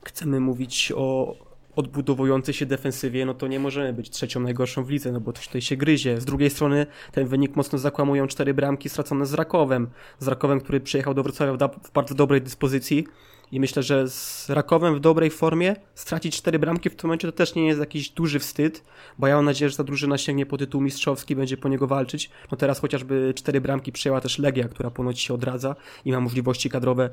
chcemy 0.05 0.39
mówić 0.39 0.93
o 0.95 1.35
odbudowującej 1.75 2.53
się 2.53 2.65
defensywie, 2.65 3.25
no 3.25 3.33
to 3.33 3.47
nie 3.47 3.59
możemy 3.59 3.93
być 3.93 4.09
trzecią 4.09 4.39
najgorszą 4.39 4.83
w 4.83 4.89
lidze, 4.89 5.11
no 5.11 5.21
bo 5.21 5.33
to 5.33 5.41
tutaj 5.41 5.61
się 5.61 5.77
gryzie. 5.77 6.21
Z 6.21 6.25
drugiej 6.25 6.49
strony 6.49 6.85
ten 7.11 7.27
wynik 7.27 7.55
mocno 7.55 7.79
zakłamują 7.79 8.27
cztery 8.27 8.53
bramki 8.53 8.89
stracone 8.89 9.25
z 9.25 9.33
Rakowem. 9.33 9.89
Z 10.19 10.27
Rakowem, 10.27 10.61
który 10.61 10.79
przyjechał 10.79 11.13
do 11.13 11.23
Wrocławia 11.23 11.67
w 11.83 11.91
bardzo 11.91 12.15
dobrej 12.15 12.41
dyspozycji 12.41 13.07
i 13.51 13.59
myślę, 13.59 13.83
że 13.83 14.07
z 14.07 14.49
Rakowem 14.49 14.95
w 14.95 14.99
dobrej 14.99 15.29
formie 15.29 15.75
stracić 15.95 16.37
cztery 16.37 16.59
bramki 16.59 16.89
w 16.89 16.95
tym 16.95 17.07
momencie 17.07 17.27
to 17.27 17.31
też 17.31 17.55
nie 17.55 17.67
jest 17.67 17.79
jakiś 17.79 18.09
duży 18.09 18.39
wstyd, 18.39 18.83
bo 19.17 19.27
ja 19.27 19.35
mam 19.35 19.45
nadzieję, 19.45 19.69
że 19.69 19.77
ta 19.77 19.83
drużyna 19.83 20.17
sięgnie 20.17 20.45
po 20.45 20.57
tytuł 20.57 20.81
mistrzowski, 20.81 21.35
będzie 21.35 21.57
po 21.57 21.69
niego 21.69 21.87
walczyć. 21.87 22.29
No 22.51 22.57
teraz 22.57 22.79
chociażby 22.79 23.33
cztery 23.35 23.61
bramki 23.61 23.91
przyjęła 23.91 24.21
też 24.21 24.39
Legia, 24.39 24.67
która 24.67 24.91
ponoć 24.91 25.19
się 25.19 25.33
odradza 25.33 25.75
i 26.05 26.11
ma 26.11 26.19
możliwości 26.19 26.69
kadrowe 26.69 27.09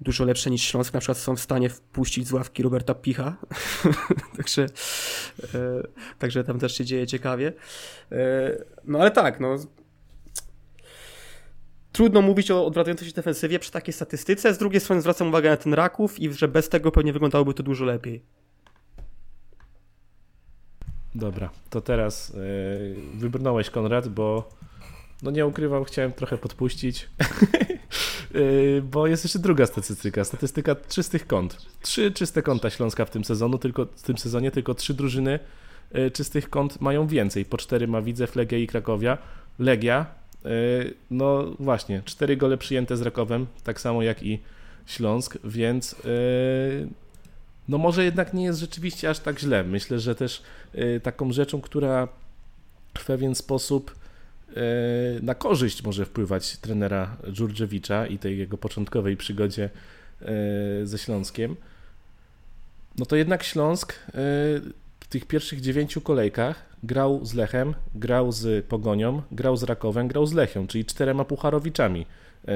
dużo 0.00 0.24
lepsze 0.24 0.50
niż 0.50 0.62
Śląsk, 0.62 0.94
na 0.94 1.00
przykład 1.00 1.18
są 1.18 1.36
w 1.36 1.40
stanie 1.40 1.68
wpuścić 1.68 2.26
z 2.26 2.32
ławki 2.32 2.62
Roberta 2.62 2.94
Picha, 2.94 3.36
także, 4.36 4.66
e, 5.54 5.82
także 6.18 6.44
tam 6.44 6.58
też 6.58 6.76
się 6.78 6.84
dzieje 6.84 7.06
ciekawie. 7.06 7.52
E, 8.12 8.16
no 8.84 8.98
ale 8.98 9.10
tak, 9.10 9.40
no 9.40 9.56
trudno 11.96 12.22
mówić 12.22 12.50
o 12.50 12.66
odwracającej 12.66 13.08
się 13.08 13.14
defensywie 13.14 13.58
przy 13.58 13.70
takiej 13.70 13.94
statystyce. 13.94 14.54
Z 14.54 14.58
drugiej 14.58 14.80
strony 14.80 15.02
zwracam 15.02 15.28
uwagę 15.28 15.50
na 15.50 15.56
ten 15.56 15.74
Raków 15.74 16.20
i 16.20 16.32
że 16.32 16.48
bez 16.48 16.68
tego 16.68 16.92
pewnie 16.92 17.12
wyglądałoby 17.12 17.54
to 17.54 17.62
dużo 17.62 17.84
lepiej. 17.84 18.22
Dobra, 21.14 21.50
to 21.70 21.80
teraz 21.80 22.28
yy, 22.34 23.18
wybrnąłeś 23.18 23.70
Konrad, 23.70 24.08
bo 24.08 24.48
no 25.22 25.30
nie 25.30 25.46
ukrywał, 25.46 25.84
chciałem 25.84 26.12
trochę 26.12 26.38
podpuścić, 26.38 27.08
yy, 28.34 28.82
bo 28.92 29.06
jest 29.06 29.24
jeszcze 29.24 29.38
druga 29.38 29.66
statystyka, 29.66 30.24
statystyka 30.24 30.74
czystych 30.74 31.26
kąt. 31.26 31.66
Trzy 31.82 32.12
czyste 32.12 32.42
konta 32.42 32.70
Śląska 32.70 33.04
w 33.04 33.10
tym 33.10 33.24
sezonu, 33.24 33.58
tylko 33.58 33.86
w 33.96 34.02
tym 34.02 34.18
sezonie 34.18 34.50
tylko 34.50 34.74
trzy 34.74 34.94
drużyny 34.94 35.38
yy, 35.92 36.10
czystych 36.10 36.50
kąt 36.50 36.80
mają 36.80 37.06
więcej. 37.06 37.44
Po 37.44 37.56
cztery 37.56 37.88
ma 37.88 38.02
Widzew, 38.02 38.36
Legia 38.36 38.58
i 38.58 38.66
Krakowia. 38.66 39.18
Legia 39.58 40.06
E, 40.06 40.25
no 41.10 41.44
właśnie, 41.58 42.02
cztery 42.04 42.36
gole 42.36 42.58
przyjęte 42.58 42.96
z 42.96 43.02
Rakowem, 43.02 43.46
tak 43.64 43.80
samo 43.80 44.02
jak 44.02 44.22
i 44.22 44.40
Śląsk, 44.86 45.38
więc 45.44 45.92
e, 45.92 45.96
no 47.68 47.78
może 47.78 48.04
jednak 48.04 48.34
nie 48.34 48.44
jest 48.44 48.60
rzeczywiście 48.60 49.10
aż 49.10 49.18
tak 49.18 49.38
źle. 49.38 49.64
Myślę, 49.64 49.98
że 49.98 50.14
też 50.14 50.42
e, 50.74 51.00
taką 51.00 51.32
rzeczą, 51.32 51.60
która 51.60 52.08
w 52.98 53.04
pewien 53.04 53.34
sposób 53.34 53.94
na 55.22 55.34
korzyść 55.34 55.82
może 55.82 56.04
wpływać 56.04 56.56
trenera 56.56 57.16
Dżurdżewicza 57.30 58.06
i 58.06 58.18
tej 58.18 58.38
jego 58.38 58.58
początkowej 58.58 59.16
przygodzie 59.16 59.70
ze 60.84 60.98
Śląskiem, 60.98 61.56
no 62.98 63.06
to 63.06 63.16
jednak 63.16 63.42
Śląsk 63.42 63.94
w 65.00 65.08
tych 65.08 65.24
pierwszych 65.24 65.60
dziewięciu 65.60 66.00
kolejkach 66.00 66.75
grał 66.86 67.24
z 67.24 67.34
Lechem, 67.34 67.74
grał 67.94 68.32
z 68.32 68.66
Pogonią, 68.66 69.22
grał 69.32 69.56
z 69.56 69.62
Rakowem, 69.62 70.08
grał 70.08 70.26
z 70.26 70.32
Lechią, 70.32 70.66
czyli 70.66 70.84
czterema 70.84 71.24
pucharowiczami 71.24 72.06
e, 72.48 72.52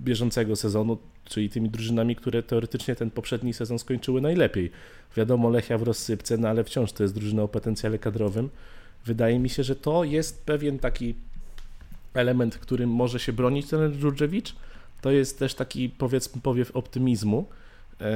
bieżącego 0.00 0.56
sezonu, 0.56 0.98
czyli 1.24 1.50
tymi 1.50 1.70
drużynami, 1.70 2.16
które 2.16 2.42
teoretycznie 2.42 2.94
ten 2.94 3.10
poprzedni 3.10 3.52
sezon 3.52 3.78
skończyły 3.78 4.20
najlepiej. 4.20 4.70
Wiadomo, 5.16 5.50
Lechia 5.50 5.78
w 5.78 5.82
rozsypce, 5.82 6.36
no 6.36 6.48
ale 6.48 6.64
wciąż 6.64 6.92
to 6.92 7.02
jest 7.02 7.14
drużyna 7.14 7.42
o 7.42 7.48
potencjale 7.48 7.98
kadrowym. 7.98 8.50
Wydaje 9.06 9.38
mi 9.38 9.48
się, 9.48 9.62
że 9.62 9.76
to 9.76 10.04
jest 10.04 10.46
pewien 10.46 10.78
taki 10.78 11.14
element, 12.14 12.58
którym 12.58 12.90
może 12.90 13.20
się 13.20 13.32
bronić 13.32 13.68
ten 13.68 13.92
Dżurdżewicz. 13.92 14.54
To 15.00 15.10
jest 15.10 15.38
też 15.38 15.54
taki, 15.54 15.88
powiedzmy, 15.88 16.40
powiew 16.42 16.76
optymizmu, 16.76 17.46
e, 18.00 18.12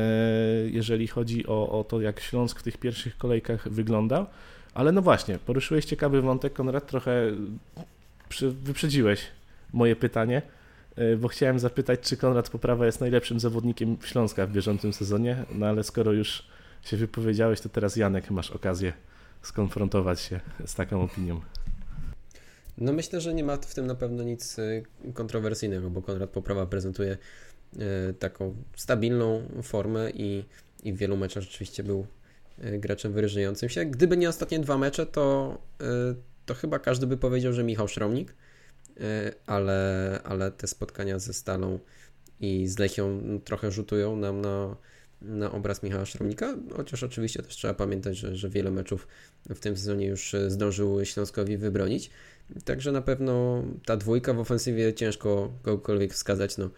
jeżeli 0.70 1.07
chodzi 1.07 1.47
o, 1.47 1.81
o 1.81 1.85
to, 1.85 2.01
jak 2.01 2.20
Śląsk 2.20 2.61
w 2.61 2.62
tych 2.62 2.77
pierwszych 2.77 3.18
kolejkach 3.18 3.68
wyglądał. 3.68 4.27
Ale 4.75 4.93
no 4.93 5.03
właśnie, 5.03 5.39
poruszyłeś 5.39 5.85
ciekawy 5.85 6.23
wątek, 6.23 6.53
Konrad, 6.53 6.87
trochę 6.87 7.33
wyprzedziłeś 8.41 9.21
moje 9.73 9.97
pytanie. 9.97 10.43
e, 10.97 11.16
bo 11.16 11.29
chciałem 11.29 11.59
zapytać, 11.59 12.01
czy 12.01 12.16
Konrad 12.16 12.51
Poprawa 12.51 12.87
jest 12.87 13.01
najlepszym 13.01 13.41
zawodnikiem 13.41 13.97
Śląska 14.05 14.47
w 14.47 14.53
bieżącym 14.53 14.93
sezonie, 14.93 15.45
no 15.55 15.66
ale 15.66 15.85
skoro 15.85 16.12
już 16.12 16.47
się 16.83 16.97
wypowiedziałeś, 16.97 17.61
to 17.61 17.69
teraz 17.69 17.97
Janek 17.97 18.31
masz 18.31 18.51
okazję 18.51 18.93
skonfrontować 19.43 20.21
się 20.21 20.41
z 20.66 20.75
taką 20.75 21.03
opinią. 21.03 21.41
No 22.79 22.93
myślę, 22.93 23.21
że 23.21 23.35
nie 23.35 23.45
ma 23.45 23.57
w 23.57 23.75
tym 23.75 23.87
na 23.87 23.95
pewno 23.95 24.23
nic 24.23 24.59
y, 24.59 24.85
kontrowersyjnego, 25.14 25.91
bo 25.91 26.03
Konrad 26.03 26.31
Poprawa 26.31 26.66
prezentuje 26.66 27.16
y, 28.11 28.14
taką 28.14 28.55
stabilną 28.77 29.43
formę 29.62 30.11
i, 30.11 30.45
i 30.85 30.93
w 30.93 30.97
wielu 30.97 31.16
meczach 31.16 31.43
rzeczywiście 31.43 31.83
był 31.83 32.07
graczem 32.79 33.13
wyróżniającym 33.13 33.69
się. 33.69 33.85
Gdyby 33.85 34.17
nie 34.17 34.29
ostatnie 34.29 34.59
dwa 34.59 34.79
mecze, 34.79 35.07
to, 35.07 35.59
to 36.47 36.55
chyba 36.55 36.79
każdy 36.79 37.07
by 37.07 37.17
powiedział, 37.17 37.53
że 37.53 37.65
Michał 37.65 37.89
Szromnik, 37.89 38.35
ale, 39.47 40.21
ale 40.25 40.51
te 40.51 40.67
spotkania 40.67 41.19
ze 41.19 41.33
Stalą 41.33 41.79
i 42.41 42.67
z 42.67 42.79
Lechią 42.79 43.21
trochę 43.45 43.71
rzutują 43.71 44.17
nam 44.17 44.41
na, 44.41 44.77
na 45.23 45.53
obraz 45.53 45.83
Michała 45.83 46.07
Szromnika, 46.07 46.57
chociaż 46.77 47.03
oczywiście 47.03 47.43
też 47.43 47.57
trzeba 47.57 47.75
pamiętać, 47.75 48.17
że, 48.17 48.37
że 48.37 48.51
wiele 48.51 48.71
meczów 48.71 49.09
w 49.51 49.61
tym 49.61 49.77
sezonie 49.77 50.07
już 50.07 50.37
zdążył 50.49 51.05
Śląskowi 51.05 51.57
wybronić. 51.57 52.11
Także 52.65 52.93
na 52.93 53.03
pewno 53.03 53.65
ta 53.87 53.97
dwójka 53.97 54.33
w 54.33 54.39
ofensywie 54.39 54.95
ciężko 54.95 55.53
kogokolwiek 55.63 56.13
wskazać. 56.13 56.57
No, 56.57 56.71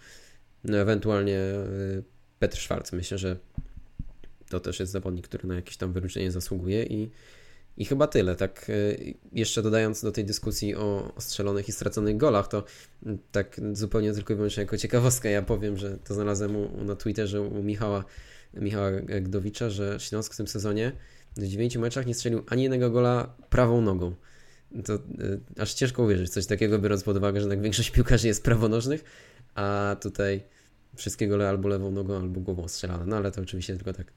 no 0.65 0.79
ewentualnie 0.79 1.39
y, 1.39 2.03
Petr 2.39 2.59
Schwarz. 2.59 2.93
Myślę, 2.93 3.19
że 3.19 3.37
to 4.51 4.61
też 4.61 4.81
jest 4.81 4.93
zawodnik, 4.93 5.29
który 5.29 5.49
na 5.49 5.55
jakieś 5.55 5.77
tam 5.77 5.93
wyróżnienie 5.93 6.33
zasługuje 6.33 6.83
i, 6.85 7.11
i 7.77 7.85
chyba 7.85 8.07
tyle. 8.07 8.37
Tak 8.37 8.67
y, 8.69 9.15
jeszcze 9.33 9.63
dodając 9.63 10.03
do 10.03 10.13
tej 10.13 10.25
dyskusji 10.25 10.75
o, 10.75 11.13
strzelonych 11.19 11.69
i 11.69 11.73
straconych 11.73 12.17
golach, 12.17 12.49
to 12.49 12.65
mm, 13.07 13.19
tak 13.33 13.61
zupełnie 13.73 14.13
tylko 14.13 14.33
i 14.33 14.37
wyłącznie 14.37 14.63
jako 14.63 14.77
ciekawostkę 14.77 15.31
ja 15.31 15.43
powiem, 15.43 15.77
że 15.77 15.99
to 15.99 16.15
znalazłem 16.15 16.57
u, 16.57 16.85
na 16.85 16.97
Twitterze 16.97 17.43
u 17.43 17.63
Michała, 17.63 18.05
Michała 18.55 18.91
Gdowicza, 19.01 19.71
że 19.71 20.01
Śląsk 20.01 20.35
w 20.35 20.37
tym 20.37 20.49
sezonie 20.49 20.93
w 21.37 21.47
9 21.47 21.77
meczach 21.77 22.07
nie 22.07 22.15
strzelił 22.15 22.43
ani 22.47 22.63
jednego 22.63 22.91
gola 22.91 23.37
prawą 23.51 23.81
nogą 23.81 24.15
to 24.85 24.95
y, 24.95 25.41
aż 25.59 25.75
ciężko 25.75 26.03
uwierzyć 26.03 26.31
coś 26.31 26.47
takiego, 26.47 26.79
biorąc 26.79 27.05
pod 27.05 27.17
uwagę, 27.17 27.41
że 27.41 27.49
tak 27.49 27.61
większość 27.61 27.91
piłkarzy 27.91 28.27
jest 28.27 28.45
prawonożnych, 28.45 29.05
a 29.55 29.97
tutaj 30.03 30.43
wszystkie 30.97 31.29
gole 31.29 31.49
albo 31.49 31.69
lewą 31.69 31.91
nogą, 31.91 32.17
albo 32.17 32.41
głową 32.41 32.69
strzelane. 32.69 33.07
No 33.07 33.17
ale 33.17 33.33
to 33.33 33.43
oczywiście 33.43 33.77
tylko 33.77 33.93
tak 33.93 34.13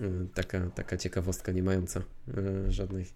y, 0.00 0.26
taka, 0.34 0.60
taka 0.74 0.96
ciekawostka 0.96 1.52
nie 1.52 1.62
mająca 1.62 2.00
y, 2.28 2.72
żadnej, 2.72 3.06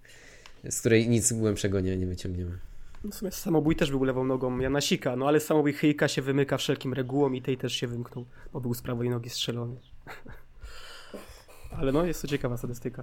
z 0.71 0.81
której 0.81 1.09
nic 1.09 1.33
głębszego 1.33 1.81
nie, 1.81 1.97
nie 1.97 2.07
wyciągniemy. 2.07 2.59
No 3.05 3.11
w 3.11 3.15
sumie 3.15 3.31
samobój 3.31 3.77
też 3.77 3.91
był 3.91 4.05
lewą 4.05 4.25
nogą 4.25 4.59
Janasika, 4.59 5.17
no 5.17 5.29
ale 5.29 5.41
samobój 5.41 5.73
Hyjka 5.73 6.09
się 6.09 6.23
wymyka 6.23 6.59
wszelkim 6.59 6.95
regułom 6.95 7.37
i 7.37 7.43
tej 7.43 7.57
też 7.57 7.73
się 7.73 7.87
wymknął, 7.87 8.25
bo 8.53 8.61
był 8.61 8.75
z 8.75 8.83
prawej 8.83 9.11
nogi 9.11 9.31
strzelony. 9.31 9.77
ale 11.79 11.93
no, 11.93 12.07
jest 12.07 12.23
to 12.23 12.29
ciekawa 12.29 12.57
statystyka. 12.57 13.03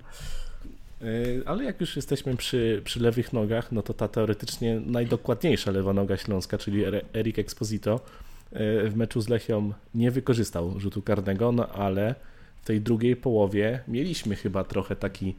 E, 1.02 1.06
ale 1.46 1.64
jak 1.64 1.82
już 1.82 1.96
jesteśmy 1.96 2.38
przy, 2.38 2.82
przy 2.86 3.00
lewych 3.00 3.34
nogach, 3.34 3.72
no 3.72 3.82
to 3.82 3.94
ta 3.94 4.08
teoretycznie 4.08 4.80
najdokładniejsza 4.80 5.72
lewa 5.72 5.94
noga 5.94 6.18
Śląska, 6.18 6.58
czyli 6.58 6.84
Erik 7.16 7.40
Exposito, 7.40 7.96
e, 7.96 8.31
w 8.52 8.92
meczu 8.96 9.22
z 9.22 9.30
Lechią 9.30 9.74
nie 9.96 10.12
wykorzystał 10.12 10.80
rzutu 10.80 11.02
karnego, 11.02 11.52
no 11.52 11.68
ale 11.68 12.16
w 12.62 12.66
tej 12.66 12.82
drugiej 12.82 13.16
połowie 13.16 13.80
mieliśmy 13.88 14.36
chyba 14.36 14.64
trochę 14.64 14.96
taki 14.96 15.36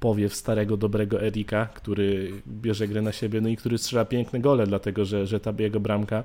powiew 0.00 0.34
starego, 0.34 0.76
dobrego 0.76 1.22
Erika, 1.22 1.66
który 1.66 2.32
bierze 2.48 2.88
grę 2.88 3.02
na 3.02 3.12
siebie, 3.12 3.40
no 3.40 3.48
i 3.48 3.56
który 3.56 3.78
strzela 3.78 4.04
piękne 4.04 4.40
gole, 4.40 4.66
dlatego 4.66 5.04
że, 5.04 5.26
że 5.26 5.40
ta 5.40 5.54
jego 5.58 5.80
bramka 5.80 6.24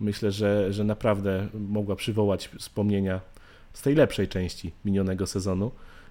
myślę, 0.00 0.32
że, 0.32 0.72
że 0.72 0.84
naprawdę 0.84 1.48
mogła 1.54 1.96
przywołać 1.96 2.48
wspomnienia 2.58 3.20
z 3.72 3.82
tej 3.82 3.94
lepszej 3.94 4.28
części 4.28 4.72
minionego 4.84 5.26
sezonu. 5.26 5.70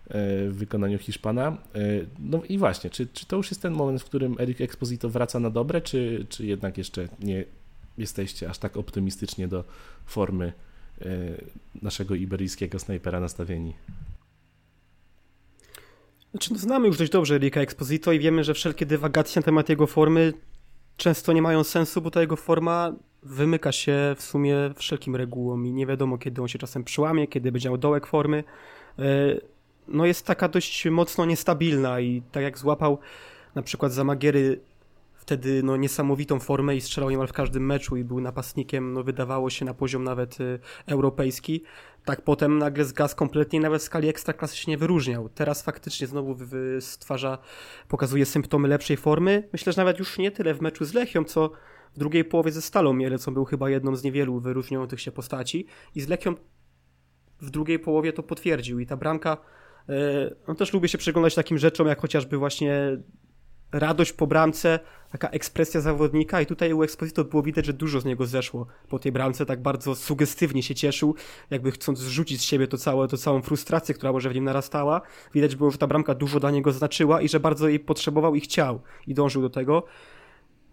E, 0.09 0.49
w 0.49 0.55
wykonaniu 0.55 0.97
Hiszpana. 0.97 1.47
E, 1.47 1.79
no 2.19 2.41
i 2.49 2.57
właśnie, 2.57 2.89
czy, 2.89 3.07
czy 3.07 3.25
to 3.25 3.35
już 3.35 3.51
jest 3.51 3.61
ten 3.61 3.73
moment, 3.73 4.01
w 4.01 4.05
którym 4.05 4.35
Eric 4.39 4.61
Exposito 4.61 5.09
wraca 5.09 5.39
na 5.39 5.49
dobre, 5.49 5.81
czy, 5.81 6.25
czy 6.29 6.45
jednak 6.45 6.77
jeszcze 6.77 7.07
nie 7.19 7.45
jesteście 8.01 8.49
aż 8.49 8.57
tak 8.57 8.77
optymistycznie 8.77 9.47
do 9.47 9.63
formy 10.05 10.53
e, 11.01 11.05
naszego 11.81 12.15
iberyjskiego 12.15 12.79
snajpera 12.79 13.19
nastawieni? 13.19 13.73
Znaczy, 16.31 16.53
no 16.53 16.59
znamy 16.59 16.87
już 16.87 16.97
dość 16.97 17.11
dobrze 17.11 17.35
Erika 17.35 17.61
Exposito 17.61 18.11
i 18.11 18.19
wiemy, 18.19 18.43
że 18.43 18.53
wszelkie 18.53 18.85
dywagacje 18.85 19.39
na 19.39 19.43
temat 19.43 19.69
jego 19.69 19.87
formy 19.87 20.33
często 20.97 21.33
nie 21.33 21.41
mają 21.41 21.63
sensu, 21.63 22.01
bo 22.01 22.11
ta 22.11 22.21
jego 22.21 22.35
forma 22.35 22.93
wymyka 23.23 23.71
się 23.71 24.15
w 24.17 24.21
sumie 24.21 24.55
wszelkim 24.75 25.15
regułom 25.15 25.67
i 25.67 25.73
nie 25.73 25.85
wiadomo, 25.85 26.17
kiedy 26.17 26.41
on 26.41 26.47
się 26.47 26.59
czasem 26.59 26.83
przyłamie, 26.83 27.27
kiedy 27.27 27.51
będzie 27.51 27.69
miał 27.69 27.77
dołek 27.77 28.07
formy 28.07 28.43
no 29.87 30.05
jest 30.05 30.25
taka 30.25 30.47
dość 30.47 30.85
mocno 30.85 31.25
niestabilna 31.25 31.99
i 31.99 32.21
tak 32.31 32.43
jak 32.43 32.57
złapał 32.57 32.99
na 33.55 33.61
przykład 33.61 33.93
za 33.93 34.03
Magiery 34.03 34.59
wtedy 35.31 35.63
no, 35.63 35.77
niesamowitą 35.77 36.39
formę 36.39 36.75
i 36.75 36.81
strzelał 36.81 37.09
niemal 37.09 37.27
w 37.27 37.33
każdym 37.33 37.65
meczu 37.65 37.97
i 37.97 38.03
był 38.03 38.21
napastnikiem, 38.21 38.93
no 38.93 39.03
wydawało 39.03 39.49
się 39.49 39.65
na 39.65 39.73
poziom 39.73 40.03
nawet 40.03 40.41
y, 40.41 40.59
europejski, 40.85 41.63
tak 42.05 42.21
potem 42.21 42.57
nagle 42.57 42.85
zgasł 42.85 43.15
kompletnie 43.15 43.59
nawet 43.59 43.81
w 43.81 43.85
skali 43.85 44.09
ekstraklasy 44.09 44.57
się 44.57 44.71
nie 44.71 44.77
wyróżniał. 44.77 45.29
Teraz 45.29 45.63
faktycznie 45.63 46.07
znowu 46.07 46.37
stwarza, 46.79 47.37
pokazuje 47.87 48.25
symptomy 48.25 48.67
lepszej 48.67 48.97
formy. 48.97 49.49
Myślę, 49.53 49.73
że 49.73 49.81
nawet 49.81 49.99
już 49.99 50.17
nie 50.17 50.31
tyle 50.31 50.53
w 50.53 50.61
meczu 50.61 50.85
z 50.85 50.93
Lechią, 50.93 51.23
co 51.23 51.51
w 51.95 51.99
drugiej 51.99 52.25
połowie 52.25 52.51
ze 52.51 52.61
Stalą 52.61 52.93
Miele, 52.93 53.19
co 53.19 53.31
był 53.31 53.45
chyba 53.45 53.69
jedną 53.69 53.95
z 53.95 54.03
niewielu 54.03 54.39
wyróżniających 54.39 55.01
się 55.01 55.11
postaci 55.11 55.65
i 55.95 56.01
z 56.01 56.07
Lechią 56.07 56.35
w 57.41 57.49
drugiej 57.49 57.79
połowie 57.79 58.13
to 58.13 58.23
potwierdził 58.23 58.79
i 58.79 58.85
ta 58.85 58.97
bramka 58.97 59.37
E, 59.89 60.35
no 60.47 60.55
też 60.55 60.73
lubię 60.73 60.87
się 60.87 60.97
przyglądać 60.97 61.35
takim 61.35 61.57
rzeczom, 61.57 61.87
jak 61.87 62.01
chociażby 62.01 62.37
właśnie 62.37 62.97
radość 63.71 64.13
po 64.13 64.27
bramce, 64.27 64.79
taka 65.11 65.29
ekspresja 65.29 65.81
zawodnika 65.81 66.41
i 66.41 66.45
tutaj 66.45 66.73
u 66.73 66.83
Exposito 66.83 67.23
było 67.23 67.43
widać, 67.43 67.65
że 67.65 67.73
dużo 67.73 68.01
z 68.01 68.05
niego 68.05 68.25
zeszło 68.25 68.65
po 68.89 68.99
tej 68.99 69.11
bramce, 69.11 69.45
tak 69.45 69.61
bardzo 69.61 69.95
sugestywnie 69.95 70.63
się 70.63 70.75
cieszył, 70.75 71.15
jakby 71.49 71.71
chcąc 71.71 71.99
zrzucić 71.99 72.41
z 72.41 72.43
siebie 72.43 72.67
to 72.67 72.77
całe, 72.77 73.07
to 73.07 73.17
całą 73.17 73.41
frustrację, 73.41 73.95
która 73.95 74.11
może 74.11 74.29
w 74.29 74.35
nim 74.35 74.43
narastała. 74.43 75.01
Widać 75.33 75.55
było, 75.55 75.71
że 75.71 75.77
ta 75.77 75.87
bramka 75.87 76.15
dużo 76.15 76.39
dla 76.39 76.51
niego 76.51 76.71
znaczyła 76.71 77.21
i 77.21 77.29
że 77.29 77.39
bardzo 77.39 77.67
jej 77.67 77.79
potrzebował 77.79 78.35
i 78.35 78.41
chciał 78.41 78.81
i 79.07 79.13
dążył 79.13 79.41
do 79.41 79.49
tego. 79.49 79.83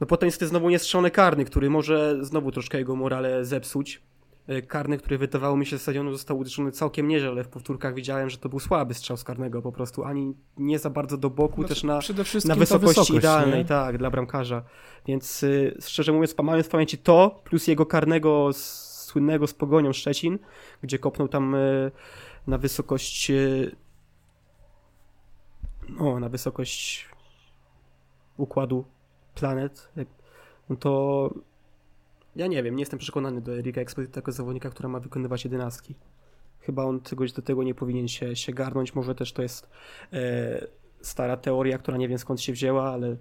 No 0.01 0.07
potem 0.07 0.27
jest 0.27 0.43
znowu 0.43 0.71
niestrzelony 0.71 1.11
karny, 1.11 1.45
który 1.45 1.71
może 1.71 2.17
znowu 2.21 2.53
troszkę 2.53 2.79
jego 2.79 2.97
morale 2.97 3.45
zepsuć. 3.45 4.03
E, 4.49 4.63
karny, 4.63 4.99
który 4.99 5.19
wydawało 5.19 5.57
mi 5.57 5.67
się 5.67 5.79
z 5.79 5.83
stadionu 5.83 6.13
został 6.13 6.39
uderzony 6.39 6.73
całkiem 6.73 7.09
nieźle, 7.09 7.29
ale 7.29 7.45
w 7.45 7.49
powtórkach 7.49 7.95
widziałem, 7.95 8.31
że 8.31 8.39
to 8.39 8.49
był 8.49 8.61
słaby 8.61 8.95
strzał 8.95 9.17
z 9.17 9.25
karnego 9.25 9.63
po 9.63 9.73
prostu, 9.73 10.05
ani 10.05 10.35
nie 10.57 10.79
za 10.79 10.91
bardzo 10.91 11.17
do 11.17 11.31
boku, 11.31 11.63
no, 11.63 11.69
też 11.69 11.83
na, 11.83 11.95
na 11.95 12.55
wysokości 12.55 12.79
wysokość, 12.79 13.11
idealnej, 13.11 13.59
nie? 13.59 13.65
tak, 13.65 13.99
dla 13.99 14.11
bramkarza. 14.11 14.63
Więc 15.07 15.43
y, 15.43 15.77
szczerze 15.81 16.13
mówiąc, 16.13 16.35
mając 16.43 16.67
w 16.67 16.71
pamięci 16.71 16.99
to, 16.99 17.41
plus 17.45 17.67
jego 17.67 17.87
karnego 17.87 18.53
z, 18.53 18.89
słynnego 19.05 19.47
z 19.47 19.55
Pogonią 19.55 19.93
Szczecin, 19.93 20.39
gdzie 20.83 20.99
kopnął 20.99 21.29
tam 21.29 21.55
y, 21.55 21.91
na 22.47 22.59
wysokość 22.59 23.31
y, 23.31 23.77
o, 25.99 26.21
na 26.21 26.29
wysokość 26.29 27.09
układu 28.37 28.85
planet, 29.35 29.89
no 30.69 30.77
to 30.77 31.31
ja 32.37 32.47
nie 32.47 32.63
wiem, 32.63 32.77
nie 32.77 32.83
jestem 32.83 32.99
przekonany 32.99 33.41
do 33.41 33.59
Erika 33.59 33.81
Exposito 33.81 34.19
jako 34.19 34.33
zawodnika, 34.33 34.71
która 34.71 34.89
ma 34.89 35.01
wykonywać 35.01 35.45
jedenastki. 35.45 35.95
Chyba 36.61 36.85
on 36.85 37.01
czegoś 37.01 37.33
do 37.33 37.43
tego 37.43 37.63
nie 37.63 37.75
powinien 37.75 38.09
się, 38.09 38.37
się 38.37 38.53
garnąć. 38.53 38.95
Może 38.95 39.15
też 39.15 39.33
to 39.33 39.43
jest 39.43 39.69
e, 40.13 40.67
stara 41.01 41.37
teoria, 41.37 41.79
która 41.79 41.97
nie 41.97 42.09
wiem 42.09 42.19
skąd 42.19 42.41
się 42.41 42.53
wzięła, 42.53 42.93
ale 42.93 43.17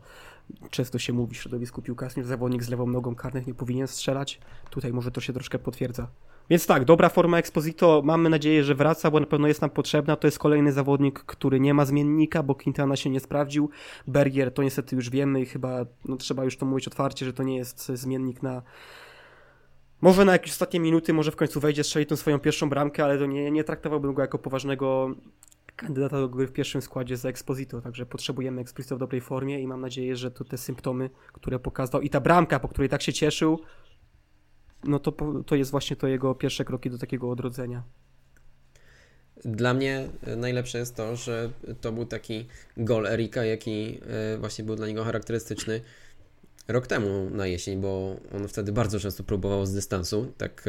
często 0.70 1.00
się 1.00 1.14
mówi 1.14 1.36
w 1.36 1.38
środowisku 1.38 1.82
piłkarskim, 1.82 2.24
że 2.24 2.30
zawodnik 2.30 2.64
z 2.64 2.70
lewą 2.70 2.88
nogą 2.88 3.16
karnych 3.16 3.48
nie 3.48 3.54
powinien 3.54 3.88
strzelać. 3.88 4.40
Tutaj 4.70 4.94
może 4.94 5.12
to 5.12 5.22
się 5.22 5.34
troszkę 5.34 5.60
potwierdza. 5.60 6.08
Więc 6.50 6.66
tak, 6.68 6.86
dobra 6.86 7.10
forma 7.10 7.38
Exposito, 7.38 8.02
mamy 8.06 8.30
nadzieję, 8.30 8.64
że 8.64 8.76
wraca, 8.76 9.12
bo 9.12 9.20
na 9.20 9.26
pewno 9.26 9.48
jest 9.48 9.62
nam 9.62 9.70
potrzebna. 9.70 10.16
To 10.16 10.28
jest 10.28 10.40
kolejny 10.40 10.72
zawodnik, 10.72 11.20
który 11.20 11.60
nie 11.60 11.74
ma 11.74 11.86
zmiennika, 11.86 12.44
bo 12.44 12.56
Quintana 12.56 12.96
się 12.96 13.10
nie 13.10 13.20
sprawdził. 13.20 13.70
Bergier 14.08 14.54
to 14.54 14.64
niestety 14.64 14.96
już 14.96 15.10
wiemy 15.10 15.42
i 15.42 15.46
chyba 15.46 15.86
no, 16.06 16.18
trzeba 16.18 16.44
już 16.44 16.58
to 16.58 16.66
mówić 16.66 16.88
otwarcie, 16.88 17.26
że 17.26 17.34
to 17.34 17.44
nie 17.44 17.58
jest 17.58 17.86
zmiennik 17.88 18.44
na 18.44 18.62
może 20.02 20.26
na 20.26 20.32
jakieś 20.32 20.52
ostatnie 20.52 20.80
minuty, 20.80 21.14
może 21.14 21.32
w 21.32 21.36
końcu 21.36 21.60
wejdzie, 21.60 21.84
strzeli 21.84 22.06
tą 22.06 22.16
swoją 22.16 22.40
pierwszą 22.40 22.70
bramkę, 22.70 23.04
ale 23.04 23.18
to 23.18 23.26
nie, 23.26 23.52
nie 23.52 23.64
traktowałbym 23.64 24.14
go 24.14 24.22
jako 24.22 24.38
poważnego 24.38 25.16
kandydata 25.76 26.18
do 26.18 26.30
gry 26.30 26.48
w 26.48 26.52
pierwszym 26.52 26.82
składzie 26.82 27.18
za 27.18 27.30
Exposito, 27.30 27.82
także 27.82 28.06
potrzebujemy 28.06 28.62
Exposito 28.62 28.96
w 28.96 29.00
dobrej 29.00 29.22
formie 29.22 29.62
i 29.62 29.68
mam 29.68 29.82
nadzieję, 29.82 30.16
że 30.16 30.32
to 30.32 30.44
te 30.44 30.58
symptomy, 30.58 31.10
które 31.34 31.60
pokazał 31.60 32.02
i 32.02 32.10
ta 32.10 32.20
bramka, 32.20 32.60
po 32.60 32.68
której 32.68 32.90
tak 32.90 33.02
się 33.02 33.14
cieszył, 33.14 33.60
no 34.84 35.00
to, 35.00 35.12
to 35.46 35.56
jest 35.56 35.72
właśnie 35.72 35.96
to 35.96 36.08
jego 36.08 36.36
pierwsze 36.36 36.66
kroki 36.66 36.90
do 36.90 36.98
takiego 36.98 37.30
odrodzenia. 37.30 37.84
Dla 39.46 39.74
mnie 39.74 40.10
najlepsze 40.38 40.78
jest 40.78 40.96
to, 40.96 41.16
że 41.16 41.50
to 41.82 41.92
był 41.92 42.06
taki 42.06 42.46
gol 42.78 43.08
Erika, 43.08 43.46
jaki 43.46 44.00
e, 44.34 44.38
właśnie 44.38 44.64
był 44.66 44.76
dla 44.76 44.88
niego 44.88 45.04
charakterystyczny 45.04 45.82
rok 46.68 46.88
temu 46.88 47.30
na 47.30 47.48
jesień, 47.48 47.82
bo 47.82 48.16
on 48.36 48.48
wtedy 48.48 48.72
bardzo 48.72 49.00
często 49.00 49.24
próbował 49.24 49.66
z 49.66 49.74
dystansu. 49.74 50.34
Tak, 50.38 50.66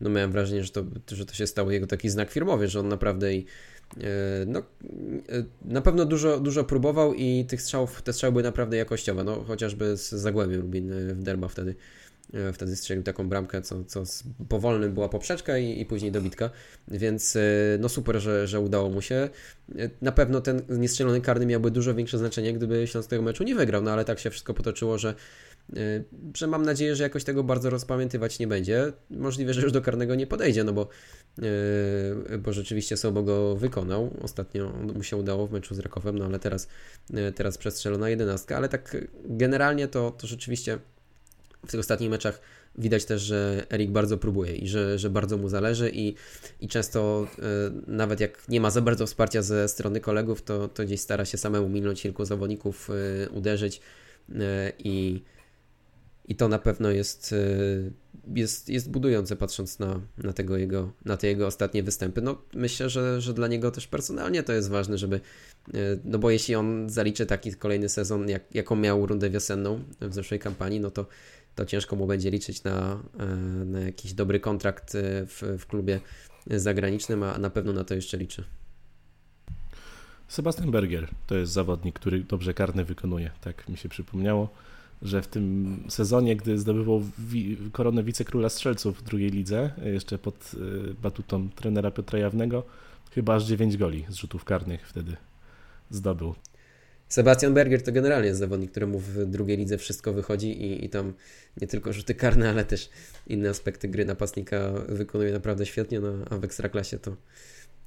no 0.00 0.10
miałem 0.10 0.32
wrażenie, 0.32 0.64
że 0.64 0.70
to, 0.70 0.84
że 1.08 1.26
to 1.26 1.34
się 1.34 1.46
stało 1.46 1.70
jego 1.70 1.86
taki 1.86 2.10
znak 2.10 2.30
firmowy, 2.30 2.68
że 2.68 2.80
on 2.80 2.88
naprawdę 2.88 3.34
i 3.34 3.46
no, 4.46 4.62
na 5.64 5.80
pewno 5.80 6.04
dużo, 6.04 6.40
dużo 6.40 6.64
próbował 6.64 7.14
i 7.14 7.44
tych 7.48 7.62
strzałów, 7.62 8.02
te 8.02 8.12
strzały 8.12 8.32
były 8.32 8.42
naprawdę 8.42 8.76
jakościowe, 8.76 9.24
no 9.24 9.44
chociażby 9.44 9.96
z 9.96 10.10
Zagłębiem 10.10 10.60
Lubin 10.60 10.90
w 11.14 11.22
Derba 11.22 11.48
wtedy 11.48 11.74
E, 11.74 12.11
wtedy 12.52 12.76
strzelił 12.76 13.02
taką 13.02 13.28
bramkę, 13.28 13.62
co, 13.62 13.84
co 13.84 14.02
powolny 14.48 14.88
była 14.88 15.08
poprzeczka 15.08 15.58
i, 15.58 15.80
i 15.80 15.86
później 15.86 16.12
dobitka, 16.12 16.50
więc 16.88 17.36
e, 17.36 17.40
no 17.80 17.88
super, 17.88 18.20
że, 18.20 18.46
że 18.46 18.60
udało 18.60 18.90
mu 18.90 19.02
się. 19.02 19.28
E, 19.78 19.90
na 20.02 20.12
pewno 20.12 20.40
ten 20.40 20.62
niestrzelony 20.68 21.20
karny 21.20 21.46
miałby 21.46 21.70
dużo 21.70 21.94
większe 21.94 22.18
znaczenie, 22.18 22.52
gdyby 22.52 22.86
Śląsk 22.86 23.10
tego 23.10 23.22
meczu 23.22 23.44
nie 23.44 23.54
wygrał, 23.54 23.82
no 23.82 23.90
ale 23.90 24.04
tak 24.04 24.18
się 24.18 24.30
wszystko 24.30 24.54
potoczyło, 24.54 24.98
że 24.98 25.14
że 26.36 26.46
mam 26.46 26.62
nadzieję, 26.62 26.96
że 26.96 27.02
jakoś 27.02 27.24
tego 27.24 27.44
bardzo 27.44 27.70
rozpamiętywać 27.70 28.38
nie 28.38 28.46
będzie. 28.46 28.92
Możliwe, 29.10 29.54
że 29.54 29.60
już 29.60 29.72
do 29.72 29.82
karnego 29.82 30.14
nie 30.14 30.26
podejdzie, 30.26 30.64
no 30.64 30.72
bo, 30.72 30.88
bo 32.38 32.52
rzeczywiście 32.52 32.96
Sobo 32.96 33.22
go 33.22 33.56
wykonał. 33.56 34.16
Ostatnio 34.22 34.72
mu 34.94 35.02
się 35.02 35.16
udało 35.16 35.46
w 35.46 35.52
meczu 35.52 35.74
z 35.74 35.78
Rakowem, 35.78 36.18
no 36.18 36.24
ale 36.24 36.38
teraz, 36.38 36.68
teraz 37.34 37.58
przestrzelona 37.58 38.08
jedenastka, 38.08 38.56
ale 38.56 38.68
tak 38.68 38.96
generalnie 39.24 39.88
to, 39.88 40.10
to 40.10 40.26
rzeczywiście 40.26 40.78
w 41.66 41.70
tych 41.70 41.80
ostatnich 41.80 42.10
meczach 42.10 42.40
widać 42.78 43.04
też, 43.04 43.22
że 43.22 43.66
Erik 43.70 43.90
bardzo 43.90 44.18
próbuje 44.18 44.56
i 44.56 44.68
że, 44.68 44.98
że 44.98 45.10
bardzo 45.10 45.36
mu 45.36 45.48
zależy 45.48 45.90
i, 45.94 46.14
i 46.60 46.68
często 46.68 47.26
e, 47.38 47.42
nawet 47.86 48.20
jak 48.20 48.48
nie 48.48 48.60
ma 48.60 48.70
za 48.70 48.80
bardzo 48.80 49.06
wsparcia 49.06 49.42
ze 49.42 49.68
strony 49.68 50.00
kolegów, 50.00 50.42
to, 50.42 50.68
to 50.68 50.84
gdzieś 50.84 51.00
stara 51.00 51.24
się 51.24 51.38
samemu 51.38 51.68
minąć 51.68 52.02
kilku 52.02 52.24
zawodników, 52.24 52.90
e, 52.90 53.30
uderzyć 53.30 53.80
e, 54.34 54.72
i, 54.78 55.22
i 56.28 56.36
to 56.36 56.48
na 56.48 56.58
pewno 56.58 56.90
jest, 56.90 57.34
jest, 58.34 58.68
jest 58.68 58.90
budujące 58.90 59.36
patrząc 59.36 59.78
na, 59.78 60.00
na, 60.18 60.32
tego 60.32 60.56
jego, 60.56 60.92
na 61.04 61.16
te 61.16 61.26
jego 61.26 61.46
ostatnie 61.46 61.82
występy. 61.82 62.22
No, 62.22 62.42
myślę, 62.54 62.90
że, 62.90 63.20
że 63.20 63.34
dla 63.34 63.48
niego 63.48 63.70
też 63.70 63.86
personalnie 63.86 64.42
to 64.42 64.52
jest 64.52 64.68
ważne, 64.68 64.98
żeby 64.98 65.20
no 66.04 66.18
bo 66.18 66.30
jeśli 66.30 66.54
on 66.54 66.90
zaliczy 66.90 67.26
taki 67.26 67.54
kolejny 67.54 67.88
sezon, 67.88 68.28
jak, 68.28 68.54
jaką 68.54 68.76
miał 68.76 69.06
rundę 69.06 69.30
wiosenną 69.30 69.84
w 70.00 70.14
zeszłej 70.14 70.40
kampanii, 70.40 70.80
no 70.80 70.90
to 70.90 71.06
to 71.54 71.66
ciężko 71.66 71.96
mu 71.96 72.06
będzie 72.06 72.30
liczyć 72.30 72.64
na, 72.64 73.02
e, 73.18 73.26
na 73.64 73.80
jakiś 73.80 74.12
dobry 74.12 74.40
kontrakt 74.40 74.94
e, 74.94 75.26
w, 75.26 75.42
w 75.58 75.66
klubie 75.66 76.00
zagranicznym, 76.46 77.22
a 77.22 77.38
na 77.38 77.50
pewno 77.50 77.72
na 77.72 77.84
to 77.84 77.94
jeszcze 77.94 78.16
liczy. 78.16 78.44
Sebastian 80.28 80.70
Berger 80.70 81.08
to 81.26 81.34
jest 81.34 81.52
zawodnik, 81.52 81.94
który 81.94 82.24
dobrze 82.24 82.54
karny 82.54 82.84
wykonuje. 82.84 83.30
Tak 83.40 83.68
mi 83.68 83.76
się 83.76 83.88
przypomniało, 83.88 84.48
że 85.02 85.22
w 85.22 85.28
tym 85.28 85.76
sezonie, 85.88 86.36
gdy 86.36 86.58
zdobywał 86.58 87.02
koronę 87.72 88.02
wicekróla 88.02 88.48
strzelców 88.48 88.98
w 88.98 89.02
drugiej 89.02 89.30
lidze, 89.30 89.70
jeszcze 89.84 90.18
pod 90.18 90.52
e, 90.54 90.94
batutą 90.94 91.48
trenera 91.50 91.90
Piotra 91.90 92.18
Jawnego, 92.18 92.62
chyba 93.10 93.34
aż 93.34 93.44
9 93.44 93.76
goli 93.76 94.06
z 94.08 94.14
rzutów 94.14 94.44
karnych 94.44 94.88
wtedy 94.88 95.16
zdobył. 95.90 96.34
Sebastian 97.12 97.54
Berger 97.54 97.82
to 97.82 97.92
generalnie 97.92 98.28
jest 98.28 98.40
zawodnik, 98.40 98.70
któremu 98.70 98.98
w 98.98 99.26
drugiej 99.26 99.56
lidze 99.56 99.78
wszystko 99.78 100.12
wychodzi 100.12 100.62
i, 100.62 100.84
i 100.84 100.88
tam 100.88 101.14
nie 101.60 101.66
tylko 101.66 101.92
rzuty 101.92 102.14
karne, 102.14 102.50
ale 102.50 102.64
też 102.64 102.90
inne 103.26 103.50
aspekty 103.50 103.88
gry 103.88 104.04
napastnika 104.04 104.72
wykonuje 104.88 105.32
naprawdę 105.32 105.66
świetnie, 105.66 106.00
no, 106.00 106.12
a 106.30 106.38
w 106.38 106.44
Ekstraklasie 106.44 106.98
to, 106.98 107.16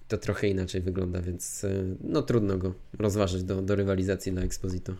to 0.08 0.18
trochę 0.18 0.48
inaczej 0.48 0.82
wygląda, 0.82 1.22
więc 1.22 1.64
e, 1.64 1.70
no 2.04 2.22
trudno 2.22 2.58
go 2.58 2.74
rozważyć 3.00 3.44
do, 3.44 3.62
do 3.62 3.76
rywalizacji 3.76 4.32
na 4.32 4.42
Exposito. 4.42 4.94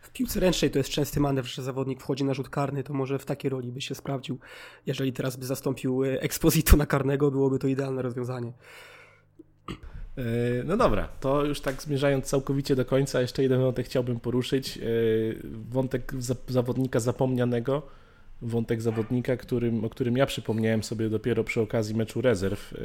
W 0.00 0.10
piłce 0.10 0.40
ręcznej 0.40 0.70
to 0.70 0.78
jest 0.78 0.90
częsty 0.90 1.20
manewr, 1.20 1.48
że 1.48 1.62
zawodnik 1.62 2.00
wchodzi 2.00 2.24
na 2.24 2.34
rzut 2.34 2.48
karny, 2.48 2.84
to 2.84 2.94
może 2.94 3.18
w 3.18 3.24
takiej 3.24 3.50
roli 3.50 3.72
by 3.72 3.80
się 3.80 3.94
sprawdził. 3.94 4.38
Jeżeli 4.86 5.12
teraz 5.12 5.36
by 5.36 5.46
zastąpił 5.46 6.04
e, 6.04 6.20
Exposito 6.20 6.76
na 6.76 6.86
karnego, 6.86 7.30
byłoby 7.30 7.58
to 7.58 7.66
idealne 7.66 8.02
rozwiązanie. 8.02 8.52
E, 10.18 10.22
no 10.64 10.76
dobra, 10.76 11.08
to 11.20 11.44
już 11.44 11.60
tak 11.60 11.82
zmierzając 11.82 12.24
całkowicie 12.24 12.76
do 12.76 12.84
końca, 12.84 13.20
jeszcze 13.20 13.42
jeden 13.42 13.60
wątek 13.60 13.86
chciałbym 13.86 14.20
poruszyć. 14.20 14.78
E, 14.78 14.82
wątek 15.70 16.12
zawodnika 16.48 17.00
zapomnianego, 17.00 17.82
wątek 18.42 18.82
zawodnika, 18.82 19.36
którym, 19.36 19.84
o 19.84 19.88
którym 19.88 20.16
ja 20.16 20.26
przypomniałem 20.26 20.82
sobie 20.82 21.08
dopiero 21.10 21.44
przy 21.44 21.60
okazji 21.60 21.94
meczu 21.94 22.20
rezerw 22.20 22.74
e, 22.74 22.76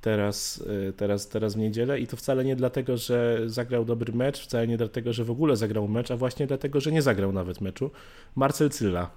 teraz, 0.00 0.64
teraz, 0.96 1.28
teraz 1.28 1.54
w 1.54 1.58
niedzielę 1.58 2.00
i 2.00 2.06
to 2.06 2.16
wcale 2.16 2.44
nie 2.44 2.56
dlatego, 2.56 2.96
że 2.96 3.40
zagrał 3.46 3.84
dobry 3.84 4.12
mecz, 4.12 4.40
wcale 4.40 4.66
nie 4.66 4.76
dlatego, 4.76 5.12
że 5.12 5.24
w 5.24 5.30
ogóle 5.30 5.56
zagrał 5.56 5.88
mecz, 5.88 6.10
a 6.10 6.16
właśnie 6.16 6.46
dlatego, 6.46 6.80
że 6.80 6.92
nie 6.92 7.02
zagrał 7.02 7.32
nawet 7.32 7.60
meczu. 7.60 7.90
Marcel 8.36 8.70
Cylla, 8.70 9.10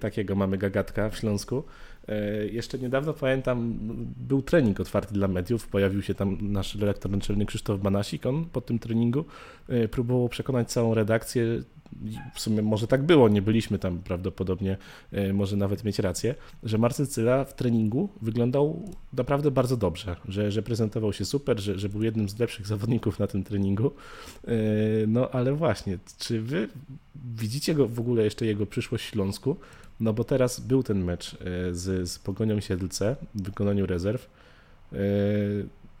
takiego 0.00 0.34
mamy 0.34 0.58
gagatka 0.58 1.10
w 1.10 1.16
Śląsku. 1.16 1.64
E, 2.08 2.46
jeszcze 2.46 2.78
niedawno 2.78 3.12
pamiętam, 3.12 3.78
był 4.16 4.42
trening 4.42 4.80
otwarty 4.80 5.14
dla 5.14 5.28
mediów, 5.28 5.68
pojawił 5.68 6.02
się 6.02 6.14
tam 6.14 6.38
nasz 6.52 6.74
redaktor 6.74 7.12
naczelny 7.12 7.46
Krzysztof 7.46 7.80
Banasik, 7.80 8.26
on 8.26 8.44
po 8.44 8.60
tym 8.60 8.78
treningu 8.78 9.24
e, 9.68 9.88
próbował 9.88 10.28
przekonać 10.28 10.70
całą 10.70 10.94
redakcję, 10.94 11.62
w 12.34 12.40
sumie 12.40 12.62
może 12.62 12.86
tak 12.86 13.02
było, 13.02 13.28
nie 13.28 13.42
byliśmy 13.42 13.78
tam 13.78 13.98
prawdopodobnie, 13.98 14.76
e, 15.12 15.32
może 15.32 15.56
nawet 15.56 15.84
mieć 15.84 15.98
rację, 15.98 16.34
że 16.62 16.78
Marcel 16.78 17.06
Cyla 17.06 17.44
w 17.44 17.54
treningu 17.54 18.08
wyglądał 18.22 18.82
naprawdę 19.12 19.50
bardzo 19.50 19.76
dobrze, 19.76 20.16
że, 20.28 20.50
że 20.50 20.62
prezentował 20.62 21.12
się 21.12 21.24
super, 21.24 21.60
że, 21.60 21.78
że 21.78 21.88
był 21.88 22.02
jednym 22.02 22.28
z 22.28 22.38
lepszych 22.38 22.66
zawodników 22.66 23.18
na 23.18 23.26
tym 23.26 23.44
treningu. 23.44 23.90
No 25.08 25.30
ale 25.30 25.52
właśnie, 25.52 25.98
czy 26.18 26.40
wy 26.40 26.68
widzicie 27.36 27.74
go 27.74 27.88
w 27.88 28.00
ogóle 28.00 28.24
jeszcze 28.24 28.46
jego 28.46 28.66
przyszłość 28.66 29.04
w 29.04 29.08
Śląsku? 29.08 29.56
No 30.00 30.12
bo 30.12 30.24
teraz 30.24 30.60
był 30.60 30.82
ten 30.82 31.04
mecz 31.04 31.34
e, 31.34 31.74
z, 31.74 32.10
z 32.10 32.18
Pogonią 32.18 32.60
Siedlce 32.60 33.16
w 33.34 33.42
wykonaniu 33.42 33.86
rezerw. 33.86 34.30
E, 34.92 34.96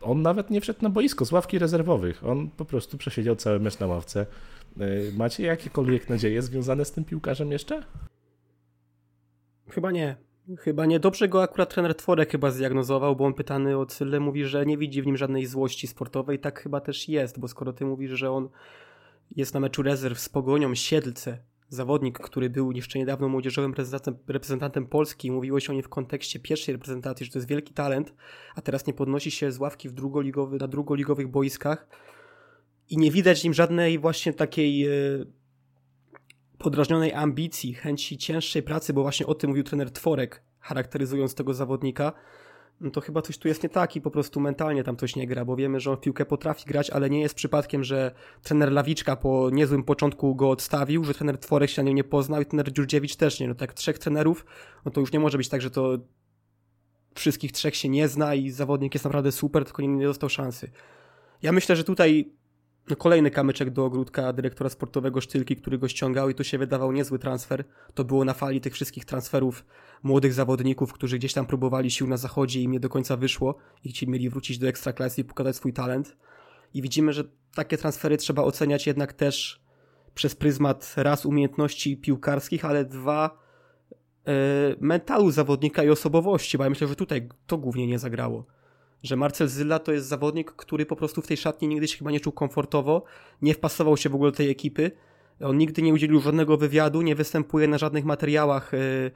on 0.00 0.22
nawet 0.22 0.50
nie 0.50 0.60
wszedł 0.60 0.78
na 0.82 0.90
boisko 0.90 1.24
z 1.24 1.32
ławki 1.32 1.58
rezerwowych. 1.58 2.26
On 2.26 2.50
po 2.50 2.64
prostu 2.64 2.98
przesiedział 2.98 3.36
cały 3.36 3.60
mecz 3.60 3.78
na 3.78 3.86
ławce. 3.86 4.26
E, 4.80 4.86
macie 5.16 5.42
jakiekolwiek 5.42 6.08
nadzieje 6.08 6.42
związane 6.42 6.84
z 6.84 6.92
tym 6.92 7.04
piłkarzem 7.04 7.52
jeszcze? 7.52 7.82
Chyba 9.68 9.90
nie. 9.90 10.16
Chyba 10.58 10.86
nie. 10.86 11.00
Dobrze 11.00 11.28
go 11.28 11.42
akurat 11.42 11.74
trener 11.74 11.94
Tworek 11.94 12.30
chyba 12.30 12.50
zdiagnozował, 12.50 13.16
bo 13.16 13.24
on 13.24 13.34
pytany 13.34 13.78
o 13.78 13.86
Cyle 13.86 14.20
mówi, 14.20 14.44
że 14.44 14.66
nie 14.66 14.78
widzi 14.78 15.02
w 15.02 15.06
nim 15.06 15.16
żadnej 15.16 15.46
złości 15.46 15.86
sportowej. 15.86 16.38
Tak 16.38 16.62
chyba 16.62 16.80
też 16.80 17.08
jest, 17.08 17.40
bo 17.40 17.48
skoro 17.48 17.72
ty 17.72 17.84
mówisz, 17.84 18.10
że 18.10 18.30
on 18.30 18.48
jest 19.36 19.54
na 19.54 19.60
meczu 19.60 19.82
rezerw 19.82 20.18
z 20.18 20.28
Pogonią 20.28 20.74
Siedlce, 20.74 21.38
zawodnik, 21.68 22.18
który 22.18 22.50
był 22.50 22.72
jeszcze 22.72 22.98
niedawno 22.98 23.28
młodzieżowym 23.28 23.74
reprezentantem, 24.28 24.86
Polski, 24.86 25.30
mówiło 25.30 25.60
się 25.60 25.72
o 25.72 25.74
nim 25.74 25.82
w 25.82 25.88
kontekście 25.88 26.40
pierwszej 26.40 26.72
reprezentacji, 26.72 27.26
że 27.26 27.32
to 27.32 27.38
jest 27.38 27.48
wielki 27.48 27.74
talent, 27.74 28.14
a 28.54 28.62
teraz 28.62 28.86
nie 28.86 28.92
podnosi 28.92 29.30
się 29.30 29.52
z 29.52 29.58
ławki 29.58 29.88
w 29.88 29.92
drugoligowy, 29.92 30.56
na 30.56 30.68
drugoligowych 30.68 31.28
boiskach. 31.28 31.86
I 32.90 32.98
nie 32.98 33.10
widać 33.10 33.40
w 33.40 33.44
nim 33.44 33.54
żadnej 33.54 33.98
właśnie 33.98 34.32
takiej 34.32 34.86
e, 34.86 34.90
podrażnionej 36.58 37.12
ambicji, 37.12 37.74
chęci 37.74 38.18
cięższej 38.18 38.62
pracy, 38.62 38.92
bo 38.92 39.02
właśnie 39.02 39.26
o 39.26 39.34
tym 39.34 39.50
mówił 39.50 39.64
trener 39.64 39.90
Tworek, 39.90 40.42
charakteryzując 40.60 41.34
tego 41.34 41.54
zawodnika, 41.54 42.12
no 42.80 42.90
to 42.90 43.00
chyba 43.00 43.22
coś 43.22 43.38
tu 43.38 43.48
jest 43.48 43.62
nie 43.62 43.68
tak 43.68 43.96
i 43.96 44.00
po 44.00 44.10
prostu 44.10 44.40
mentalnie 44.40 44.84
tam 44.84 44.96
coś 44.96 45.16
nie 45.16 45.26
gra, 45.26 45.44
bo 45.44 45.56
wiemy, 45.56 45.80
że 45.80 45.90
on 45.90 45.96
w 45.96 46.00
piłkę 46.00 46.24
potrafi 46.24 46.64
grać, 46.66 46.90
ale 46.90 47.10
nie 47.10 47.20
jest 47.20 47.34
przypadkiem, 47.34 47.84
że 47.84 48.14
trener 48.42 48.72
Lawiczka 48.72 49.16
po 49.16 49.50
niezłym 49.52 49.82
początku 49.82 50.34
go 50.34 50.50
odstawił, 50.50 51.04
że 51.04 51.14
trener 51.14 51.38
Tworek 51.38 51.70
się 51.70 51.82
na 51.82 51.86
nim 51.86 51.96
nie 51.96 52.04
poznał 52.04 52.42
i 52.42 52.46
trener 52.46 52.72
Dziurdziewicz 52.72 53.16
też 53.16 53.40
nie. 53.40 53.48
No 53.48 53.54
tak 53.54 53.74
trzech 53.74 53.98
trenerów, 53.98 54.46
no 54.84 54.90
to 54.90 55.00
już 55.00 55.12
nie 55.12 55.20
może 55.20 55.38
być 55.38 55.48
tak, 55.48 55.62
że 55.62 55.70
to 55.70 55.98
wszystkich 57.14 57.52
trzech 57.52 57.76
się 57.76 57.88
nie 57.88 58.08
zna 58.08 58.34
i 58.34 58.50
zawodnik 58.50 58.94
jest 58.94 59.04
naprawdę 59.04 59.32
super, 59.32 59.64
tylko 59.64 59.82
nie, 59.82 59.88
nie 59.88 60.06
dostał 60.06 60.28
szansy. 60.28 60.70
Ja 61.42 61.52
myślę, 61.52 61.76
że 61.76 61.84
tutaj 61.84 62.32
kolejny 62.98 63.30
kamyczek 63.30 63.70
do 63.70 63.84
ogródka 63.84 64.32
dyrektora 64.32 64.70
sportowego 64.70 65.20
Sztylki, 65.20 65.56
który 65.56 65.78
go 65.78 65.88
ściągał 65.88 66.30
i 66.30 66.34
to 66.34 66.44
się 66.44 66.58
wydawał 66.58 66.92
niezły 66.92 67.18
transfer. 67.18 67.64
To 67.94 68.04
było 68.04 68.24
na 68.24 68.34
fali 68.34 68.60
tych 68.60 68.72
wszystkich 68.72 69.04
transferów 69.04 69.64
młodych 70.02 70.32
zawodników, 70.32 70.92
którzy 70.92 71.18
gdzieś 71.18 71.32
tam 71.32 71.46
próbowali 71.46 71.90
sił 71.90 72.06
na 72.06 72.16
zachodzie 72.16 72.60
i 72.60 72.62
im 72.62 72.72
nie 72.72 72.80
do 72.80 72.88
końca 72.88 73.16
wyszło 73.16 73.56
i 73.84 73.92
ci 73.92 74.08
mieli 74.08 74.30
wrócić 74.30 74.58
do 74.58 74.68
ekstraklasy 74.68 75.20
i 75.20 75.24
pokazać 75.24 75.56
swój 75.56 75.72
talent. 75.72 76.16
I 76.74 76.82
widzimy, 76.82 77.12
że 77.12 77.24
takie 77.54 77.78
transfery 77.78 78.16
trzeba 78.16 78.42
oceniać 78.42 78.86
jednak 78.86 79.12
też 79.12 79.64
przez 80.14 80.34
pryzmat 80.34 80.94
raz 80.96 81.26
umiejętności 81.26 81.96
piłkarskich, 81.96 82.64
ale 82.64 82.84
dwa 82.84 83.38
yy, 84.26 84.32
mentalu 84.80 85.30
zawodnika 85.30 85.84
i 85.84 85.90
osobowości, 85.90 86.58
bo 86.58 86.64
ja 86.64 86.70
myślę, 86.70 86.88
że 86.88 86.96
tutaj 86.96 87.28
to 87.46 87.58
głównie 87.58 87.86
nie 87.86 87.98
zagrało 87.98 88.46
że 89.04 89.16
Marcel 89.16 89.48
Zyla 89.48 89.78
to 89.78 89.92
jest 89.92 90.06
zawodnik, 90.06 90.52
który 90.52 90.86
po 90.86 90.96
prostu 90.96 91.22
w 91.22 91.26
tej 91.26 91.36
szatni 91.36 91.68
nigdy 91.68 91.88
się 91.88 91.98
chyba 91.98 92.10
nie 92.10 92.20
czuł 92.20 92.32
komfortowo, 92.32 93.04
nie 93.42 93.54
wpasował 93.54 93.96
się 93.96 94.08
w 94.08 94.14
ogóle 94.14 94.30
do 94.30 94.36
tej 94.36 94.50
ekipy. 94.50 94.90
On 95.40 95.58
nigdy 95.58 95.82
nie 95.82 95.92
udzielił 95.92 96.20
żadnego 96.20 96.56
wywiadu, 96.56 97.02
nie 97.02 97.14
występuje 97.14 97.68
na 97.68 97.78
żadnych 97.78 98.04
materiałach 98.04 98.72
yy, 98.72 99.10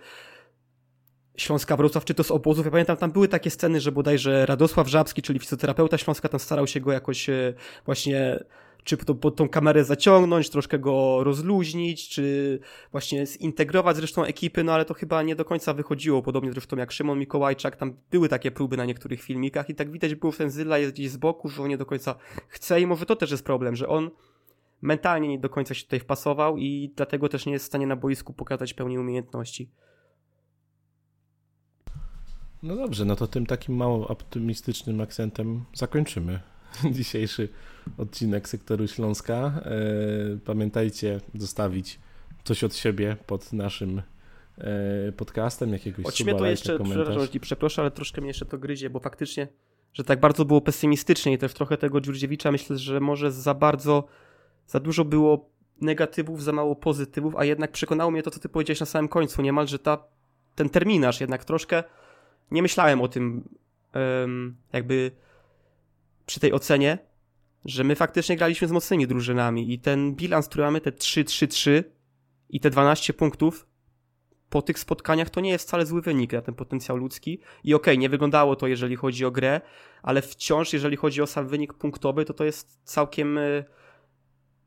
Śląska 1.37 1.77
Wrocław, 1.77 2.05
czy 2.05 2.15
to 2.15 2.25
z 2.25 2.31
obozów. 2.31 2.65
Ja 2.65 2.71
pamiętam, 2.71 2.97
tam 2.97 3.13
były 3.13 3.29
takie 3.29 3.51
sceny, 3.51 3.81
że 3.81 3.93
bodajże 3.93 4.47
Radosław 4.47 4.89
Żabski, 4.89 5.23
czyli 5.23 5.39
fizjoterapeuta 5.39 5.99
Śląska, 5.99 6.29
tam 6.29 6.41
starał 6.41 6.67
się 6.67 6.81
go 6.81 6.93
jakoś 6.93 7.29
yy, 7.29 7.55
właśnie 7.85 8.45
czy 8.85 8.97
to, 8.97 9.15
pod 9.15 9.37
tą 9.37 9.49
kamerę 9.49 9.85
zaciągnąć, 9.85 10.51
troszkę 10.51 10.79
go 10.79 11.25
rozluźnić, 11.25 12.09
czy 12.09 12.59
właśnie 12.93 13.27
zintegrować 13.27 13.97
zresztą 13.97 14.25
ekipy, 14.25 14.65
no 14.65 14.73
ale 14.73 14.85
to 14.85 14.95
chyba 14.95 15.23
nie 15.23 15.37
do 15.37 15.45
końca 15.45 15.75
wychodziło, 15.75 16.23
podobnie 16.23 16.53
zresztą 16.53 16.77
jak 16.77 16.93
Szymon 16.93 17.19
Mikołajczak, 17.19 17.77
tam 17.77 17.97
były 18.11 18.29
takie 18.29 18.51
próby 18.51 18.77
na 18.77 18.85
niektórych 18.85 19.23
filmikach 19.23 19.71
i 19.71 19.75
tak 19.75 19.91
widać 19.91 20.15
było, 20.15 20.33
że 20.33 20.39
ten 20.39 20.51
Zyla 20.51 20.79
jest 20.79 20.93
gdzieś 20.93 21.11
z 21.11 21.17
boku, 21.17 21.49
że 21.49 21.63
on 21.63 21.69
nie 21.69 21.79
do 21.79 21.87
końca 21.87 22.15
chce 22.49 22.81
i 22.81 22.87
może 22.87 23.07
to 23.07 23.17
też 23.17 23.31
jest 23.31 23.45
problem, 23.45 23.77
że 23.77 23.89
on 23.89 24.11
mentalnie 24.83 25.29
nie 25.29 25.39
do 25.39 25.49
końca 25.49 25.75
się 25.75 25.85
tutaj 25.85 26.01
wpasował 26.01 26.59
i 26.59 26.93
dlatego 26.97 27.29
też 27.29 27.47
nie 27.47 27.53
jest 27.53 27.65
w 27.65 27.69
stanie 27.69 27.87
na 27.87 27.97
boisku 27.97 28.33
pokazać 28.33 28.75
pełni 28.75 28.99
umiejętności. 28.99 29.71
No 32.63 32.77
dobrze, 32.77 33.05
no 33.05 33.17
to 33.17 33.27
tym 33.27 33.47
takim 33.47 33.77
mało 33.77 34.09
optymistycznym 34.09 35.01
akcentem 35.01 35.65
zakończymy 35.75 36.41
dzisiejszy 36.91 37.49
odcinek 37.99 38.49
Sektoru 38.49 38.89
Śląska. 38.89 39.35
E, 39.37 39.71
pamiętajcie 40.45 41.21
zostawić 41.35 41.99
coś 42.45 42.65
od 42.65 42.77
siebie 42.77 43.17
pod 43.27 43.53
naszym 43.53 44.03
e, 44.59 45.13
podcastem, 45.13 45.73
jakiegoś 45.73 46.07
Od 46.07 46.15
suba, 46.15 46.33
to 46.33 46.37
lajka, 46.37 46.51
jeszcze, 46.51 46.79
przepraszam, 46.85 47.27
że 47.33 47.41
przeproszę, 47.41 47.83
ale 47.83 47.91
troszkę 47.91 48.21
mnie 48.21 48.29
jeszcze 48.29 48.47
to 48.47 48.59
gryzie, 48.59 48.91
bo 48.91 49.01
faktycznie, 49.01 49.49
że 49.93 50.05
tak 50.05 50.21
bardzo 50.21 50.45
było 50.45 50.61
pesymistycznie 50.61 51.33
i 51.33 51.39
też 51.39 51.55
trochę 51.55 51.77
tego 51.77 52.01
Dziurdziewicza 52.01 52.53
myślę, 52.53 52.79
że 52.79 53.01
może 53.01 53.33
za 53.33 53.55
bardzo, 53.55 54.05
za 54.67 54.81
dużo 54.81 55.05
było 55.05 55.51
negatywów, 55.81 56.43
za 56.43 56.53
mało 56.53 56.77
pozytywów, 56.77 57.37
a 57.37 57.45
jednak 57.45 57.73
przekonało 57.73 58.11
mnie 58.11 58.23
to, 58.23 58.31
co 58.31 58.41
ty 58.41 58.49
powiedziałeś 58.49 58.81
na 58.81 58.87
samym 58.87 59.09
końcu, 59.09 59.43
niemalże 59.43 59.79
ta, 59.79 60.05
ten 60.55 60.69
terminarz 60.69 61.21
jednak 61.21 61.45
troszkę, 61.45 61.85
nie 62.51 62.63
myślałem 62.63 63.01
o 63.01 63.09
tym 63.09 63.49
jakby 64.73 65.11
przy 66.27 66.41
tej 66.41 66.53
ocenie, 66.53 66.99
że 67.65 67.85
my 67.85 67.97
faktycznie 67.97 68.37
graliśmy 68.37 68.69
z 68.69 68.73
mocnymi 68.73 69.07
drużynami 69.07 69.73
i 69.73 69.79
ten 69.79 70.15
bilans, 70.15 70.49
który 70.49 70.65
mamy, 70.65 70.81
te 70.81 70.91
3-3-3 70.91 71.85
i 72.51 72.61
te 72.61 72.71
12 72.71 73.13
punktów 73.13 73.67
po 74.51 74.63
tych 74.63 74.79
spotkaniach 74.79 75.31
to 75.31 75.41
nie 75.41 75.51
jest 75.51 75.67
wcale 75.67 75.87
zły 75.87 76.03
wynik 76.03 76.33
na 76.33 76.43
ten 76.43 76.55
potencjał 76.55 76.97
ludzki. 76.97 77.41
I 77.65 77.75
okej, 77.75 77.95
okay, 77.95 77.99
nie 77.99 78.09
wyglądało 78.09 78.57
to, 78.57 78.67
jeżeli 78.67 78.97
chodzi 78.97 79.25
o 79.25 79.31
grę, 79.31 79.61
ale 80.03 80.23
wciąż, 80.23 80.73
jeżeli 80.73 80.97
chodzi 80.97 81.23
o 81.23 81.27
sam 81.27 81.49
wynik 81.49 81.75
punktowy, 81.75 82.25
to 82.25 82.35
to 82.35 82.45
jest 82.45 82.81
całkiem. 82.85 83.39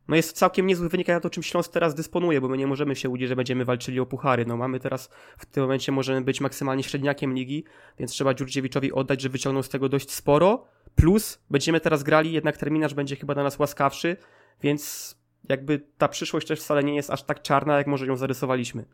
No 0.07 0.15
jest 0.15 0.37
całkiem 0.37 0.67
niezły 0.67 0.89
wynik 0.89 1.07
na 1.07 1.19
to, 1.19 1.29
czym 1.29 1.43
Śląsk 1.43 1.71
teraz 1.71 1.95
dysponuje, 1.95 2.41
bo 2.41 2.47
my 2.47 2.57
nie 2.57 2.67
możemy 2.67 2.95
się 2.95 3.09
łudzić, 3.09 3.27
że 3.27 3.35
będziemy 3.35 3.65
walczyli 3.65 3.99
o 3.99 4.05
puchary. 4.05 4.45
No 4.45 4.57
mamy 4.57 4.79
teraz, 4.79 5.09
w 5.37 5.45
tym 5.45 5.63
momencie 5.63 5.91
możemy 5.91 6.21
być 6.21 6.41
maksymalnie 6.41 6.83
średniakiem 6.83 7.33
ligi, 7.33 7.63
więc 7.99 8.11
trzeba 8.11 8.33
Dziurdziewiczowi 8.33 8.91
oddać, 8.91 9.21
że 9.21 9.29
wyciągnął 9.29 9.63
z 9.63 9.69
tego 9.69 9.89
dość 9.89 10.11
sporo. 10.11 10.65
Plus 10.95 11.39
będziemy 11.49 11.79
teraz 11.79 12.03
grali, 12.03 12.31
jednak 12.31 12.57
terminarz 12.57 12.93
będzie 12.93 13.15
chyba 13.15 13.33
dla 13.33 13.43
nas 13.43 13.59
łaskawszy, 13.59 14.17
więc 14.61 15.15
jakby 15.49 15.81
ta 15.97 16.07
przyszłość 16.07 16.47
też 16.47 16.59
wcale 16.59 16.83
nie 16.83 16.95
jest 16.95 17.09
aż 17.09 17.23
tak 17.23 17.41
czarna, 17.41 17.77
jak 17.77 17.87
może 17.87 18.05
ją 18.05 18.15
zarysowaliśmy. 18.15 18.85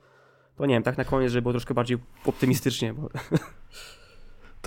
To 0.57 0.65
nie 0.65 0.75
wiem, 0.75 0.83
tak 0.83 0.97
na 0.97 1.03
koniec, 1.03 1.31
żeby 1.31 1.41
było 1.41 1.53
troszkę 1.53 1.73
bardziej 1.73 1.97
optymistycznie. 2.25 2.93
Bo... 2.93 3.09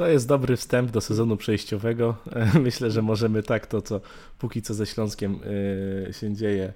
To 0.00 0.08
jest 0.08 0.28
dobry 0.28 0.56
wstęp 0.56 0.90
do 0.90 1.00
sezonu 1.00 1.36
przejściowego. 1.36 2.16
Myślę, 2.66 2.90
że 2.90 3.02
możemy 3.02 3.42
tak 3.42 3.66
to, 3.66 3.82
co 3.82 4.00
póki 4.38 4.62
co 4.62 4.74
ze 4.74 4.86
Śląskiem 4.86 5.38
yy, 6.06 6.12
się 6.12 6.34
dzieje, 6.34 6.72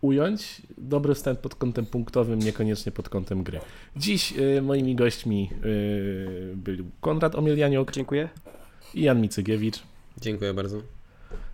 ująć. 0.00 0.62
Dobry 0.78 1.14
wstęp 1.14 1.40
pod 1.40 1.54
kątem 1.54 1.86
punktowym, 1.86 2.38
niekoniecznie 2.38 2.92
pod 2.92 3.08
kątem 3.08 3.42
gry. 3.42 3.60
Dziś 3.96 4.32
yy, 4.32 4.62
moimi 4.62 4.94
gośćmi 4.94 5.50
yy, 5.64 6.52
był 6.56 6.76
Konrad 7.00 7.34
Omielianiok. 7.34 7.92
Dziękuję. 7.92 8.28
I 8.94 9.02
Jan 9.02 9.20
Micygiewicz. 9.20 9.82
Dziękuję 10.20 10.54
bardzo. 10.54 10.82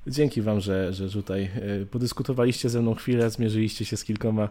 Dzięki 0.06 0.42
Wam, 0.42 0.60
że, 0.60 0.92
że 0.92 1.10
tutaj 1.10 1.50
podyskutowaliście 1.90 2.68
ze 2.68 2.82
mną 2.82 2.94
chwilę, 2.94 3.30
zmierzyliście 3.30 3.84
się 3.84 3.96
z 3.96 4.04
kilkoma 4.04 4.48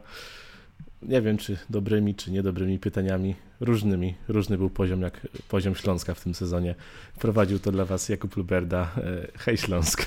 nie 1.01 1.21
wiem, 1.21 1.37
czy 1.37 1.57
dobrymi, 1.69 2.15
czy 2.15 2.31
niedobrymi 2.31 2.79
pytaniami, 2.79 3.35
różnymi. 3.59 4.15
Różny 4.27 4.57
był 4.57 4.69
poziom, 4.69 5.01
jak 5.01 5.27
poziom 5.49 5.75
Śląska 5.75 6.13
w 6.13 6.21
tym 6.21 6.35
sezonie. 6.35 6.75
Prowadził 7.19 7.59
to 7.59 7.71
dla 7.71 7.85
Was 7.85 8.09
Jakub 8.09 8.37
Luberda. 8.37 8.81
E, 8.81 9.27
hej 9.37 9.57
Śląsk. 9.57 10.05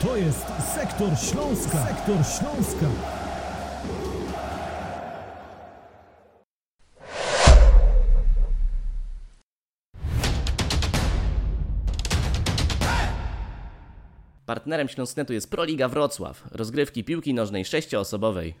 To 0.00 0.16
jest 0.16 0.46
Sektor 0.74 1.18
Śląska. 1.18 1.86
Sektor 1.86 2.16
Śląska. 2.16 2.86
Partnerem 14.46 14.88
Śląsknetu 14.88 15.32
jest 15.32 15.50
Proliga 15.50 15.88
Wrocław, 15.88 16.42
rozgrywki 16.50 17.04
piłki 17.04 17.34
nożnej 17.34 17.64
sześcioosobowej. 17.64 18.54